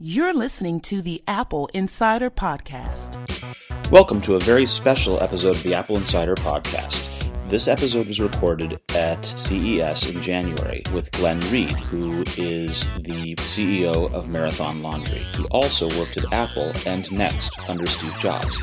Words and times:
You're 0.00 0.32
listening 0.32 0.78
to 0.82 1.02
the 1.02 1.24
AppleInsider 1.26 2.30
Podcast. 2.30 3.90
Welcome 3.90 4.20
to 4.20 4.36
a 4.36 4.38
very 4.38 4.64
special 4.64 5.20
episode 5.20 5.56
of 5.56 5.62
the 5.64 5.72
AppleInsider 5.72 6.36
Podcast. 6.36 7.48
This 7.48 7.66
episode 7.66 8.06
was 8.06 8.20
recorded 8.20 8.80
at 8.94 9.26
CES 9.26 10.14
in 10.14 10.22
January 10.22 10.84
with 10.94 11.10
Glenn 11.10 11.40
Reid, 11.50 11.72
who 11.72 12.20
is 12.36 12.84
the 12.98 13.34
CEO 13.38 14.08
of 14.12 14.28
Marathon 14.28 14.84
Laundry. 14.84 15.18
He 15.36 15.44
also 15.50 15.88
worked 15.98 16.16
at 16.16 16.32
Apple 16.32 16.70
and 16.86 17.10
Next 17.10 17.68
under 17.68 17.88
Steve 17.88 18.16
Jobs. 18.20 18.56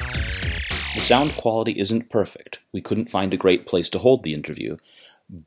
The 0.00 1.00
sound 1.00 1.36
quality 1.36 1.78
isn't 1.78 2.10
perfect. 2.10 2.58
We 2.72 2.80
couldn't 2.80 3.12
find 3.12 3.32
a 3.32 3.36
great 3.36 3.64
place 3.64 3.88
to 3.90 4.00
hold 4.00 4.24
the 4.24 4.34
interview, 4.34 4.76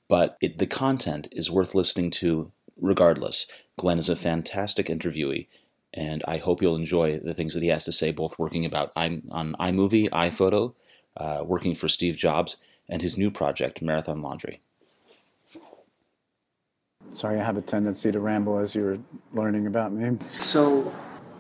but 0.08 0.38
it, 0.40 0.58
the 0.58 0.68
content 0.68 1.28
is 1.34 1.52
worth 1.52 1.76
listening 1.76 2.12
to 2.12 2.54
regardless. 2.82 3.46
Glenn 3.82 3.98
is 3.98 4.10
a 4.10 4.16
fantastic 4.16 4.86
interviewee, 4.86 5.48
and 5.92 6.24
I 6.28 6.38
hope 6.38 6.62
you'll 6.62 6.76
enjoy 6.76 7.18
the 7.18 7.34
things 7.34 7.56
that 7.56 7.64
he 7.64 7.70
has 7.70 7.84
to 7.86 7.92
say, 7.92 8.12
both 8.12 8.38
working 8.38 8.64
about 8.64 8.92
I, 8.96 9.22
on 9.32 9.56
iMovie, 9.60 10.08
iPhoto, 10.12 10.76
uh, 11.18 11.44
working 11.44 11.74
for 11.74 11.88
Steve 11.88 12.16
Jobs, 12.16 12.58
and 12.88 13.02
his 13.02 13.18
new 13.18 13.32
project, 13.32 13.82
Marathon 13.82 14.22
Laundry. 14.22 14.60
Sorry, 17.12 17.40
I 17.40 17.44
have 17.44 17.58
a 17.58 17.62
tendency 17.62 18.12
to 18.12 18.20
ramble 18.20 18.60
as 18.60 18.76
you're 18.76 19.00
learning 19.34 19.66
about 19.66 19.92
me. 19.92 20.20
So, 20.40 20.94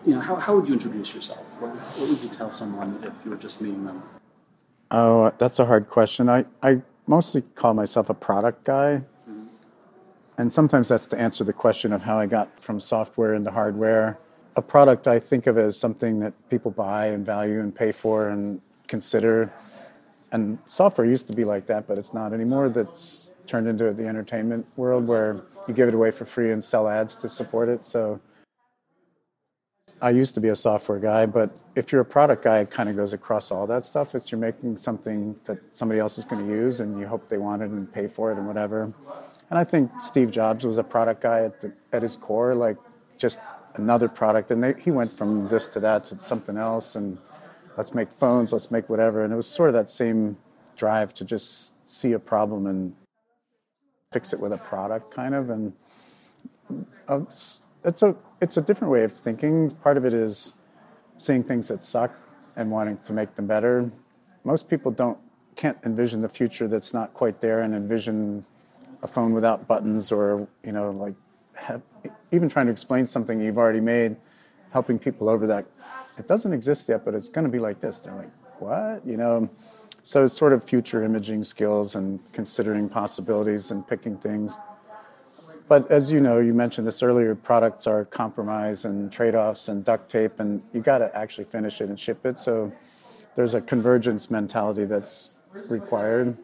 you 0.03 0.15
know, 0.15 0.19
how, 0.19 0.35
how 0.37 0.55
would 0.55 0.67
you 0.67 0.73
introduce 0.73 1.13
yourself? 1.13 1.45
What, 1.59 1.75
what 1.75 2.09
would 2.09 2.19
you 2.21 2.29
tell 2.29 2.51
someone 2.51 3.03
if 3.03 3.23
you 3.23 3.29
were 3.29 3.37
just 3.37 3.61
meeting 3.61 3.85
them? 3.85 4.01
Oh, 4.89 5.31
that's 5.37 5.59
a 5.59 5.65
hard 5.67 5.89
question. 5.89 6.27
I, 6.27 6.45
I 6.63 6.81
mostly 7.05 7.43
call 7.43 7.75
myself 7.75 8.09
a 8.09 8.15
product 8.15 8.63
guy. 8.63 9.03
And 10.41 10.51
sometimes 10.51 10.89
that's 10.89 11.05
to 11.05 11.19
answer 11.19 11.43
the 11.43 11.53
question 11.53 11.93
of 11.93 12.01
how 12.01 12.17
I 12.17 12.25
got 12.25 12.59
from 12.59 12.79
software 12.79 13.35
into 13.35 13.51
hardware. 13.51 14.17
A 14.55 14.61
product 14.63 15.07
I 15.07 15.19
think 15.19 15.45
of 15.45 15.55
as 15.55 15.77
something 15.77 16.17
that 16.21 16.33
people 16.49 16.71
buy 16.71 17.05
and 17.09 17.23
value 17.23 17.59
and 17.59 17.75
pay 17.75 17.91
for 17.91 18.29
and 18.29 18.59
consider. 18.87 19.53
And 20.31 20.57
software 20.65 21.05
used 21.05 21.27
to 21.27 21.33
be 21.33 21.45
like 21.45 21.67
that, 21.67 21.87
but 21.87 21.99
it's 21.99 22.11
not 22.11 22.33
anymore. 22.33 22.69
That's 22.69 23.29
turned 23.45 23.67
into 23.67 23.93
the 23.93 24.07
entertainment 24.07 24.65
world 24.77 25.05
where 25.05 25.43
you 25.67 25.75
give 25.75 25.87
it 25.87 25.93
away 25.93 26.09
for 26.09 26.25
free 26.25 26.51
and 26.51 26.63
sell 26.63 26.89
ads 26.89 27.15
to 27.17 27.29
support 27.29 27.69
it. 27.69 27.85
So 27.85 28.19
I 30.01 30.09
used 30.09 30.33
to 30.33 30.41
be 30.41 30.49
a 30.49 30.55
software 30.55 30.97
guy, 30.97 31.27
but 31.27 31.51
if 31.75 31.91
you're 31.91 32.01
a 32.01 32.11
product 32.17 32.43
guy, 32.43 32.61
it 32.61 32.71
kind 32.71 32.89
of 32.89 32.95
goes 32.95 33.13
across 33.13 33.51
all 33.51 33.67
that 33.67 33.85
stuff. 33.85 34.15
It's 34.15 34.31
you're 34.31 34.41
making 34.41 34.77
something 34.77 35.39
that 35.45 35.59
somebody 35.71 35.99
else 35.99 36.17
is 36.17 36.25
going 36.25 36.43
to 36.47 36.51
use 36.51 36.79
and 36.79 36.99
you 36.99 37.05
hope 37.05 37.29
they 37.29 37.37
want 37.37 37.61
it 37.61 37.69
and 37.69 37.93
pay 37.93 38.07
for 38.07 38.31
it 38.31 38.39
and 38.39 38.47
whatever. 38.47 38.91
And 39.51 39.59
I 39.59 39.65
think 39.65 39.91
Steve 39.99 40.31
Jobs 40.31 40.65
was 40.65 40.77
a 40.77 40.83
product 40.83 41.21
guy 41.21 41.43
at, 41.43 41.59
the, 41.59 41.73
at 41.91 42.01
his 42.01 42.15
core, 42.15 42.55
like 42.55 42.77
just 43.17 43.37
another 43.75 44.07
product. 44.07 44.49
And 44.49 44.63
they, 44.63 44.73
he 44.79 44.91
went 44.91 45.11
from 45.11 45.49
this 45.49 45.67
to 45.69 45.81
that 45.81 46.05
to 46.05 46.19
something 46.19 46.55
else. 46.55 46.95
And 46.95 47.17
let's 47.75 47.93
make 47.93 48.13
phones, 48.13 48.53
let's 48.53 48.71
make 48.71 48.87
whatever. 48.89 49.25
And 49.25 49.33
it 49.33 49.35
was 49.35 49.47
sort 49.47 49.67
of 49.67 49.73
that 49.73 49.89
same 49.89 50.37
drive 50.77 51.13
to 51.15 51.25
just 51.25 51.73
see 51.85 52.13
a 52.13 52.19
problem 52.19 52.65
and 52.65 52.95
fix 54.13 54.31
it 54.31 54.39
with 54.39 54.53
a 54.53 54.57
product, 54.57 55.13
kind 55.13 55.35
of. 55.35 55.49
And 55.49 55.73
uh, 57.09 57.19
it's, 57.23 57.63
it's 57.83 58.01
a 58.03 58.15
it's 58.39 58.55
a 58.55 58.61
different 58.61 58.93
way 58.93 59.03
of 59.03 59.11
thinking. 59.11 59.71
Part 59.71 59.97
of 59.97 60.05
it 60.05 60.13
is 60.13 60.53
seeing 61.17 61.43
things 61.43 61.67
that 61.67 61.83
suck 61.83 62.15
and 62.55 62.71
wanting 62.71 62.99
to 63.03 63.11
make 63.11 63.35
them 63.35 63.47
better. 63.47 63.91
Most 64.45 64.69
people 64.69 64.91
don't 64.91 65.17
can't 65.57 65.77
envision 65.83 66.21
the 66.21 66.29
future 66.29 66.69
that's 66.69 66.93
not 66.93 67.13
quite 67.13 67.41
there 67.41 67.59
and 67.59 67.75
envision 67.75 68.45
a 69.03 69.07
phone 69.07 69.33
without 69.33 69.67
buttons 69.67 70.11
or 70.11 70.47
you 70.63 70.71
know 70.71 70.91
like 70.91 71.15
have, 71.53 71.81
even 72.31 72.49
trying 72.49 72.65
to 72.65 72.71
explain 72.71 73.05
something 73.05 73.39
you've 73.39 73.57
already 73.57 73.81
made 73.81 74.15
helping 74.71 74.97
people 74.97 75.29
over 75.29 75.45
that 75.47 75.65
it 76.17 76.27
doesn't 76.27 76.53
exist 76.53 76.87
yet 76.89 77.03
but 77.03 77.13
it's 77.13 77.29
going 77.29 77.45
to 77.45 77.51
be 77.51 77.59
like 77.59 77.79
this. 77.79 77.99
They're 77.99 78.15
like 78.15 78.31
what? 78.59 79.05
You 79.05 79.17
know? 79.17 79.49
So 80.03 80.25
it's 80.25 80.35
sort 80.35 80.53
of 80.53 80.63
future 80.63 81.03
imaging 81.03 81.43
skills 81.43 81.95
and 81.95 82.19
considering 82.33 82.89
possibilities 82.89 83.69
and 83.69 83.87
picking 83.87 84.17
things. 84.17 84.57
But 85.67 85.89
as 85.91 86.11
you 86.11 86.19
know 86.19 86.39
you 86.39 86.53
mentioned 86.53 86.87
this 86.87 87.01
earlier 87.03 87.35
products 87.35 87.87
are 87.87 88.05
compromise 88.05 88.85
and 88.85 89.11
trade-offs 89.11 89.67
and 89.67 89.83
duct 89.83 90.09
tape 90.09 90.39
and 90.39 90.61
you 90.73 90.81
got 90.81 90.99
to 90.99 91.15
actually 91.15 91.45
finish 91.45 91.81
it 91.81 91.89
and 91.89 91.99
ship 91.99 92.25
it. 92.25 92.39
So 92.39 92.71
there's 93.35 93.53
a 93.53 93.61
convergence 93.61 94.29
mentality 94.29 94.85
that's 94.85 95.31
required 95.69 96.37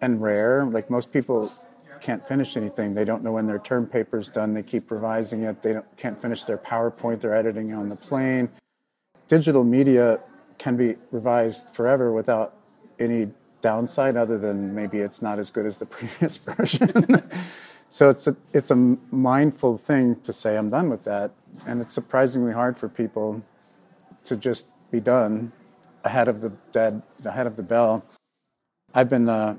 and 0.00 0.20
rare. 0.20 0.64
Like 0.64 0.90
most 0.90 1.12
people 1.12 1.52
can't 2.00 2.26
finish 2.26 2.56
anything. 2.56 2.94
They 2.94 3.04
don't 3.04 3.22
know 3.22 3.32
when 3.32 3.46
their 3.46 3.58
term 3.58 3.86
paper's 3.86 4.30
done. 4.30 4.54
They 4.54 4.62
keep 4.62 4.90
revising 4.90 5.44
it. 5.44 5.62
They 5.62 5.76
can't 5.96 6.20
finish 6.20 6.44
their 6.44 6.58
PowerPoint. 6.58 7.20
They're 7.20 7.34
editing 7.34 7.72
on 7.74 7.88
the 7.88 7.96
plane. 7.96 8.50
Digital 9.28 9.64
media 9.64 10.20
can 10.58 10.76
be 10.76 10.96
revised 11.10 11.68
forever 11.70 12.12
without 12.12 12.54
any 12.98 13.30
downside 13.60 14.16
other 14.16 14.38
than 14.38 14.74
maybe 14.74 14.98
it's 14.98 15.22
not 15.22 15.38
as 15.38 15.50
good 15.50 15.66
as 15.66 15.78
the 15.78 15.86
previous 15.96 16.36
version. 16.36 17.22
so 17.88 18.08
it's 18.08 18.26
a 18.26 18.36
it's 18.52 18.70
a 18.70 18.76
mindful 19.10 19.78
thing 19.78 20.16
to 20.22 20.32
say 20.32 20.56
I'm 20.56 20.70
done 20.70 20.90
with 20.90 21.04
that, 21.04 21.32
and 21.66 21.80
it's 21.80 21.92
surprisingly 21.92 22.52
hard 22.52 22.76
for 22.76 22.88
people 22.88 23.42
to 24.24 24.36
just 24.36 24.66
be 24.90 25.00
done 25.00 25.52
ahead 26.04 26.28
of 26.28 26.40
the 26.40 26.50
dead 26.72 27.02
ahead 27.24 27.46
of 27.46 27.56
the 27.56 27.62
bell. 27.62 28.04
I've 28.94 29.10
been 29.10 29.28
uh, 29.28 29.58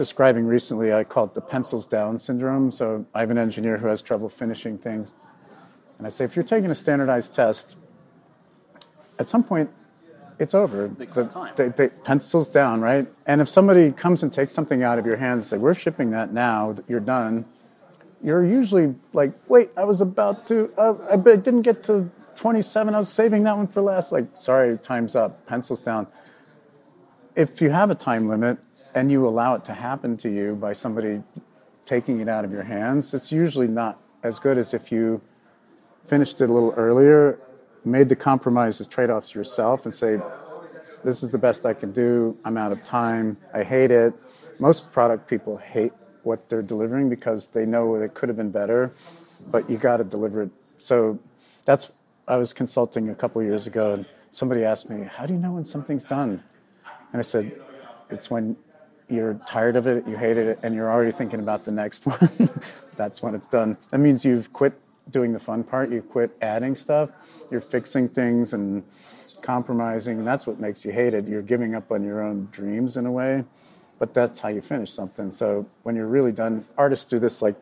describing 0.00 0.46
recently, 0.46 0.94
I 0.94 1.04
call 1.04 1.26
it 1.26 1.34
the 1.34 1.42
pencils 1.42 1.86
down 1.86 2.18
syndrome. 2.18 2.72
So 2.72 3.04
I 3.12 3.20
have 3.20 3.30
an 3.30 3.36
engineer 3.36 3.76
who 3.76 3.86
has 3.88 4.00
trouble 4.00 4.30
finishing 4.30 4.78
things. 4.78 5.12
And 5.98 6.06
I 6.06 6.10
say, 6.10 6.24
if 6.24 6.34
you're 6.34 6.42
taking 6.42 6.70
a 6.70 6.74
standardized 6.74 7.34
test, 7.34 7.76
at 9.18 9.28
some 9.28 9.44
point, 9.44 9.68
it's 10.38 10.54
over. 10.54 10.88
They 10.88 11.04
the, 11.04 11.52
they, 11.54 11.68
they, 11.68 11.88
pencils 11.88 12.48
down, 12.48 12.80
right? 12.80 13.06
And 13.26 13.42
if 13.42 13.48
somebody 13.50 13.92
comes 13.92 14.22
and 14.22 14.32
takes 14.32 14.54
something 14.54 14.82
out 14.82 14.98
of 14.98 15.04
your 15.04 15.18
hands, 15.18 15.48
say, 15.48 15.58
we're 15.58 15.74
shipping 15.74 16.12
that 16.12 16.32
now, 16.32 16.74
you're 16.88 16.98
done, 16.98 17.44
you're 18.24 18.42
usually 18.42 18.94
like, 19.12 19.34
wait, 19.48 19.68
I 19.76 19.84
was 19.84 20.00
about 20.00 20.46
to, 20.46 20.72
uh, 20.78 20.94
I 21.10 21.16
didn't 21.16 21.60
get 21.60 21.84
to 21.84 22.10
27, 22.36 22.94
I 22.94 22.96
was 22.96 23.10
saving 23.12 23.42
that 23.42 23.54
one 23.54 23.66
for 23.66 23.82
last. 23.82 24.12
Like, 24.12 24.28
sorry, 24.32 24.78
time's 24.78 25.14
up, 25.14 25.46
pencils 25.46 25.82
down. 25.82 26.06
If 27.36 27.60
you 27.60 27.68
have 27.68 27.90
a 27.90 27.94
time 27.94 28.26
limit, 28.26 28.56
and 28.94 29.10
you 29.10 29.26
allow 29.26 29.54
it 29.54 29.64
to 29.66 29.72
happen 29.72 30.16
to 30.18 30.28
you 30.28 30.54
by 30.56 30.72
somebody 30.72 31.22
taking 31.86 32.20
it 32.20 32.28
out 32.28 32.44
of 32.44 32.52
your 32.52 32.62
hands, 32.62 33.14
it's 33.14 33.32
usually 33.32 33.68
not 33.68 34.00
as 34.22 34.38
good 34.38 34.58
as 34.58 34.74
if 34.74 34.92
you 34.92 35.20
finished 36.06 36.40
it 36.40 36.50
a 36.50 36.52
little 36.52 36.74
earlier, 36.76 37.38
made 37.84 38.08
the 38.08 38.16
compromises, 38.16 38.86
trade 38.88 39.10
offs 39.10 39.34
yourself, 39.34 39.84
and 39.84 39.94
say, 39.94 40.20
This 41.04 41.22
is 41.22 41.30
the 41.30 41.38
best 41.38 41.64
I 41.64 41.74
can 41.74 41.92
do. 41.92 42.36
I'm 42.44 42.56
out 42.56 42.72
of 42.72 42.84
time. 42.84 43.38
I 43.54 43.62
hate 43.62 43.90
it. 43.90 44.12
Most 44.58 44.92
product 44.92 45.28
people 45.28 45.56
hate 45.56 45.92
what 46.22 46.48
they're 46.48 46.62
delivering 46.62 47.08
because 47.08 47.48
they 47.48 47.64
know 47.64 47.94
it 47.94 48.14
could 48.14 48.28
have 48.28 48.36
been 48.36 48.50
better, 48.50 48.92
but 49.50 49.68
you 49.70 49.78
got 49.78 49.98
to 49.98 50.04
deliver 50.04 50.42
it. 50.42 50.50
So 50.78 51.18
that's, 51.64 51.92
I 52.28 52.36
was 52.36 52.52
consulting 52.52 53.08
a 53.08 53.14
couple 53.14 53.42
years 53.42 53.66
ago, 53.66 53.94
and 53.94 54.06
somebody 54.30 54.64
asked 54.64 54.90
me, 54.90 55.06
How 55.06 55.26
do 55.26 55.32
you 55.32 55.38
know 55.38 55.52
when 55.52 55.64
something's 55.64 56.04
done? 56.04 56.42
And 57.12 57.18
I 57.18 57.22
said, 57.22 57.60
It's 58.10 58.30
when 58.30 58.56
you're 59.10 59.34
tired 59.46 59.76
of 59.76 59.86
it, 59.86 60.06
you 60.06 60.16
hated 60.16 60.46
it, 60.46 60.58
and 60.62 60.74
you're 60.74 60.90
already 60.90 61.12
thinking 61.12 61.40
about 61.40 61.64
the 61.64 61.72
next 61.72 62.06
one, 62.06 62.50
that's 62.96 63.22
when 63.22 63.34
it's 63.34 63.46
done. 63.46 63.76
That 63.90 63.98
means 63.98 64.24
you've 64.24 64.52
quit 64.52 64.74
doing 65.10 65.32
the 65.32 65.38
fun 65.38 65.64
part, 65.64 65.90
you've 65.90 66.08
quit 66.08 66.36
adding 66.40 66.74
stuff, 66.74 67.10
you're 67.50 67.60
fixing 67.60 68.08
things 68.08 68.52
and 68.52 68.82
compromising, 69.42 70.24
that's 70.24 70.46
what 70.46 70.60
makes 70.60 70.84
you 70.84 70.92
hate 70.92 71.14
it. 71.14 71.26
You're 71.26 71.42
giving 71.42 71.74
up 71.74 71.90
on 71.90 72.04
your 72.04 72.22
own 72.22 72.48
dreams 72.52 72.96
in 72.96 73.06
a 73.06 73.12
way, 73.12 73.44
but 73.98 74.14
that's 74.14 74.38
how 74.38 74.48
you 74.48 74.60
finish 74.60 74.92
something. 74.92 75.32
So 75.32 75.66
when 75.82 75.96
you're 75.96 76.06
really 76.06 76.32
done, 76.32 76.64
artists 76.78 77.04
do 77.04 77.18
this 77.18 77.42
like 77.42 77.56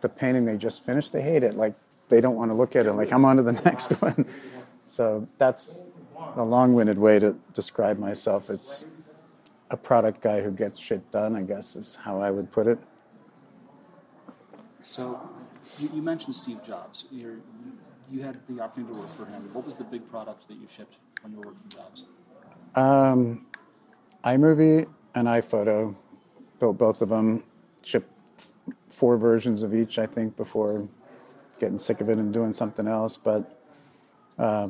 the 0.00 0.08
painting 0.08 0.44
they 0.44 0.56
just 0.56 0.84
finished, 0.84 1.12
they 1.12 1.22
hate 1.22 1.42
it. 1.42 1.56
Like 1.56 1.74
they 2.08 2.20
don't 2.20 2.36
want 2.36 2.50
to 2.50 2.54
look 2.54 2.76
at 2.76 2.86
it, 2.86 2.92
like 2.92 3.12
I'm 3.12 3.24
on 3.24 3.36
to 3.36 3.42
the 3.42 3.52
next 3.64 3.90
one. 4.02 4.26
So 4.84 5.26
that's 5.38 5.84
a 6.36 6.44
long 6.44 6.74
winded 6.74 6.98
way 6.98 7.18
to 7.18 7.36
describe 7.52 7.98
myself. 7.98 8.50
It's 8.50 8.84
a 9.70 9.76
product 9.76 10.20
guy 10.20 10.40
who 10.42 10.50
gets 10.50 10.78
shit 10.78 11.10
done, 11.10 11.34
I 11.34 11.42
guess 11.42 11.76
is 11.76 11.96
how 11.96 12.20
I 12.20 12.30
would 12.30 12.50
put 12.50 12.66
it. 12.66 12.78
So, 14.82 15.28
you, 15.78 15.90
you 15.94 16.02
mentioned 16.02 16.34
Steve 16.34 16.62
Jobs. 16.64 17.06
You're, 17.10 17.38
you 18.10 18.22
had 18.22 18.38
the 18.48 18.60
opportunity 18.60 18.94
to 18.94 19.00
work 19.00 19.16
for 19.16 19.26
him. 19.26 19.50
What 19.52 19.64
was 19.64 19.74
the 19.74 19.84
big 19.84 20.08
product 20.08 20.46
that 20.48 20.54
you 20.54 20.68
shipped 20.74 20.96
when 21.22 21.32
you 21.32 21.40
worked 21.40 21.72
for 21.72 21.78
Jobs? 21.78 22.04
Um, 22.76 23.46
iMovie 24.24 24.86
and 25.14 25.26
iPhoto, 25.26 25.96
built 26.60 26.78
both 26.78 27.02
of 27.02 27.08
them. 27.08 27.42
Shipped 27.82 28.10
four 28.90 29.16
versions 29.16 29.62
of 29.62 29.74
each, 29.74 29.98
I 29.98 30.06
think, 30.06 30.36
before 30.36 30.88
getting 31.58 31.78
sick 31.78 32.00
of 32.00 32.08
it 32.08 32.18
and 32.18 32.32
doing 32.32 32.52
something 32.52 32.86
else. 32.86 33.16
But 33.16 33.60
uh, 34.38 34.68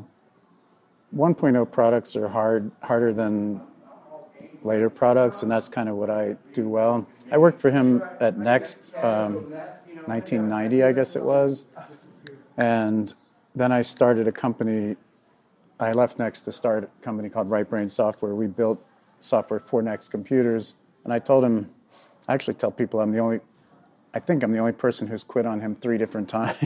1.0 1.14 1.70
products 1.70 2.16
are 2.16 2.28
hard, 2.28 2.70
harder 2.82 3.12
than 3.12 3.60
later 4.66 4.90
products, 4.90 5.42
and 5.42 5.50
that's 5.50 5.68
kind 5.68 5.88
of 5.88 5.96
what 5.96 6.10
I 6.10 6.36
do 6.52 6.68
well. 6.68 7.06
I 7.30 7.38
worked 7.38 7.60
for 7.60 7.70
him 7.70 8.02
at 8.20 8.38
Next, 8.38 8.92
um, 9.02 9.34
1990, 10.06 10.82
I 10.82 10.92
guess 10.92 11.16
it 11.16 11.22
was, 11.22 11.64
And 12.58 13.14
then 13.54 13.72
I 13.72 13.82
started 13.82 14.28
a 14.28 14.32
company. 14.32 14.96
I 15.80 15.92
left 15.92 16.18
Next 16.18 16.42
to 16.42 16.52
start 16.52 16.84
a 16.84 17.04
company 17.04 17.28
called 17.28 17.50
Right 17.50 17.68
Brain 17.68 17.88
Software. 17.88 18.34
We 18.34 18.46
built 18.46 18.84
software 19.20 19.60
for 19.60 19.82
Next 19.82 20.08
computers. 20.08 20.74
And 21.04 21.12
I 21.12 21.18
told 21.18 21.44
him, 21.44 21.70
I 22.28 22.34
actually 22.34 22.54
tell 22.54 22.70
people 22.70 23.00
I'm 23.00 23.12
the 23.12 23.18
only, 23.18 23.40
I 24.14 24.20
think 24.20 24.42
I'm 24.42 24.52
the 24.52 24.58
only 24.58 24.72
person 24.72 25.06
who's 25.06 25.22
quit 25.22 25.46
on 25.46 25.60
him 25.60 25.74
three 25.76 25.98
different 25.98 26.28
times. 26.38 26.56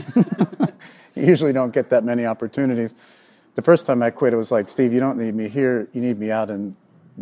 you 1.15 1.25
usually 1.25 1.53
don't 1.53 1.73
get 1.73 1.89
that 1.89 2.03
many 2.03 2.25
opportunities. 2.25 2.95
The 3.55 3.61
first 3.61 3.85
time 3.85 4.01
I 4.01 4.11
quit, 4.11 4.33
it 4.33 4.37
was 4.37 4.51
like, 4.51 4.69
Steve, 4.69 4.93
you 4.93 4.99
don't 4.99 5.17
need 5.17 5.35
me 5.35 5.49
here. 5.49 5.87
You 5.93 6.01
need 6.01 6.19
me 6.19 6.31
out 6.31 6.49
in 6.49 6.75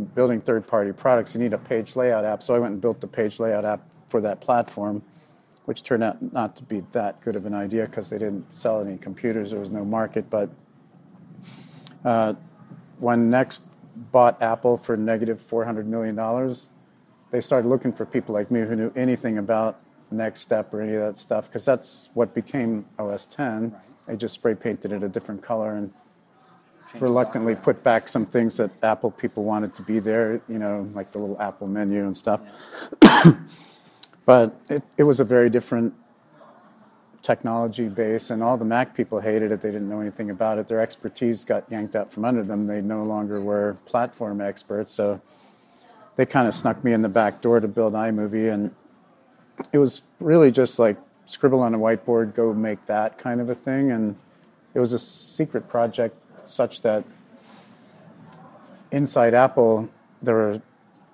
building 0.06 0.42
third 0.42 0.68
party 0.68 0.92
products. 0.92 1.34
You 1.34 1.42
need 1.42 1.54
a 1.54 1.58
page 1.58 1.96
layout 1.96 2.26
app. 2.26 2.44
So 2.44 2.56
I 2.56 2.60
went 2.60 2.74
and 2.74 2.82
built 2.82 3.02
the 3.02 3.08
page 3.08 3.40
layout 3.40 3.66
app 3.66 3.82
for 4.10 4.22
that 4.22 4.42
platform, 4.42 5.02
which 5.66 5.84
turned 5.84 6.04
out 6.04 6.34
not 6.34 6.56
to 6.58 6.64
be 6.64 6.82
that 6.92 7.22
good 7.22 7.36
of 7.36 7.46
an 7.46 7.54
idea 7.54 7.86
because 7.86 8.10
they 8.10 8.18
didn't 8.18 8.54
sell 8.54 8.82
any 8.82 8.98
computers. 8.98 9.52
There 9.52 9.60
was 9.60 9.72
no 9.72 9.86
market. 9.86 10.30
But 10.30 10.50
uh, 12.04 12.34
when 12.98 13.30
Next 13.30 13.64
bought 14.12 14.42
Apple 14.42 14.78
for 14.78 14.98
negative 14.98 15.42
$400 15.42 15.86
million, 15.86 16.16
they 17.32 17.42
started 17.42 17.68
looking 17.68 17.92
for 17.92 18.06
people 18.06 18.34
like 18.34 18.50
me 18.50 18.62
who 18.62 18.76
knew 18.76 18.92
anything 18.96 19.38
about 19.38 19.80
Next 20.12 20.42
Step 20.42 20.74
or 20.74 20.82
any 20.82 20.94
of 20.96 21.02
that 21.02 21.18
stuff 21.18 21.48
because 21.48 21.66
that's 21.66 22.10
what 22.14 22.34
became 22.34 22.86
OS 22.98 23.26
10. 23.28 23.72
Right. 23.72 23.82
They 24.08 24.16
just 24.16 24.34
spray 24.34 24.56
painted 24.56 24.92
it 24.92 25.04
a 25.04 25.10
different 25.10 25.42
color 25.42 25.76
and 25.76 25.94
reluctantly 26.96 27.56
put 27.56 27.84
back 27.84 28.08
some 28.08 28.26
things 28.26 28.58
that 28.58 28.72
Apple 28.84 29.12
people 29.12 29.44
wanted 29.44 29.76
to 29.76 29.82
be 29.82 30.00
there, 30.00 30.42
you 30.48 30.58
know, 30.58 30.90
like 30.94 31.12
the 31.12 31.20
little 31.20 31.40
Apple 31.42 31.68
menu 31.68 32.04
and 32.04 32.16
stuff. 32.16 32.42
but 34.26 34.60
it, 34.70 34.84
it 34.98 35.04
was 35.04 35.20
a 35.20 35.24
very 35.24 35.50
different 35.50 35.94
technology 37.22 37.88
base, 37.88 38.30
and 38.30 38.42
all 38.42 38.58
the 38.58 38.66
Mac 38.66 38.96
people 38.96 39.20
hated 39.20 39.52
it. 39.52 39.62
They 39.62 39.72
didn't 39.72 39.90
know 39.90 40.02
anything 40.02 40.30
about 40.30 40.58
it. 40.58 40.68
Their 40.68 40.82
expertise 40.82 41.44
got 41.44 41.70
yanked 41.70 41.96
out 41.96 42.12
from 42.12 42.26
under 42.26 42.44
them. 42.44 42.66
They 42.66 42.82
no 42.82 43.04
longer 43.04 43.42
were 43.42 43.78
platform 43.86 44.42
experts. 44.42 44.94
So 44.94 45.22
they 46.16 46.26
kind 46.26 46.48
of 46.48 46.56
snuck 46.56 46.84
me 46.84 46.94
in 46.94 47.02
the 47.02 47.10
back 47.10 47.42
door 47.42 47.60
to 47.60 47.68
build 47.68 47.94
iMovie, 47.94 48.52
and 48.52 48.74
it 49.72 49.78
was 49.78 50.02
really 50.20 50.52
just 50.52 50.80
like 50.80 50.98
scribble 51.26 51.62
on 51.62 51.76
a 51.76 51.78
whiteboard, 51.78 52.34
go 52.34 52.54
make 52.54 52.86
that 52.88 53.18
kind 53.18 53.40
of 53.40 53.50
a 53.50 53.56
thing. 53.56 53.92
And 53.92 54.18
it 54.74 54.80
was 54.80 54.94
a 54.94 55.00
secret 55.00 55.68
project 55.68 56.16
such 56.50 56.82
that 56.82 57.04
inside 58.92 59.34
Apple, 59.34 59.90
there 60.22 60.36
were 60.36 60.62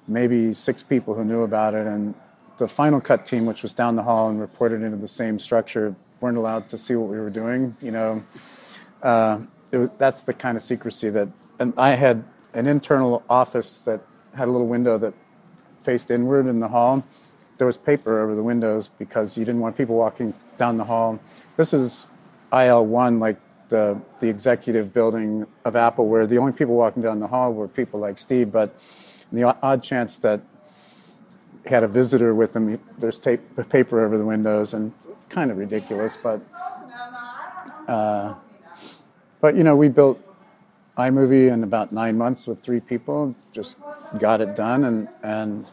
maybe 0.08 0.54
six 0.54 0.84
people 0.84 1.14
who 1.14 1.26
knew 1.26 1.42
about 1.44 1.74
it, 1.74 1.88
and 1.88 2.14
the 2.58 2.68
Final 2.68 3.02
Cut 3.02 3.26
team, 3.26 3.46
which 3.46 3.64
was 3.64 3.74
down 3.74 3.96
the 3.96 4.04
hall 4.04 4.30
and 4.30 4.40
reported 4.40 4.82
into 4.82 4.98
the 4.98 5.08
same 5.08 5.40
structure, 5.40 5.96
weren't 6.22 6.38
allowed 6.38 6.70
to 6.70 6.78
see 6.78 6.96
what 6.96 7.10
we 7.10 7.20
were 7.20 7.30
doing. 7.30 7.76
You 7.82 7.92
know, 7.92 8.24
uh, 9.04 9.40
was, 9.72 9.90
that's 9.98 10.22
the 10.22 10.34
kind 10.34 10.56
of 10.56 10.64
secrecy 10.64 11.10
that. 11.10 11.30
And 11.60 11.74
I 11.78 11.92
had 11.92 12.24
an 12.54 12.68
internal 12.68 13.24
office 13.30 13.82
that 13.84 14.02
had 14.34 14.48
a 14.48 14.52
little 14.52 14.68
window 14.68 14.98
that 14.98 15.14
faced 15.82 16.12
inward 16.12 16.48
in 16.48 16.60
the 16.60 16.68
hall. 16.68 17.04
There 17.58 17.68
was 17.68 17.78
paper 17.78 18.22
over 18.22 18.36
the 18.36 18.44
windows 18.44 18.90
because 18.98 19.38
you 19.38 19.46
didn't 19.46 19.62
want 19.62 19.78
people 19.78 19.96
walking 19.96 20.34
down 20.58 20.78
the 20.78 20.84
hall. 20.84 21.20
This 21.56 21.74
is 21.74 22.08
IL1, 22.52 23.20
like 23.20 23.38
the 23.70 24.00
the 24.20 24.30
executive 24.30 24.94
building 24.94 25.46
of 25.64 25.76
Apple, 25.76 26.08
where 26.08 26.28
the 26.28 26.38
only 26.38 26.52
people 26.52 26.76
walking 26.76 27.02
down 27.02 27.20
the 27.20 27.28
hall 27.28 27.54
were 27.54 27.68
people 27.68 28.00
like 28.00 28.18
Steve. 28.18 28.52
But 28.52 28.76
the 29.32 29.44
odd 29.44 29.84
chance 29.84 30.18
that 30.20 30.42
had 31.66 31.84
a 31.84 31.88
visitor 31.88 32.36
with 32.36 32.56
him, 32.56 32.80
there's 33.00 33.20
tape, 33.20 33.42
paper 33.70 34.06
over 34.06 34.18
the 34.18 34.26
windows, 34.26 34.74
and 34.74 34.94
kind 35.30 35.52
of 35.52 35.58
ridiculous. 35.58 36.18
But 36.22 36.42
uh, 37.88 38.36
but 39.42 39.56
you 39.56 39.64
know, 39.64 39.76
we 39.76 39.90
built 39.90 40.20
iMovie 40.98 41.52
in 41.52 41.64
about 41.64 41.92
nine 41.92 42.18
months 42.18 42.48
with 42.48 42.60
three 42.62 42.80
people. 42.80 43.36
Just 43.52 43.76
got 44.20 44.42
it 44.42 44.56
done, 44.56 44.84
and 44.86 45.08
and 45.24 45.66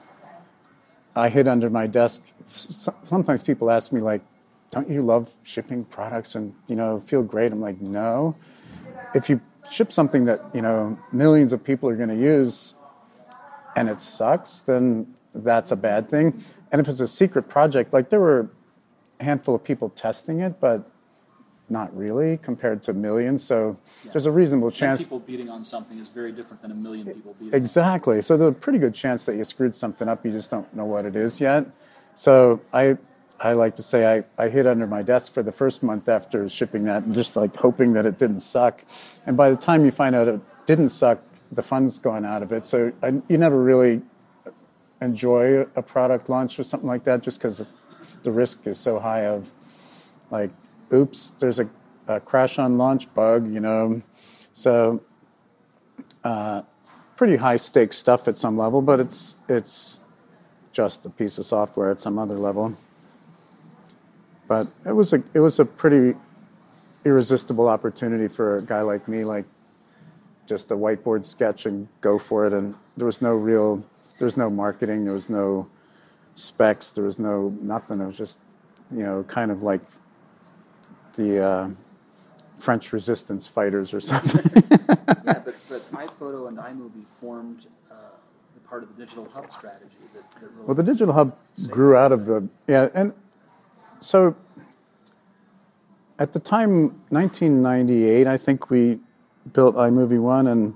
I 1.14 1.28
hid 1.28 1.46
under 1.46 1.68
my 1.68 1.86
desk. 1.86 2.22
Sometimes 2.50 3.42
people 3.42 3.70
ask 3.70 3.92
me 3.92 4.00
like, 4.00 4.22
"Don't 4.72 4.90
you 4.90 5.02
love 5.02 5.36
shipping 5.44 5.84
products 5.84 6.34
and 6.34 6.52
you 6.66 6.74
know 6.74 6.98
feel 6.98 7.22
great?" 7.22 7.52
I'm 7.52 7.60
like, 7.60 7.80
"No. 7.80 8.34
If 9.14 9.30
you 9.30 9.40
ship 9.70 9.92
something 9.92 10.24
that 10.24 10.42
you 10.52 10.62
know 10.62 10.98
millions 11.12 11.52
of 11.52 11.62
people 11.62 11.88
are 11.88 11.96
going 11.96 12.08
to 12.08 12.16
use, 12.16 12.74
and 13.76 13.88
it 13.88 14.00
sucks, 14.00 14.60
then 14.60 15.14
that's 15.34 15.70
a 15.70 15.76
bad 15.76 16.08
thing. 16.08 16.42
And 16.72 16.80
if 16.80 16.88
it's 16.88 17.00
a 17.00 17.08
secret 17.08 17.48
project, 17.48 17.92
like 17.92 18.08
there 18.10 18.20
were 18.20 18.50
a 19.20 19.24
handful 19.24 19.54
of 19.54 19.62
people 19.62 19.90
testing 19.90 20.40
it, 20.40 20.58
but 20.58 20.88
not 21.68 21.94
really 21.96 22.36
compared 22.38 22.82
to 22.82 22.92
millions. 22.92 23.42
So 23.42 23.78
there's 24.10 24.26
a 24.26 24.30
reasonable 24.30 24.70
Ten 24.70 24.78
chance. 24.78 25.02
people 25.02 25.20
beating 25.20 25.48
on 25.48 25.64
something 25.64 25.98
is 25.98 26.08
very 26.08 26.32
different 26.32 26.60
than 26.60 26.70
a 26.70 26.74
million 26.74 27.06
people 27.06 27.34
beating. 27.38 27.54
Exactly. 27.54 28.20
So 28.20 28.36
there's 28.36 28.50
a 28.50 28.54
pretty 28.54 28.78
good 28.78 28.94
chance 28.94 29.24
that 29.24 29.36
you 29.36 29.44
screwed 29.44 29.74
something 29.74 30.08
up. 30.08 30.24
You 30.24 30.32
just 30.32 30.50
don't 30.50 30.72
know 30.74 30.84
what 30.84 31.06
it 31.06 31.16
is 31.16 31.40
yet. 31.40 31.66
So 32.14 32.60
I, 32.74 32.98
I 33.44 33.54
like 33.54 33.74
to 33.76 33.82
say 33.82 34.06
I, 34.18 34.42
I 34.42 34.48
hid 34.48 34.68
under 34.68 34.86
my 34.86 35.02
desk 35.02 35.32
for 35.32 35.42
the 35.42 35.50
first 35.50 35.82
month 35.82 36.08
after 36.08 36.48
shipping 36.48 36.84
that, 36.84 37.10
just 37.10 37.34
like 37.34 37.56
hoping 37.56 37.92
that 37.94 38.06
it 38.06 38.16
didn't 38.16 38.40
suck. 38.40 38.84
And 39.26 39.36
by 39.36 39.50
the 39.50 39.56
time 39.56 39.84
you 39.84 39.90
find 39.90 40.14
out 40.14 40.28
it 40.28 40.40
didn't 40.64 40.90
suck, 40.90 41.20
the 41.50 41.62
fun's 41.62 41.98
gone 41.98 42.24
out 42.24 42.42
of 42.42 42.52
it. 42.52 42.64
So 42.64 42.92
I, 43.02 43.20
you 43.28 43.38
never 43.38 43.60
really 43.60 44.02
enjoy 45.00 45.62
a 45.74 45.82
product 45.82 46.28
launch 46.28 46.58
or 46.58 46.62
something 46.62 46.88
like 46.88 47.02
that, 47.04 47.22
just 47.22 47.40
because 47.40 47.66
the 48.22 48.30
risk 48.30 48.64
is 48.66 48.78
so 48.78 49.00
high 49.00 49.26
of 49.26 49.50
like, 50.30 50.50
oops, 50.92 51.32
there's 51.40 51.58
a, 51.58 51.68
a 52.06 52.20
crash 52.20 52.60
on 52.60 52.78
launch 52.78 53.12
bug, 53.12 53.52
you 53.52 53.58
know. 53.58 54.02
So 54.52 55.02
uh, 56.22 56.62
pretty 57.16 57.36
high 57.36 57.56
stakes 57.56 57.96
stuff 57.96 58.28
at 58.28 58.38
some 58.38 58.56
level, 58.56 58.80
but 58.80 59.00
it's 59.00 59.34
it's 59.48 59.98
just 60.72 61.04
a 61.04 61.10
piece 61.10 61.38
of 61.38 61.44
software 61.44 61.90
at 61.90 61.98
some 61.98 62.18
other 62.18 62.38
level. 62.38 62.76
But 64.52 64.68
it 64.84 64.92
was 64.92 65.14
a 65.14 65.22
it 65.32 65.40
was 65.40 65.58
a 65.60 65.64
pretty 65.64 66.14
irresistible 67.06 67.68
opportunity 67.68 68.28
for 68.28 68.58
a 68.58 68.62
guy 68.62 68.82
like 68.82 69.08
me, 69.08 69.24
like 69.24 69.46
just 70.44 70.70
a 70.70 70.74
whiteboard 70.74 71.24
sketch 71.24 71.64
and 71.64 71.88
go 72.02 72.18
for 72.18 72.44
it. 72.44 72.52
And 72.52 72.74
there 72.98 73.06
was 73.06 73.22
no 73.22 73.34
real 73.34 73.82
there 74.18 74.26
was 74.26 74.36
no 74.36 74.50
marketing, 74.50 75.06
there 75.06 75.14
was 75.14 75.30
no 75.30 75.70
specs, 76.34 76.90
there 76.90 77.04
was 77.04 77.18
no 77.18 77.56
nothing. 77.62 77.98
It 77.98 78.06
was 78.06 78.18
just 78.18 78.40
you 78.94 79.04
know 79.04 79.22
kind 79.22 79.50
of 79.50 79.62
like 79.62 79.80
the 81.14 81.42
uh, 81.42 81.70
French 82.58 82.92
resistance 82.92 83.46
fighters 83.46 83.94
or 83.94 84.00
something. 84.12 84.52
yeah, 84.68 85.40
but, 85.46 85.54
but 85.70 85.82
iPhoto 85.92 86.48
and 86.48 86.58
iMovie 86.58 87.06
formed 87.18 87.68
uh, 87.90 87.94
the 88.52 88.60
part 88.68 88.82
of 88.82 88.94
the 88.94 89.02
digital 89.02 89.26
hub 89.32 89.50
strategy 89.50 89.96
that, 90.12 90.30
that 90.32 90.42
really. 90.42 90.66
Well, 90.66 90.74
the 90.74 90.82
digital 90.82 91.14
hub 91.14 91.38
grew 91.70 91.96
out 91.96 92.12
of 92.12 92.26
the 92.26 92.46
yeah, 92.66 92.88
and 92.94 93.14
so 94.02 94.36
at 96.18 96.32
the 96.32 96.38
time, 96.38 97.00
1998, 97.08 98.26
I 98.26 98.36
think 98.36 98.70
we 98.70 99.00
built 99.52 99.74
iMovie 99.76 100.20
One, 100.20 100.46
and 100.46 100.74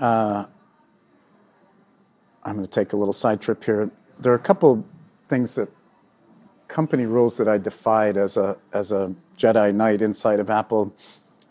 uh, 0.00 0.46
I'm 2.42 2.54
going 2.54 2.64
to 2.64 2.70
take 2.70 2.92
a 2.92 2.96
little 2.96 3.12
side 3.12 3.40
trip 3.40 3.62
here. 3.64 3.90
There 4.18 4.32
are 4.32 4.36
a 4.36 4.40
couple 4.40 4.84
things 5.28 5.54
that 5.56 5.68
company 6.66 7.06
rules 7.06 7.36
that 7.36 7.48
I 7.48 7.58
defied 7.58 8.16
as 8.16 8.36
a 8.36 8.56
as 8.72 8.92
a 8.92 9.14
Jedi 9.36 9.74
Knight 9.74 10.02
inside 10.02 10.40
of 10.40 10.50
Apple. 10.50 10.94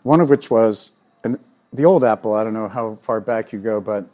One 0.02 0.20
of 0.20 0.30
which 0.30 0.50
was, 0.50 0.92
and 1.24 1.38
the 1.72 1.84
old 1.84 2.04
Apple. 2.04 2.34
I 2.34 2.44
don't 2.44 2.54
know 2.54 2.68
how 2.68 2.98
far 3.02 3.20
back 3.20 3.52
you 3.52 3.58
go, 3.58 3.80
but 3.80 4.06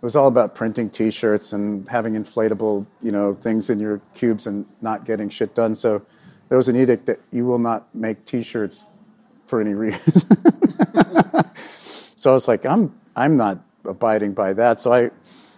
it 0.00 0.04
was 0.04 0.14
all 0.14 0.28
about 0.28 0.54
printing 0.54 0.90
T-shirts 0.90 1.52
and 1.52 1.88
having 1.88 2.14
inflatable, 2.14 2.86
you 3.02 3.12
know, 3.12 3.34
things 3.34 3.70
in 3.70 3.80
your 3.80 4.00
cubes 4.14 4.46
and 4.46 4.66
not 4.82 5.06
getting 5.06 5.30
shit 5.30 5.54
done. 5.54 5.74
So 5.74 6.02
there 6.48 6.58
was 6.58 6.68
an 6.68 6.76
edict 6.76 7.06
that 7.06 7.20
you 7.32 7.46
will 7.46 7.58
not 7.58 7.92
make 7.94 8.24
T-shirts 8.26 8.84
for 9.46 9.60
any 9.60 9.74
reason. 9.74 10.02
so 12.16 12.30
I 12.30 12.34
was 12.34 12.46
like, 12.46 12.66
I'm 12.66 12.94
I'm 13.14 13.36
not 13.36 13.60
abiding 13.84 14.34
by 14.34 14.52
that. 14.54 14.80
So 14.80 14.92
I 14.92 15.10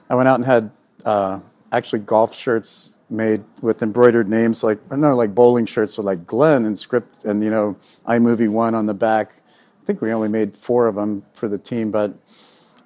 I 0.09 0.15
went 0.15 0.29
out 0.29 0.37
and 0.37 0.45
had 0.45 0.71
uh, 1.05 1.41
actually 1.73 2.01
golf 2.01 2.35
shirts 2.35 2.95
made 3.11 3.43
with 3.63 3.83
embroidered 3.83 4.29
names, 4.29 4.63
like 4.63 4.79
no, 4.91 5.17
like 5.17 5.35
bowling 5.35 5.67
shirts 5.67 5.97
with 5.99 6.07
like 6.07 6.27
Glenn 6.27 6.65
and 6.65 6.79
script 6.79 7.25
and 7.25 7.43
you 7.43 7.51
know 7.51 7.77
iMovie 8.07 8.49
One 8.49 8.75
on 8.75 8.87
the 8.87 8.95
back. 8.95 9.43
I 9.83 9.85
think 9.85 10.01
we 10.01 10.13
only 10.13 10.29
made 10.29 10.57
four 10.57 10.87
of 10.87 10.95
them 10.95 11.25
for 11.33 11.49
the 11.49 11.59
team, 11.59 11.91
but 11.91 12.15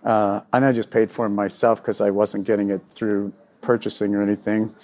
uh, 0.05 0.41
and 0.53 0.65
I 0.65 0.73
just 0.73 0.91
paid 0.91 1.11
for 1.11 1.27
them 1.27 1.35
myself 1.35 1.83
because 1.83 2.01
I 2.01 2.11
wasn't 2.11 2.47
getting 2.47 2.71
it 2.71 2.83
through 2.89 3.33
purchasing 3.61 4.15
or 4.15 4.23
anything. 4.23 4.75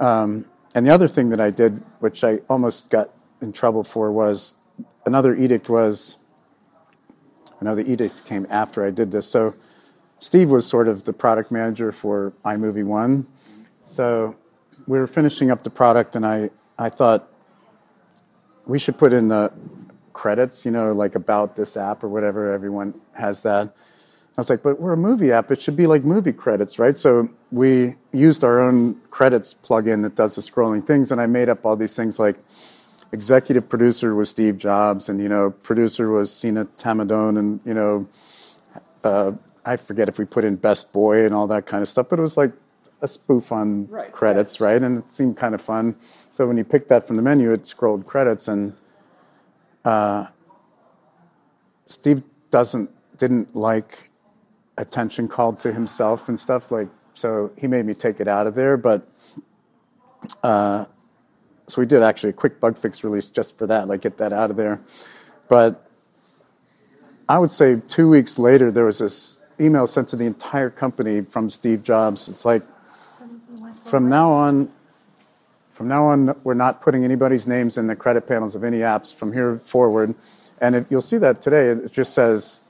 Um, 0.00 0.46
and 0.74 0.86
the 0.86 0.90
other 0.90 1.08
thing 1.08 1.28
that 1.30 1.40
I 1.40 1.50
did, 1.50 1.82
which 2.00 2.24
I 2.24 2.40
almost 2.48 2.90
got 2.90 3.10
in 3.40 3.52
trouble 3.52 3.84
for, 3.84 4.12
was 4.12 4.54
another 5.06 5.34
edict 5.34 5.68
was. 5.68 6.16
I 7.60 7.64
know 7.64 7.74
the 7.74 7.90
edict 7.90 8.24
came 8.24 8.46
after 8.50 8.84
I 8.84 8.90
did 8.90 9.10
this. 9.10 9.26
So 9.26 9.52
Steve 10.20 10.48
was 10.48 10.64
sort 10.64 10.86
of 10.86 11.04
the 11.04 11.12
product 11.12 11.50
manager 11.50 11.90
for 11.90 12.32
iMovie 12.44 12.84
One. 12.84 13.26
So 13.84 14.36
we 14.86 14.98
were 14.98 15.08
finishing 15.08 15.50
up 15.50 15.64
the 15.64 15.70
product, 15.70 16.14
and 16.14 16.24
I, 16.24 16.50
I 16.78 16.88
thought, 16.88 17.32
we 18.66 18.78
should 18.78 18.98
put 18.98 19.12
in 19.12 19.28
the 19.28 19.52
credits, 20.12 20.64
you 20.64 20.70
know, 20.70 20.92
like 20.92 21.14
about 21.14 21.56
this 21.56 21.76
app 21.76 22.04
or 22.04 22.08
whatever. 22.08 22.52
Everyone 22.52 22.94
has 23.14 23.42
that. 23.42 23.74
I 24.38 24.40
was 24.40 24.50
like, 24.50 24.62
but 24.62 24.80
we're 24.80 24.92
a 24.92 24.96
movie 24.96 25.32
app. 25.32 25.50
It 25.50 25.60
should 25.60 25.74
be 25.74 25.88
like 25.88 26.04
movie 26.04 26.32
credits, 26.32 26.78
right? 26.78 26.96
So 26.96 27.28
we 27.50 27.96
used 28.12 28.44
our 28.44 28.60
own 28.60 28.94
credits 29.10 29.52
plugin 29.52 30.00
that 30.04 30.14
does 30.14 30.36
the 30.36 30.42
scrolling 30.42 30.86
things, 30.86 31.10
and 31.10 31.20
I 31.20 31.26
made 31.26 31.48
up 31.48 31.66
all 31.66 31.74
these 31.74 31.96
things 31.96 32.20
like 32.20 32.36
executive 33.10 33.68
producer 33.68 34.14
was 34.14 34.30
Steve 34.30 34.56
Jobs, 34.56 35.08
and 35.08 35.20
you 35.20 35.28
know, 35.28 35.50
producer 35.50 36.08
was 36.10 36.32
Sina 36.32 36.66
Tamaddon, 36.76 37.36
and 37.36 37.58
you 37.64 37.74
know, 37.74 38.08
uh, 39.02 39.32
I 39.64 39.76
forget 39.76 40.08
if 40.08 40.20
we 40.20 40.24
put 40.24 40.44
in 40.44 40.54
best 40.54 40.92
boy 40.92 41.24
and 41.26 41.34
all 41.34 41.48
that 41.48 41.66
kind 41.66 41.82
of 41.82 41.88
stuff, 41.88 42.08
but 42.08 42.20
it 42.20 42.22
was 42.22 42.36
like 42.36 42.52
a 43.02 43.08
spoof 43.08 43.50
on 43.50 43.88
Right, 43.88 44.12
credits, 44.12 44.54
yes. 44.54 44.60
right? 44.60 44.80
And 44.80 44.98
it 44.98 45.10
seemed 45.10 45.36
kind 45.36 45.52
of 45.52 45.60
fun. 45.60 45.96
So 46.30 46.46
when 46.46 46.56
you 46.56 46.62
picked 46.62 46.88
that 46.90 47.08
from 47.08 47.16
the 47.16 47.22
menu, 47.22 47.50
it 47.50 47.66
scrolled 47.66 48.06
credits, 48.06 48.46
and 48.46 48.72
uh, 49.84 50.26
Steve 51.86 52.22
doesn't 52.52 52.88
didn't 53.18 53.56
like 53.56 54.07
attention 54.78 55.28
called 55.28 55.58
to 55.60 55.72
himself 55.72 56.28
and 56.28 56.40
stuff 56.40 56.70
like. 56.70 56.88
So 57.14 57.50
he 57.58 57.66
made 57.66 57.84
me 57.84 57.94
take 57.94 58.20
it 58.20 58.28
out 58.28 58.46
of 58.46 58.54
there, 58.54 58.76
but. 58.76 59.06
Uh, 60.42 60.86
so 61.68 61.82
we 61.82 61.86
did 61.86 62.02
actually 62.02 62.30
a 62.30 62.32
quick 62.32 62.60
bug 62.60 62.78
fix 62.78 63.04
release 63.04 63.28
just 63.28 63.58
for 63.58 63.66
that, 63.66 63.88
like 63.88 64.00
get 64.00 64.16
that 64.16 64.32
out 64.32 64.50
of 64.50 64.56
there. 64.56 64.80
But 65.48 65.86
I 67.28 67.38
would 67.38 67.50
say 67.50 67.80
two 67.88 68.08
weeks 68.08 68.38
later, 68.38 68.72
there 68.72 68.86
was 68.86 68.98
this 69.00 69.38
email 69.60 69.86
sent 69.86 70.08
to 70.08 70.16
the 70.16 70.24
entire 70.24 70.70
company 70.70 71.20
from 71.20 71.50
Steve 71.50 71.82
Jobs. 71.82 72.28
It's 72.28 72.46
like, 72.46 72.62
from 73.84 74.08
now 74.08 74.30
on, 74.30 74.70
from 75.70 75.88
now 75.88 76.04
on, 76.04 76.34
we're 76.42 76.54
not 76.54 76.80
putting 76.80 77.04
anybody's 77.04 77.46
names 77.46 77.76
in 77.76 77.86
the 77.86 77.94
credit 77.94 78.26
panels 78.26 78.54
of 78.54 78.64
any 78.64 78.78
apps 78.78 79.14
from 79.14 79.32
here 79.34 79.58
forward. 79.58 80.14
And 80.60 80.74
if, 80.74 80.86
you'll 80.88 81.02
see 81.02 81.18
that 81.18 81.42
today. 81.42 81.68
It 81.68 81.92
just 81.92 82.14
says, 82.14 82.60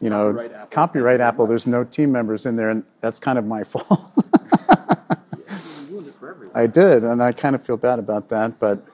you 0.00 0.10
know, 0.10 0.32
Copyright 0.32 0.52
Apple. 0.52 0.68
copyright 0.70 1.20
Apple. 1.20 1.46
There's 1.46 1.66
no 1.66 1.84
team 1.84 2.12
members 2.12 2.46
in 2.46 2.56
there, 2.56 2.70
and 2.70 2.84
that's 3.00 3.18
kind 3.18 3.38
of 3.38 3.44
my 3.44 3.64
fault. 3.72 3.88
You 3.88 5.44
ruined 5.90 6.08
it 6.08 6.14
for 6.14 6.30
everyone. 6.30 6.56
I 6.56 6.66
did, 6.66 7.04
and 7.04 7.22
I 7.22 7.32
kind 7.32 7.54
of 7.54 7.64
feel 7.64 7.76
bad 7.76 7.98
about 7.98 8.28
that, 8.28 8.58
but 8.58 8.84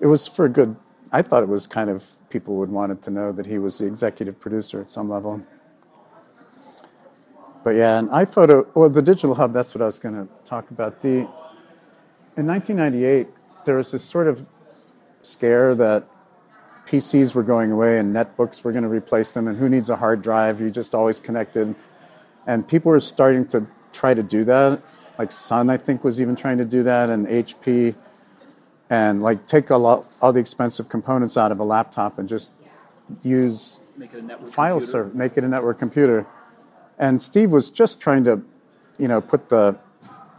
it 0.00 0.06
was 0.06 0.26
for 0.26 0.46
a 0.46 0.48
good. 0.48 0.76
I 1.12 1.22
thought 1.22 1.42
it 1.42 1.48
was 1.48 1.66
kind 1.66 1.90
of 1.90 2.04
people 2.30 2.56
would 2.56 2.70
want 2.70 2.92
it 2.92 3.02
to 3.02 3.10
know 3.10 3.32
that 3.32 3.46
he 3.46 3.58
was 3.58 3.78
the 3.78 3.86
executive 3.86 4.38
producer 4.38 4.80
at 4.80 4.90
some 4.90 5.08
level. 5.08 5.42
But 7.64 7.70
yeah, 7.70 7.98
and 7.98 8.08
iPhoto, 8.10 8.66
well, 8.74 8.88
the 8.88 9.02
digital 9.02 9.34
hub. 9.34 9.52
That's 9.52 9.74
what 9.74 9.82
I 9.82 9.86
was 9.86 9.98
going 9.98 10.14
to 10.14 10.28
talk 10.46 10.70
about. 10.70 11.02
The 11.02 11.28
in 12.36 12.46
1998, 12.46 13.26
there 13.64 13.76
was 13.76 13.90
this 13.90 14.04
sort 14.04 14.28
of 14.28 14.46
scare 15.22 15.74
that 15.74 16.08
PCs 16.88 17.34
were 17.34 17.42
going 17.42 17.70
away 17.70 17.98
and 17.98 18.16
netbooks 18.16 18.64
were 18.64 18.72
going 18.72 18.82
to 18.82 18.88
replace 18.88 19.32
them, 19.32 19.46
and 19.46 19.58
who 19.58 19.68
needs 19.68 19.90
a 19.90 19.96
hard 19.96 20.22
drive? 20.22 20.58
You're 20.58 20.70
just 20.70 20.94
always 20.94 21.20
connected. 21.20 21.74
And 22.46 22.66
people 22.66 22.90
were 22.90 23.00
starting 23.00 23.46
to 23.48 23.66
try 23.92 24.14
to 24.14 24.22
do 24.22 24.42
that. 24.44 24.80
Like 25.18 25.30
Sun, 25.30 25.68
I 25.68 25.76
think, 25.76 26.02
was 26.02 26.18
even 26.18 26.34
trying 26.34 26.56
to 26.58 26.64
do 26.64 26.82
that, 26.84 27.10
and 27.10 27.26
HP, 27.26 27.94
and 28.88 29.22
like 29.22 29.46
take 29.46 29.68
a 29.68 29.76
lot, 29.76 30.10
all 30.22 30.32
the 30.32 30.40
expensive 30.40 30.88
components 30.88 31.36
out 31.36 31.52
of 31.52 31.60
a 31.60 31.64
laptop 31.64 32.18
and 32.18 32.26
just 32.26 32.52
use 33.22 33.82
Make 33.98 34.14
it 34.14 34.20
a 34.20 34.22
network 34.22 34.50
file 34.50 34.80
server, 34.80 35.12
make 35.12 35.36
it 35.36 35.44
a 35.44 35.48
network 35.48 35.78
computer. 35.78 36.26
And 36.98 37.20
Steve 37.20 37.50
was 37.50 37.68
just 37.68 38.00
trying 38.00 38.24
to, 38.24 38.40
you 38.98 39.08
know, 39.08 39.20
put 39.20 39.50
the 39.50 39.78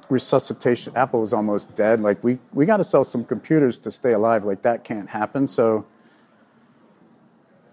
resuscitation. 0.10 0.94
Apple 0.96 1.20
was 1.20 1.34
almost 1.34 1.76
dead. 1.76 2.00
Like 2.00 2.24
we 2.24 2.40
we 2.54 2.66
got 2.66 2.78
to 2.78 2.84
sell 2.84 3.04
some 3.04 3.24
computers 3.24 3.78
to 3.80 3.92
stay 3.92 4.14
alive. 4.14 4.46
Like 4.46 4.64
that 4.64 4.84
can't 4.84 5.10
happen. 5.10 5.46
So 5.46 5.86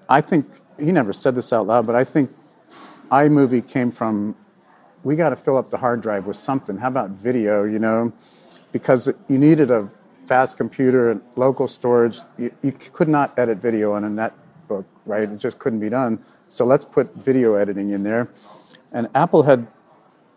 I 0.08 0.20
think 0.20 0.46
he 0.78 0.92
never 0.92 1.12
said 1.12 1.34
this 1.34 1.52
out 1.52 1.66
loud, 1.66 1.86
but 1.86 1.96
I 1.96 2.04
think 2.04 2.34
iMovie 3.10 3.66
came 3.66 3.90
from 3.90 4.36
we 5.04 5.14
got 5.14 5.30
to 5.30 5.36
fill 5.36 5.56
up 5.56 5.70
the 5.70 5.76
hard 5.76 6.00
drive 6.00 6.26
with 6.26 6.36
something. 6.36 6.76
How 6.78 6.88
about 6.88 7.10
video? 7.10 7.62
You 7.62 7.78
know, 7.78 8.12
because 8.72 9.06
you 9.28 9.38
needed 9.38 9.70
a 9.70 9.88
fast 10.26 10.56
computer, 10.56 11.10
and 11.10 11.20
local 11.36 11.68
storage. 11.68 12.18
You, 12.36 12.52
you 12.62 12.72
could 12.72 13.08
not 13.08 13.38
edit 13.38 13.58
video 13.58 13.92
on 13.92 14.04
a 14.04 14.08
netbook, 14.08 14.84
right? 15.06 15.30
It 15.30 15.38
just 15.38 15.58
couldn't 15.58 15.80
be 15.80 15.88
done. 15.88 16.22
So 16.48 16.64
let's 16.64 16.84
put 16.84 17.14
video 17.14 17.54
editing 17.54 17.90
in 17.90 18.02
there. 18.02 18.28
And 18.92 19.08
Apple 19.14 19.44
had 19.44 19.66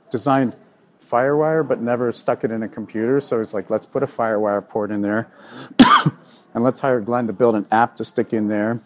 designed 0.09 0.55
FireWire, 1.03 1.67
but 1.67 1.81
never 1.81 2.11
stuck 2.11 2.43
it 2.43 2.51
in 2.51 2.63
a 2.63 2.67
computer. 2.67 3.19
So 3.19 3.41
it's 3.41 3.53
like, 3.53 3.69
let's 3.69 3.85
put 3.85 4.03
a 4.03 4.07
FireWire 4.07 4.67
port 4.67 4.91
in 4.91 5.01
there, 5.01 5.31
and 6.53 6.63
let's 6.63 6.79
hire 6.79 7.01
Glenn 7.01 7.27
to 7.27 7.33
build 7.33 7.55
an 7.55 7.65
app 7.71 7.95
to 7.97 8.05
stick 8.05 8.33
in 8.33 8.47
there. 8.47 8.79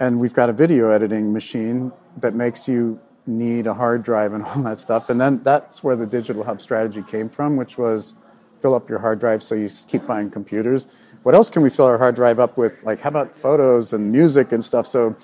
And 0.00 0.20
we've 0.20 0.34
got 0.34 0.48
a 0.48 0.52
video 0.52 0.90
editing 0.90 1.32
machine 1.32 1.92
that 2.18 2.34
makes 2.34 2.68
you 2.68 3.00
need 3.26 3.66
a 3.66 3.74
hard 3.74 4.02
drive 4.02 4.32
and 4.32 4.44
all 4.46 4.62
that 4.62 4.78
stuff. 4.78 5.10
And 5.10 5.20
then 5.20 5.42
that's 5.42 5.82
where 5.82 5.96
the 5.96 6.06
digital 6.06 6.44
hub 6.44 6.60
strategy 6.60 7.02
came 7.02 7.28
from, 7.28 7.56
which 7.56 7.78
was 7.78 8.14
fill 8.60 8.74
up 8.74 8.88
your 8.88 8.98
hard 8.98 9.20
drive 9.20 9.42
so 9.42 9.54
you 9.54 9.68
keep 9.86 10.06
buying 10.06 10.30
computers. 10.30 10.88
What 11.22 11.34
else 11.34 11.50
can 11.50 11.62
we 11.62 11.70
fill 11.70 11.86
our 11.86 11.98
hard 11.98 12.14
drive 12.14 12.38
up 12.38 12.56
with? 12.56 12.84
Like, 12.84 13.00
how 13.00 13.08
about 13.08 13.34
photos 13.34 13.92
and 13.92 14.10
music 14.10 14.52
and 14.52 14.62
stuff? 14.64 14.86
So 14.86 15.16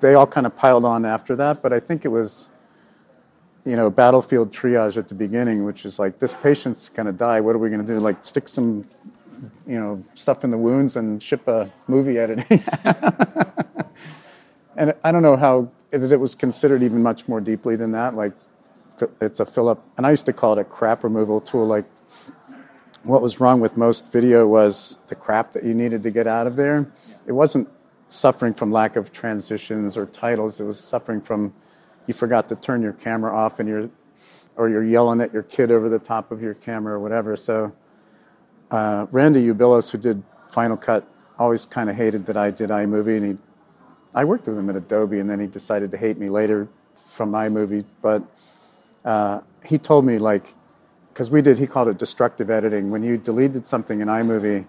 they 0.00 0.14
all 0.14 0.26
kind 0.26 0.46
of 0.46 0.56
piled 0.56 0.84
on 0.84 1.04
after 1.04 1.34
that. 1.36 1.62
But 1.62 1.72
I 1.72 1.80
think 1.80 2.04
it 2.04 2.08
was, 2.08 2.48
you 3.64 3.76
know, 3.76 3.88
battlefield 3.88 4.52
triage 4.52 4.96
at 4.96 5.08
the 5.08 5.14
beginning, 5.14 5.64
which 5.64 5.86
is 5.86 5.98
like, 5.98 6.18
this 6.18 6.34
patient's 6.34 6.88
going 6.88 7.06
to 7.06 7.12
die. 7.12 7.40
What 7.40 7.54
are 7.54 7.58
we 7.58 7.68
going 7.70 7.84
to 7.84 7.86
do? 7.86 7.98
Like, 8.00 8.24
stick 8.24 8.48
some, 8.48 8.84
you 9.66 9.78
know, 9.78 10.02
stuff 10.14 10.44
in 10.44 10.50
the 10.50 10.58
wounds 10.58 10.96
and 10.96 11.22
ship 11.22 11.46
a 11.48 11.70
movie 11.86 12.18
editing. 12.18 12.62
and 14.76 14.94
I 15.04 15.12
don't 15.12 15.22
know 15.22 15.36
how 15.36 15.70
it, 15.92 16.12
it 16.12 16.20
was 16.20 16.34
considered 16.34 16.82
even 16.82 17.02
much 17.02 17.28
more 17.28 17.40
deeply 17.40 17.76
than 17.76 17.92
that. 17.92 18.14
Like, 18.14 18.32
it's 19.20 19.40
a 19.40 19.46
fill 19.46 19.68
up, 19.68 19.84
and 19.96 20.06
I 20.06 20.10
used 20.10 20.26
to 20.26 20.32
call 20.32 20.54
it 20.54 20.58
a 20.58 20.64
crap 20.64 21.04
removal 21.04 21.40
tool. 21.40 21.66
Like, 21.66 21.84
what 23.04 23.22
was 23.22 23.40
wrong 23.40 23.60
with 23.60 23.76
most 23.76 24.10
video 24.10 24.46
was 24.46 24.98
the 25.06 25.14
crap 25.14 25.52
that 25.52 25.64
you 25.64 25.72
needed 25.72 26.02
to 26.02 26.10
get 26.10 26.26
out 26.26 26.46
of 26.46 26.56
there. 26.56 26.90
It 27.26 27.32
wasn't 27.32 27.68
suffering 28.08 28.54
from 28.54 28.72
lack 28.72 28.96
of 28.96 29.12
transitions 29.12 29.96
or 29.96 30.06
titles. 30.06 30.60
It 30.60 30.64
was 30.64 30.80
suffering 30.80 31.20
from 31.20 31.54
you 32.06 32.14
forgot 32.14 32.48
to 32.48 32.56
turn 32.56 32.82
your 32.82 32.94
camera 32.94 33.36
off 33.36 33.60
and 33.60 33.68
you're 33.68 33.90
or 34.56 34.68
you're 34.68 34.82
yelling 34.82 35.20
at 35.20 35.32
your 35.32 35.44
kid 35.44 35.70
over 35.70 35.88
the 35.88 36.00
top 36.00 36.32
of 36.32 36.42
your 36.42 36.54
camera 36.54 36.94
or 36.94 36.98
whatever. 36.98 37.36
So 37.36 37.72
uh, 38.70 39.06
Randy 39.10 39.46
Ubillos, 39.46 39.90
who 39.90 39.98
did 39.98 40.22
Final 40.50 40.76
Cut, 40.76 41.06
always 41.38 41.66
kind 41.66 41.88
of 41.88 41.96
hated 41.96 42.26
that 42.26 42.36
I 42.36 42.50
did 42.50 42.70
iMovie, 42.70 43.16
and 43.16 43.26
he 43.26 43.38
I 44.14 44.24
worked 44.24 44.48
with 44.48 44.58
him 44.58 44.68
at 44.70 44.76
Adobe, 44.76 45.20
and 45.20 45.28
then 45.28 45.38
he 45.38 45.46
decided 45.46 45.90
to 45.92 45.96
hate 45.96 46.18
me 46.18 46.28
later 46.28 46.68
from 46.96 47.32
iMovie. 47.32 47.84
But 48.02 48.22
uh, 49.04 49.40
he 49.64 49.78
told 49.78 50.04
me 50.04 50.18
like 50.18 50.54
because 51.12 51.30
we 51.30 51.42
did 51.42 51.58
he 51.58 51.66
called 51.66 51.88
it 51.88 51.98
destructive 51.98 52.50
editing. 52.50 52.90
When 52.90 53.02
you 53.02 53.16
deleted 53.16 53.66
something 53.66 54.00
in 54.00 54.08
iMovie 54.08 54.66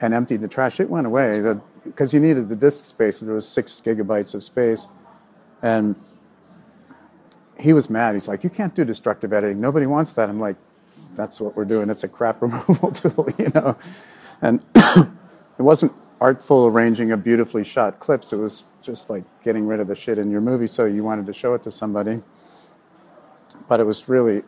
and 0.00 0.12
emptied 0.12 0.40
the 0.40 0.48
trash 0.48 0.80
it 0.80 0.90
went 0.90 1.06
away. 1.06 1.42
Because 1.84 2.12
you 2.12 2.20
needed 2.20 2.48
the 2.48 2.56
disk 2.56 2.84
space 2.84 3.20
there 3.20 3.34
was 3.34 3.48
six 3.48 3.80
gigabytes 3.84 4.34
of 4.34 4.42
space 4.42 4.86
and 5.62 5.96
he 7.58 7.72
was 7.72 7.88
mad. 7.88 8.14
He's 8.14 8.28
like 8.28 8.44
you 8.44 8.50
can't 8.50 8.74
do 8.74 8.84
destructive 8.84 9.32
editing. 9.32 9.60
Nobody 9.60 9.86
wants 9.86 10.12
that. 10.14 10.28
I'm 10.28 10.40
like 10.40 10.56
that's 11.14 11.40
what 11.40 11.56
we're 11.56 11.64
doing 11.64 11.90
it's 11.90 12.04
a 12.04 12.08
crap 12.08 12.40
removal 12.42 12.90
tool 12.90 13.28
you 13.38 13.50
know 13.54 13.76
and 14.42 14.64
it 14.74 15.62
wasn't 15.62 15.92
artful 16.20 16.66
arranging 16.66 17.12
of 17.12 17.22
beautifully 17.22 17.64
shot 17.64 17.98
clips 18.00 18.32
it 18.32 18.36
was 18.36 18.64
just 18.82 19.10
like 19.10 19.24
getting 19.42 19.66
rid 19.66 19.80
of 19.80 19.88
the 19.88 19.94
shit 19.94 20.18
in 20.18 20.30
your 20.30 20.40
movie 20.40 20.66
so 20.66 20.84
you 20.84 21.02
wanted 21.02 21.26
to 21.26 21.32
show 21.32 21.54
it 21.54 21.62
to 21.62 21.70
somebody 21.70 22.22
but 23.68 23.80
it 23.80 23.84
was 23.84 24.08
really 24.08 24.42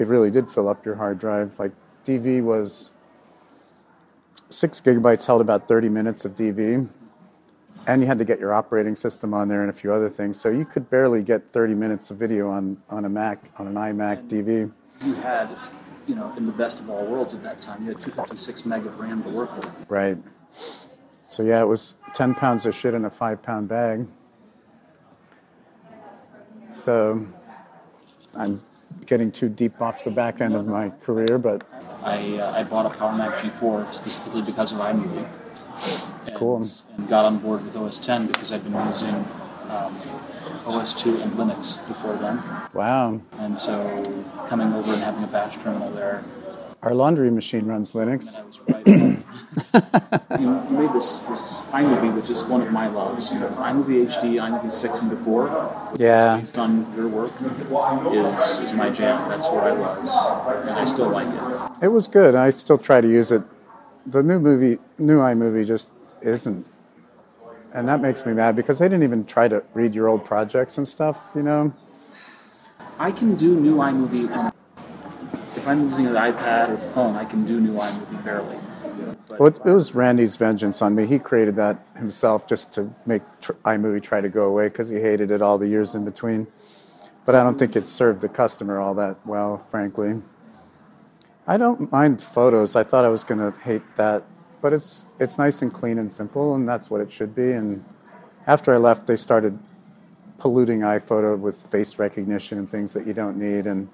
it 0.00 0.08
really 0.08 0.30
did 0.30 0.50
fill 0.50 0.68
up 0.68 0.84
your 0.84 0.94
hard 0.96 1.18
drive. 1.18 1.58
Like 1.58 1.72
DV 2.06 2.42
was 2.42 2.90
six 4.48 4.80
gigabytes 4.80 5.26
held 5.26 5.42
about 5.42 5.68
30 5.68 5.90
minutes 5.90 6.24
of 6.24 6.34
DV, 6.34 6.88
and 7.86 8.00
you 8.00 8.06
had 8.06 8.18
to 8.18 8.24
get 8.24 8.40
your 8.40 8.54
operating 8.54 8.96
system 8.96 9.34
on 9.34 9.48
there 9.48 9.60
and 9.60 9.68
a 9.68 9.74
few 9.74 9.92
other 9.92 10.08
things. 10.08 10.40
So 10.40 10.48
you 10.48 10.64
could 10.64 10.88
barely 10.88 11.22
get 11.22 11.48
30 11.50 11.74
minutes 11.74 12.10
of 12.10 12.16
video 12.16 12.48
on, 12.48 12.82
on 12.88 13.04
a 13.04 13.08
Mac, 13.08 13.50
on 13.58 13.66
an 13.66 13.74
iMac 13.74 14.26
DV. 14.26 14.72
You 15.04 15.14
had, 15.14 15.56
you 16.06 16.14
know, 16.14 16.32
in 16.36 16.46
the 16.46 16.52
best 16.52 16.80
of 16.80 16.90
all 16.90 17.04
worlds 17.06 17.34
at 17.34 17.42
that 17.42 17.60
time, 17.60 17.82
you 17.82 17.88
had 17.88 18.00
256 18.00 18.66
meg 18.66 18.86
of 18.86 18.98
RAM 18.98 19.22
to 19.22 19.28
work 19.30 19.54
with. 19.56 19.86
Right. 19.88 20.18
So 21.28 21.42
yeah, 21.42 21.60
it 21.60 21.66
was 21.66 21.94
10 22.14 22.34
pounds 22.34 22.66
of 22.66 22.74
shit 22.74 22.92
in 22.92 23.04
a 23.04 23.10
five 23.10 23.42
pound 23.42 23.68
bag. 23.68 24.06
So 26.72 27.26
I'm 28.34 28.60
getting 29.06 29.30
too 29.30 29.48
deep 29.48 29.80
off 29.80 30.04
the 30.04 30.10
back 30.10 30.40
end 30.40 30.54
of 30.54 30.66
my 30.66 30.90
career, 30.90 31.38
but 31.38 31.66
I, 32.02 32.38
uh, 32.38 32.52
I 32.52 32.64
bought 32.64 32.86
a 32.86 32.90
Power 32.90 33.16
Mac 33.16 33.30
G4 33.38 33.92
specifically 33.92 34.42
because 34.42 34.72
of 34.72 34.78
iMovie. 34.78 35.28
And, 36.26 36.36
Cool. 36.36 36.68
And 36.96 37.08
got 37.08 37.24
on 37.24 37.38
board 37.38 37.64
with 37.64 37.76
OS 37.76 37.98
10 37.98 38.26
because 38.26 38.52
I'd 38.52 38.64
been 38.64 38.74
using 38.86 39.14
um, 39.68 40.00
OS 40.66 40.94
2 40.94 41.20
and 41.20 41.32
Linux 41.32 41.86
before 41.88 42.16
then. 42.16 42.42
wow. 42.74 43.20
And 43.38 43.58
so 43.58 43.76
coming 44.46 44.72
over 44.72 44.92
and 44.92 45.02
having 45.02 45.24
a 45.24 45.26
bash 45.26 45.56
terminal 45.56 45.90
there 45.92 46.24
Our 46.82 46.94
laundry 46.94 47.30
machine 47.30 47.66
runs 47.66 47.92
Linux. 47.92 48.34
Was 48.46 48.60
right. 48.68 48.86
you, 50.40 50.48
you 50.70 50.78
made 50.78 50.92
this 50.94 51.22
this 51.22 51.66
iMovie, 51.66 52.14
which 52.16 52.30
is 52.30 52.44
one 52.44 52.62
of 52.62 52.72
my 52.72 52.88
loves. 52.88 53.30
You 53.30 53.40
know, 53.40 53.48
iMovie 53.48 54.06
HD, 54.06 54.40
iMovie 54.40 54.72
six 54.72 55.00
and 55.02 55.10
before. 55.10 55.48
Yeah. 55.98 56.38
Based 56.40 56.56
on 56.56 56.86
your 56.96 57.08
work, 57.08 57.32
is 57.42 58.58
is 58.60 58.72
my 58.72 58.88
jam. 58.88 59.28
That's 59.28 59.48
where 59.50 59.62
I 59.62 59.72
was, 59.72 60.10
and 60.68 60.78
I 60.78 60.84
still 60.84 61.10
like 61.10 61.28
it. 61.28 61.84
It 61.84 61.88
was 61.88 62.08
good. 62.08 62.34
I 62.34 62.48
still 62.50 62.78
try 62.78 63.00
to 63.00 63.08
use 63.08 63.30
it. 63.30 63.42
The 64.06 64.22
new 64.22 64.38
movie, 64.38 64.78
new 64.98 65.18
iMovie, 65.18 65.66
just 65.66 65.90
isn't, 66.22 66.66
and 67.72 67.88
that 67.88 68.00
makes 68.00 68.24
me 68.26 68.32
mad 68.32 68.56
because 68.56 68.78
they 68.78 68.86
didn't 68.86 69.04
even 69.04 69.24
try 69.24 69.48
to 69.48 69.62
read 69.74 69.94
your 69.94 70.08
old 70.08 70.24
projects 70.24 70.78
and 70.78 70.86
stuff. 70.86 71.30
You 71.34 71.42
know, 71.42 71.72
I 72.98 73.12
can 73.12 73.34
do 73.36 73.58
new 73.58 73.76
iMovie 73.76 74.34
on. 74.36 74.52
If 75.56 75.66
I'm 75.66 75.88
using 75.88 76.06
an 76.06 76.14
iPad 76.14 76.70
or 76.70 76.76
phone, 76.76 77.16
I 77.16 77.24
can 77.24 77.44
do 77.44 77.60
new 77.60 77.74
iMovie 77.74 78.24
barely. 78.24 78.58
Well, 79.38 79.48
it, 79.48 79.58
it 79.64 79.70
was 79.70 79.94
Randy's 79.94 80.36
vengeance 80.36 80.82
on 80.82 80.94
me. 80.94 81.06
He 81.06 81.18
created 81.18 81.56
that 81.56 81.86
himself 81.96 82.46
just 82.46 82.72
to 82.72 82.92
make 83.06 83.22
tr- 83.40 83.52
iMovie 83.64 84.02
try 84.02 84.20
to 84.20 84.28
go 84.28 84.44
away 84.44 84.68
because 84.68 84.88
he 84.88 84.96
hated 84.96 85.30
it 85.30 85.40
all 85.40 85.58
the 85.58 85.68
years 85.68 85.94
in 85.94 86.04
between. 86.04 86.46
But 87.24 87.34
I 87.34 87.42
don't 87.42 87.58
think 87.58 87.76
it 87.76 87.86
served 87.86 88.20
the 88.20 88.28
customer 88.28 88.80
all 88.80 88.94
that 88.94 89.16
well, 89.26 89.58
frankly. 89.58 90.20
I 91.46 91.56
don't 91.56 91.90
mind 91.90 92.22
photos. 92.22 92.76
I 92.76 92.82
thought 92.82 93.04
I 93.04 93.08
was 93.08 93.24
going 93.24 93.40
to 93.40 93.58
hate 93.60 93.82
that, 93.96 94.24
but 94.60 94.72
it's 94.72 95.04
it's 95.18 95.38
nice 95.38 95.62
and 95.62 95.72
clean 95.72 95.98
and 95.98 96.10
simple, 96.10 96.54
and 96.54 96.68
that's 96.68 96.90
what 96.90 97.00
it 97.00 97.10
should 97.10 97.34
be. 97.34 97.52
And 97.52 97.84
after 98.46 98.72
I 98.72 98.76
left, 98.76 99.06
they 99.06 99.16
started 99.16 99.58
polluting 100.38 100.80
iPhoto 100.80 101.38
with 101.38 101.56
face 101.56 101.98
recognition 101.98 102.58
and 102.58 102.70
things 102.70 102.92
that 102.94 103.06
you 103.06 103.12
don't 103.12 103.38
need. 103.38 103.66
And 103.66 103.88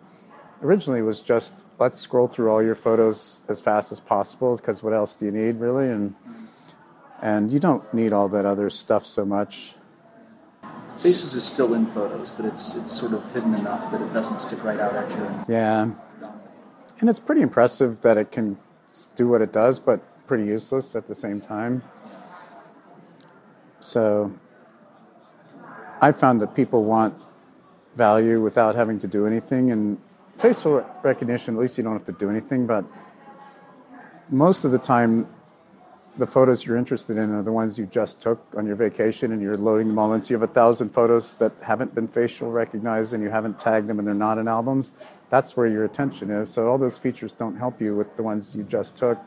originally, 0.62 1.00
it 1.00 1.02
was 1.02 1.20
just 1.20 1.66
let's 1.78 1.98
scroll 1.98 2.28
through 2.28 2.50
all 2.50 2.62
your 2.62 2.74
photos 2.74 3.40
as 3.48 3.60
fast 3.60 3.92
as 3.92 4.00
possible 4.00 4.56
because 4.56 4.82
what 4.82 4.92
else 4.92 5.14
do 5.14 5.26
you 5.26 5.32
need 5.32 5.56
really? 5.56 5.88
And 5.90 6.14
and 7.22 7.52
you 7.52 7.58
don't 7.58 7.82
need 7.92 8.12
all 8.12 8.28
that 8.28 8.46
other 8.46 8.70
stuff 8.70 9.04
so 9.04 9.24
much. 9.24 9.74
Faces 10.92 11.34
is 11.34 11.44
still 11.44 11.74
in 11.74 11.86
photos, 11.86 12.30
but 12.30 12.46
it's 12.46 12.74
it's 12.74 12.92
sort 12.92 13.12
of 13.12 13.30
hidden 13.32 13.54
enough 13.54 13.90
that 13.92 14.00
it 14.00 14.12
doesn't 14.12 14.40
stick 14.40 14.64
right 14.64 14.80
out 14.80 14.94
at 14.94 15.10
you. 15.10 15.54
Yeah, 15.54 15.90
and 17.00 17.10
it's 17.10 17.20
pretty 17.20 17.42
impressive 17.42 18.00
that 18.00 18.16
it 18.16 18.32
can 18.32 18.56
do 19.14 19.28
what 19.28 19.42
it 19.42 19.52
does, 19.52 19.78
but 19.78 20.00
pretty 20.26 20.44
useless 20.44 20.96
at 20.96 21.06
the 21.06 21.14
same 21.14 21.40
time. 21.40 21.82
So 23.80 24.32
I 26.00 26.12
found 26.12 26.40
that 26.40 26.54
people 26.54 26.84
want 26.84 27.14
value 27.94 28.42
without 28.42 28.74
having 28.74 28.98
to 28.98 29.06
do 29.06 29.26
anything, 29.26 29.70
and 29.72 29.98
facial 30.38 30.84
recognition, 31.02 31.54
at 31.54 31.60
least 31.60 31.78
you 31.78 31.84
don't 31.84 31.94
have 31.94 32.04
to 32.04 32.12
do 32.12 32.28
anything, 32.28 32.66
but 32.66 32.84
most 34.28 34.64
of 34.64 34.72
the 34.72 34.78
time, 34.78 35.26
the 36.18 36.26
photos 36.26 36.64
you're 36.64 36.76
interested 36.76 37.18
in 37.18 37.30
are 37.30 37.42
the 37.42 37.52
ones 37.52 37.78
you 37.78 37.86
just 37.86 38.20
took 38.20 38.40
on 38.56 38.66
your 38.66 38.76
vacation 38.76 39.32
and 39.32 39.42
you're 39.42 39.56
loading 39.56 39.88
them 39.88 39.98
all 39.98 40.14
in. 40.14 40.22
So 40.22 40.32
you 40.32 40.40
have 40.40 40.48
a 40.48 40.52
thousand 40.52 40.90
photos 40.90 41.34
that 41.34 41.52
haven't 41.62 41.94
been 41.94 42.08
facial 42.08 42.50
recognized 42.50 43.12
and 43.12 43.22
you 43.22 43.28
haven't 43.28 43.58
tagged 43.58 43.86
them 43.86 43.98
and 43.98 44.08
they're 44.08 44.14
not 44.14 44.38
in 44.38 44.48
albums. 44.48 44.92
That's 45.28 45.56
where 45.56 45.66
your 45.66 45.84
attention 45.84 46.30
is. 46.30 46.48
So 46.48 46.68
all 46.68 46.78
those 46.78 46.96
features 46.96 47.34
don't 47.34 47.56
help 47.56 47.82
you 47.82 47.94
with 47.94 48.16
the 48.16 48.22
ones 48.22 48.56
you 48.56 48.62
just 48.62 48.96
took. 48.96 49.18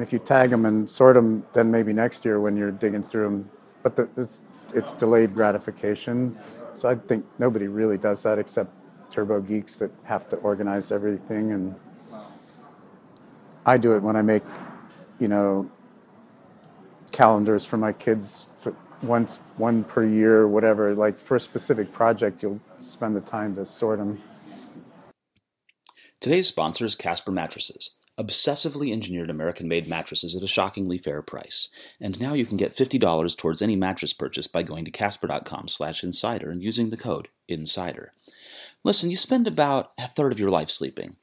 And 0.00 0.06
if 0.06 0.14
you 0.14 0.18
tag 0.18 0.48
them 0.48 0.64
and 0.64 0.88
sort 0.88 1.14
them, 1.14 1.44
then 1.52 1.70
maybe 1.70 1.92
next 1.92 2.24
year 2.24 2.40
when 2.40 2.56
you're 2.56 2.70
digging 2.70 3.02
through 3.02 3.24
them. 3.24 3.50
But 3.82 3.96
the, 3.96 4.08
it's, 4.16 4.40
it's 4.74 4.94
delayed 4.94 5.34
gratification. 5.34 6.38
So 6.72 6.88
I 6.88 6.94
think 6.94 7.26
nobody 7.38 7.68
really 7.68 7.98
does 7.98 8.22
that 8.22 8.38
except 8.38 8.70
turbo 9.10 9.42
geeks 9.42 9.76
that 9.76 9.90
have 10.04 10.26
to 10.30 10.36
organize 10.36 10.90
everything. 10.90 11.52
And 11.52 11.74
I 13.66 13.76
do 13.76 13.92
it 13.92 14.02
when 14.02 14.16
I 14.16 14.22
make, 14.22 14.42
you 15.18 15.28
know, 15.28 15.70
calendars 17.12 17.66
for 17.66 17.76
my 17.76 17.92
kids, 17.92 18.48
so 18.56 18.74
once 19.02 19.40
one 19.58 19.84
per 19.84 20.02
year, 20.02 20.48
whatever. 20.48 20.94
Like 20.94 21.18
for 21.18 21.36
a 21.36 21.40
specific 21.40 21.92
project, 21.92 22.42
you'll 22.42 22.62
spend 22.78 23.16
the 23.16 23.20
time 23.20 23.54
to 23.56 23.66
sort 23.66 23.98
them. 23.98 24.22
Today's 26.20 26.48
sponsor 26.48 26.86
is 26.86 26.94
Casper 26.94 27.32
Mattresses, 27.32 27.96
obsessively 28.20 28.92
engineered 28.92 29.30
American 29.30 29.66
made 29.66 29.88
mattresses 29.88 30.36
at 30.36 30.42
a 30.42 30.46
shockingly 30.46 30.98
fair 30.98 31.22
price. 31.22 31.68
And 32.00 32.20
now 32.20 32.34
you 32.34 32.44
can 32.44 32.56
get 32.56 32.76
$50 32.76 33.36
towards 33.36 33.62
any 33.62 33.76
mattress 33.76 34.12
purchase 34.12 34.46
by 34.46 34.62
going 34.62 34.84
to 34.84 34.90
casper.com 34.90 35.68
slash 35.68 36.04
insider 36.04 36.50
and 36.50 36.62
using 36.62 36.90
the 36.90 36.96
code 36.96 37.28
INSIDER. 37.48 38.12
Listen, 38.84 39.10
you 39.10 39.16
spend 39.16 39.46
about 39.46 39.92
a 39.98 40.06
third 40.06 40.32
of 40.32 40.40
your 40.40 40.50
life 40.50 40.70
sleeping. 40.70 41.16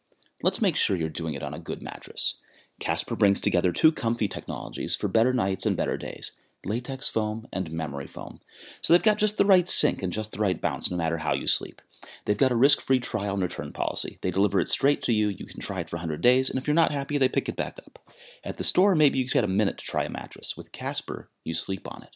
Let's 0.44 0.62
make 0.62 0.76
sure 0.76 0.96
you're 0.96 1.10
doing 1.10 1.34
it 1.34 1.44
on 1.44 1.54
a 1.54 1.60
good 1.60 1.82
mattress. 1.82 2.36
Casper 2.80 3.16
brings 3.16 3.42
together 3.42 3.72
two 3.72 3.92
comfy 3.92 4.28
technologies 4.28 4.96
for 4.96 5.08
better 5.08 5.34
nights 5.34 5.66
and 5.66 5.78
better 5.78 5.98
days 5.98 6.34
latex 6.66 7.08
foam 7.08 7.46
and 7.54 7.72
memory 7.72 8.08
foam. 8.08 8.40
So 8.82 8.92
they've 8.92 9.02
got 9.02 9.18
just 9.18 9.38
the 9.38 9.46
right 9.46 9.68
sink 9.68 10.02
and 10.02 10.12
just 10.12 10.32
the 10.32 10.40
right 10.40 10.60
bounce 10.60 10.92
no 10.92 10.98
matter 10.98 11.18
how 11.18 11.34
you 11.34 11.48
sleep. 11.48 11.82
They've 12.26 12.38
got 12.38 12.52
a 12.52 12.56
risk 12.56 12.82
free 12.82 13.00
trial 13.00 13.34
and 13.34 13.44
return 13.44 13.74
policy. 13.74 14.20
They 14.22 14.32
deliver 14.32 14.60
it 14.60 14.68
straight 14.68 15.02
to 15.04 15.14
you. 15.14 15.30
You 15.30 15.46
can 15.46 15.60
try 15.60 15.80
it 15.80 15.90
for 15.90 15.98
100 15.98 16.22
days, 16.22 16.50
and 16.50 16.58
if 16.58 16.68
you're 16.68 16.74
not 16.74 16.92
happy, 16.92 17.18
they 17.18 17.30
pick 17.30 17.50
it 17.50 17.56
back 17.56 17.78
up. 17.80 18.00
At 18.44 18.58
the 18.58 18.64
store, 18.64 18.96
maybe 18.96 19.20
you 19.20 19.28
get 19.28 19.44
a 19.44 19.48
minute 19.48 19.78
to 19.80 19.86
try 19.86 20.04
a 20.04 20.10
mattress. 20.10 20.56
With 20.56 20.72
Casper, 20.72 21.30
you 21.44 21.54
sleep 21.54 21.88
on 21.92 22.04
it. 22.04 22.16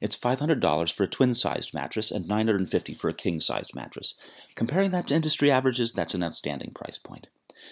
It's 0.00 0.16
$500 0.16 0.92
for 0.92 1.02
a 1.04 1.08
twin 1.08 1.34
sized 1.34 1.74
mattress 1.74 2.10
and 2.10 2.26
$950 2.26 2.96
for 2.96 3.08
a 3.08 3.14
king 3.14 3.40
sized 3.40 3.74
mattress. 3.74 4.14
Comparing 4.54 4.90
that 4.90 5.08
to 5.08 5.14
industry 5.14 5.50
averages, 5.50 5.92
that's 5.92 6.14
an 6.14 6.22
outstanding 6.22 6.72
price 6.72 6.98
point. 6.98 7.26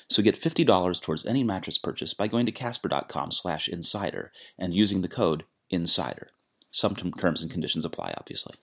So 0.08 0.22
get 0.22 0.40
$50 0.40 1.00
towards 1.00 1.26
any 1.26 1.44
mattress 1.44 1.78
purchase 1.78 2.14
by 2.14 2.26
going 2.26 2.46
to 2.46 2.52
casper.com 2.52 3.30
slash 3.30 3.68
insider 3.68 4.32
and 4.58 4.74
using 4.74 5.02
the 5.02 5.08
code 5.08 5.44
INSIDER. 5.70 6.28
Some 6.70 6.96
terms 6.96 7.42
and 7.42 7.50
conditions 7.50 7.84
apply, 7.84 8.14
obviously. 8.18 8.56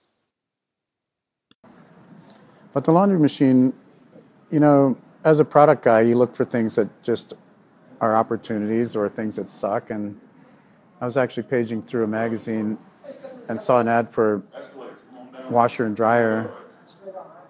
But 2.72 2.84
the 2.84 2.92
laundry 2.92 3.18
machine, 3.18 3.72
you 4.50 4.60
know, 4.60 4.96
as 5.24 5.40
a 5.40 5.44
product 5.44 5.84
guy, 5.84 6.00
you 6.00 6.16
look 6.16 6.34
for 6.34 6.44
things 6.44 6.74
that 6.76 6.88
just 7.02 7.34
are 8.00 8.16
opportunities 8.16 8.96
or 8.96 9.08
things 9.08 9.36
that 9.36 9.48
suck. 9.48 9.90
And 9.90 10.18
I 11.00 11.04
was 11.04 11.16
actually 11.16 11.44
paging 11.44 11.82
through 11.82 12.04
a 12.04 12.08
magazine 12.08 12.78
and 13.48 13.60
saw 13.60 13.80
an 13.80 13.88
ad 13.88 14.08
for 14.08 14.42
washer 15.50 15.84
and 15.84 15.94
dryer 15.94 16.50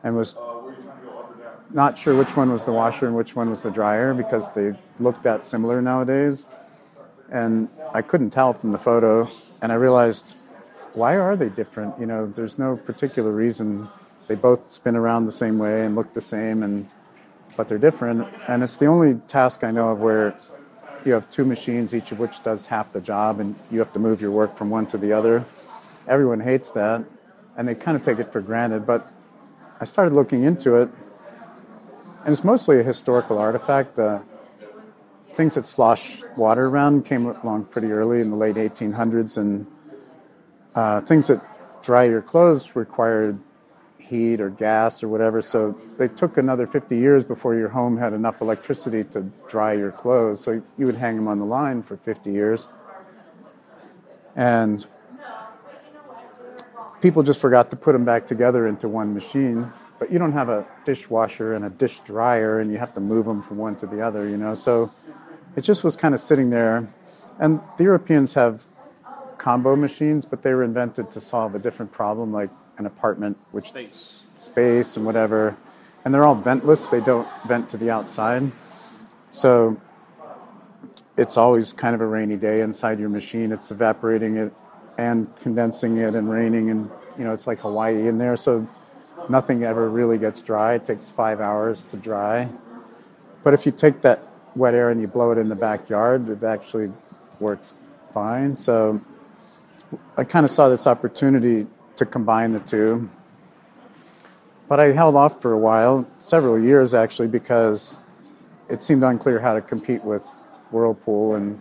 and 0.02 0.16
was 0.16 0.36
not 1.70 1.96
sure 1.96 2.16
which 2.16 2.36
one 2.36 2.50
was 2.52 2.64
the 2.64 2.72
washer 2.72 3.06
and 3.06 3.16
which 3.16 3.34
one 3.34 3.48
was 3.48 3.62
the 3.62 3.70
dryer 3.70 4.12
because 4.12 4.50
they 4.52 4.74
look 5.00 5.22
that 5.22 5.44
similar 5.44 5.80
nowadays. 5.80 6.46
And 7.30 7.68
I 7.94 8.02
couldn't 8.02 8.30
tell 8.30 8.52
from 8.52 8.72
the 8.72 8.78
photo. 8.78 9.30
And 9.62 9.72
I 9.72 9.76
realized, 9.76 10.36
why 10.92 11.16
are 11.16 11.36
they 11.36 11.48
different? 11.48 11.98
You 11.98 12.06
know, 12.06 12.26
there's 12.26 12.58
no 12.58 12.76
particular 12.76 13.32
reason. 13.32 13.88
They 14.28 14.34
both 14.34 14.70
spin 14.70 14.96
around 14.96 15.26
the 15.26 15.32
same 15.32 15.58
way 15.58 15.84
and 15.84 15.94
look 15.94 16.14
the 16.14 16.20
same, 16.20 16.62
and 16.62 16.88
but 17.56 17.68
they're 17.68 17.78
different. 17.78 18.26
And 18.48 18.62
it's 18.62 18.76
the 18.76 18.86
only 18.86 19.14
task 19.26 19.64
I 19.64 19.70
know 19.70 19.90
of 19.90 20.00
where 20.00 20.36
you 21.04 21.12
have 21.12 21.28
two 21.30 21.44
machines, 21.44 21.94
each 21.94 22.12
of 22.12 22.18
which 22.18 22.42
does 22.42 22.66
half 22.66 22.92
the 22.92 23.00
job, 23.00 23.40
and 23.40 23.54
you 23.70 23.78
have 23.80 23.92
to 23.92 23.98
move 23.98 24.20
your 24.20 24.30
work 24.30 24.56
from 24.56 24.70
one 24.70 24.86
to 24.86 24.98
the 24.98 25.12
other. 25.12 25.44
Everyone 26.06 26.40
hates 26.40 26.70
that, 26.72 27.04
and 27.56 27.66
they 27.66 27.74
kind 27.74 27.96
of 27.96 28.02
take 28.02 28.18
it 28.18 28.30
for 28.30 28.40
granted. 28.40 28.86
But 28.86 29.10
I 29.80 29.84
started 29.84 30.14
looking 30.14 30.44
into 30.44 30.76
it, 30.76 30.88
and 32.24 32.32
it's 32.32 32.44
mostly 32.44 32.80
a 32.80 32.82
historical 32.82 33.38
artifact. 33.38 33.98
Uh, 33.98 34.20
things 35.34 35.54
that 35.54 35.64
slosh 35.64 36.22
water 36.36 36.66
around 36.66 37.04
came 37.04 37.26
along 37.26 37.64
pretty 37.64 37.90
early 37.90 38.20
in 38.20 38.30
the 38.30 38.36
late 38.36 38.56
1800s, 38.56 39.38
and 39.38 39.66
uh, 40.74 41.00
things 41.00 41.26
that 41.26 41.42
dry 41.82 42.04
your 42.04 42.22
clothes 42.22 42.76
required 42.76 43.38
heat 44.12 44.40
or 44.40 44.50
gas 44.50 45.02
or 45.02 45.08
whatever. 45.08 45.40
So 45.40 45.76
they 45.96 46.08
took 46.08 46.36
another 46.36 46.66
50 46.66 46.96
years 46.96 47.24
before 47.24 47.54
your 47.54 47.70
home 47.70 47.96
had 47.96 48.12
enough 48.12 48.40
electricity 48.42 49.04
to 49.04 49.22
dry 49.48 49.72
your 49.72 49.90
clothes. 49.90 50.42
So 50.42 50.62
you 50.76 50.86
would 50.86 50.96
hang 50.96 51.16
them 51.16 51.26
on 51.28 51.38
the 51.38 51.46
line 51.46 51.82
for 51.82 51.96
50 51.96 52.30
years. 52.30 52.68
And 54.36 54.86
people 57.00 57.22
just 57.22 57.40
forgot 57.40 57.70
to 57.70 57.76
put 57.76 57.92
them 57.92 58.04
back 58.04 58.26
together 58.26 58.66
into 58.66 58.86
one 58.86 59.14
machine. 59.14 59.72
But 59.98 60.12
you 60.12 60.18
don't 60.18 60.32
have 60.32 60.48
a 60.48 60.66
dishwasher 60.84 61.54
and 61.54 61.64
a 61.64 61.70
dish 61.70 62.00
dryer, 62.00 62.60
and 62.60 62.70
you 62.72 62.78
have 62.78 62.92
to 62.94 63.00
move 63.00 63.24
them 63.24 63.40
from 63.40 63.56
one 63.58 63.76
to 63.76 63.86
the 63.86 64.00
other, 64.00 64.28
you 64.28 64.36
know. 64.36 64.54
So 64.54 64.90
it 65.56 65.62
just 65.62 65.84
was 65.84 65.96
kind 65.96 66.12
of 66.12 66.20
sitting 66.20 66.50
there. 66.50 66.88
And 67.38 67.60
the 67.78 67.84
Europeans 67.84 68.34
have 68.34 68.64
combo 69.38 69.76
machines, 69.76 70.26
but 70.26 70.42
they 70.42 70.52
were 70.54 70.64
invented 70.64 71.10
to 71.12 71.20
solve 71.20 71.54
a 71.54 71.58
different 71.58 71.92
problem, 71.92 72.32
like 72.32 72.50
an 72.78 72.86
apartment, 72.86 73.36
which 73.50 73.64
Space. 73.64 74.20
space 74.36 74.96
and 74.96 75.06
whatever. 75.06 75.56
And 76.04 76.12
they're 76.12 76.24
all 76.24 76.36
ventless, 76.36 76.90
they 76.90 77.00
don't 77.00 77.28
vent 77.46 77.70
to 77.70 77.76
the 77.76 77.90
outside. 77.90 78.50
So 79.30 79.80
it's 81.16 81.36
always 81.36 81.72
kind 81.72 81.94
of 81.94 82.00
a 82.00 82.06
rainy 82.06 82.36
day 82.36 82.60
inside 82.60 82.98
your 82.98 83.08
machine. 83.08 83.52
It's 83.52 83.70
evaporating 83.70 84.36
it 84.36 84.52
and 84.98 85.34
condensing 85.36 85.98
it 85.98 86.14
and 86.14 86.30
raining, 86.30 86.70
and 86.70 86.90
you 87.18 87.24
know, 87.24 87.32
it's 87.32 87.46
like 87.46 87.60
Hawaii 87.60 88.08
in 88.08 88.18
there. 88.18 88.36
So 88.36 88.66
nothing 89.28 89.64
ever 89.64 89.88
really 89.88 90.18
gets 90.18 90.42
dry. 90.42 90.74
It 90.74 90.84
takes 90.84 91.08
five 91.08 91.40
hours 91.40 91.82
to 91.84 91.96
dry. 91.96 92.48
But 93.42 93.54
if 93.54 93.66
you 93.66 93.72
take 93.72 94.02
that 94.02 94.22
wet 94.54 94.74
air 94.74 94.90
and 94.90 95.00
you 95.00 95.06
blow 95.06 95.30
it 95.30 95.38
in 95.38 95.48
the 95.48 95.56
backyard, 95.56 96.28
it 96.28 96.44
actually 96.44 96.92
works 97.40 97.74
fine. 98.12 98.54
So 98.54 99.00
I 100.16 100.24
kind 100.24 100.44
of 100.44 100.50
saw 100.50 100.68
this 100.68 100.86
opportunity 100.86 101.66
to 102.04 102.10
combine 102.10 102.52
the 102.52 102.60
two. 102.60 103.08
But 104.68 104.80
I 104.80 104.92
held 104.92 105.16
off 105.16 105.40
for 105.42 105.52
a 105.52 105.58
while, 105.58 106.08
several 106.18 106.58
years 106.58 106.94
actually, 106.94 107.28
because 107.28 107.98
it 108.68 108.82
seemed 108.82 109.02
unclear 109.02 109.38
how 109.38 109.54
to 109.54 109.60
compete 109.60 110.02
with 110.02 110.26
Whirlpool 110.70 111.34
and 111.34 111.60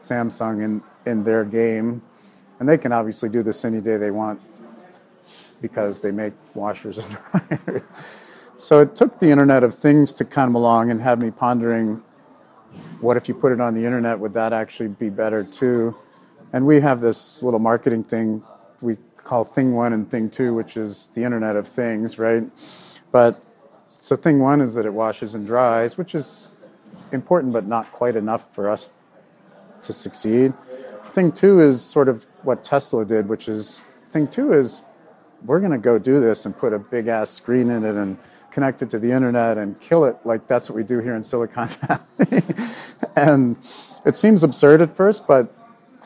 Samsung 0.00 0.62
in, 0.62 0.82
in 1.06 1.24
their 1.24 1.44
game. 1.44 2.02
And 2.60 2.68
they 2.68 2.78
can 2.78 2.92
obviously 2.92 3.28
do 3.28 3.42
this 3.42 3.64
any 3.64 3.80
day 3.80 3.96
they 3.96 4.10
want 4.10 4.40
because 5.60 6.00
they 6.00 6.10
make 6.10 6.34
washers 6.54 6.98
and 6.98 7.16
dryers. 7.32 7.82
so 8.58 8.80
it 8.80 8.94
took 8.94 9.18
the 9.18 9.30
Internet 9.30 9.64
of 9.64 9.74
Things 9.74 10.12
to 10.14 10.24
come 10.24 10.54
along 10.54 10.90
and 10.90 11.00
have 11.00 11.18
me 11.18 11.30
pondering 11.30 12.02
what 13.00 13.16
if 13.16 13.28
you 13.28 13.34
put 13.34 13.52
it 13.52 13.60
on 13.60 13.74
the 13.74 13.84
internet, 13.84 14.18
would 14.18 14.34
that 14.34 14.52
actually 14.52 14.88
be 14.88 15.10
better 15.10 15.44
too? 15.44 15.94
And 16.52 16.66
we 16.66 16.80
have 16.80 17.00
this 17.00 17.42
little 17.42 17.60
marketing 17.60 18.02
thing 18.02 18.42
we 18.80 18.96
call 19.16 19.44
Thing 19.44 19.74
One 19.74 19.92
and 19.92 20.10
Thing 20.10 20.30
Two, 20.30 20.54
which 20.54 20.76
is 20.76 21.10
the 21.14 21.24
Internet 21.24 21.56
of 21.56 21.66
Things, 21.66 22.18
right? 22.18 22.44
But 23.12 23.44
so 23.98 24.16
Thing 24.16 24.40
One 24.40 24.60
is 24.60 24.74
that 24.74 24.86
it 24.86 24.92
washes 24.92 25.34
and 25.34 25.46
dries, 25.46 25.96
which 25.96 26.14
is 26.14 26.52
important 27.12 27.52
but 27.52 27.66
not 27.66 27.90
quite 27.92 28.16
enough 28.16 28.54
for 28.54 28.68
us 28.68 28.90
to 29.82 29.92
succeed. 29.92 30.52
Thing 31.10 31.30
two 31.32 31.60
is 31.60 31.82
sort 31.82 32.08
of 32.08 32.26
what 32.42 32.64
Tesla 32.64 33.04
did, 33.04 33.28
which 33.28 33.48
is 33.48 33.84
thing 34.10 34.26
two 34.26 34.52
is 34.52 34.82
we're 35.44 35.60
going 35.60 35.72
to 35.72 35.78
go 35.78 35.98
do 35.98 36.20
this 36.20 36.46
and 36.46 36.56
put 36.56 36.72
a 36.72 36.78
big 36.78 37.06
ass 37.08 37.30
screen 37.30 37.70
in 37.70 37.84
it 37.84 37.94
and 37.94 38.16
connect 38.50 38.82
it 38.82 38.90
to 38.90 38.98
the 38.98 39.10
internet 39.10 39.58
and 39.58 39.78
kill 39.80 40.04
it 40.04 40.16
like 40.24 40.46
that's 40.46 40.70
what 40.70 40.76
we 40.76 40.84
do 40.84 41.00
here 41.00 41.14
in 41.14 41.22
Silicon 41.22 41.68
Valley. 42.18 42.42
and 43.16 43.56
it 44.06 44.16
seems 44.16 44.42
absurd 44.42 44.80
at 44.80 44.96
first, 44.96 45.26
but 45.26 45.52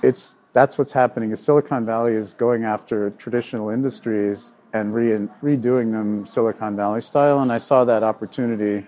it's 0.03 0.38
that's 0.59 0.77
what's 0.77 0.91
happening. 0.91 1.31
Is 1.31 1.39
Silicon 1.39 1.87
Valley 1.87 2.15
is 2.15 2.33
going 2.33 2.65
after 2.65 3.11
traditional 3.11 3.71
industries 3.71 4.55
and 4.73 4.93
re- 4.93 5.29
redoing 5.41 5.93
them 5.93 6.27
Silicon 6.27 6.75
Valley 6.75 7.01
style. 7.01 7.43
And 7.43 7.53
I 7.53 7.59
saw 7.59 7.85
that 7.85 8.03
opportunity 8.03 8.85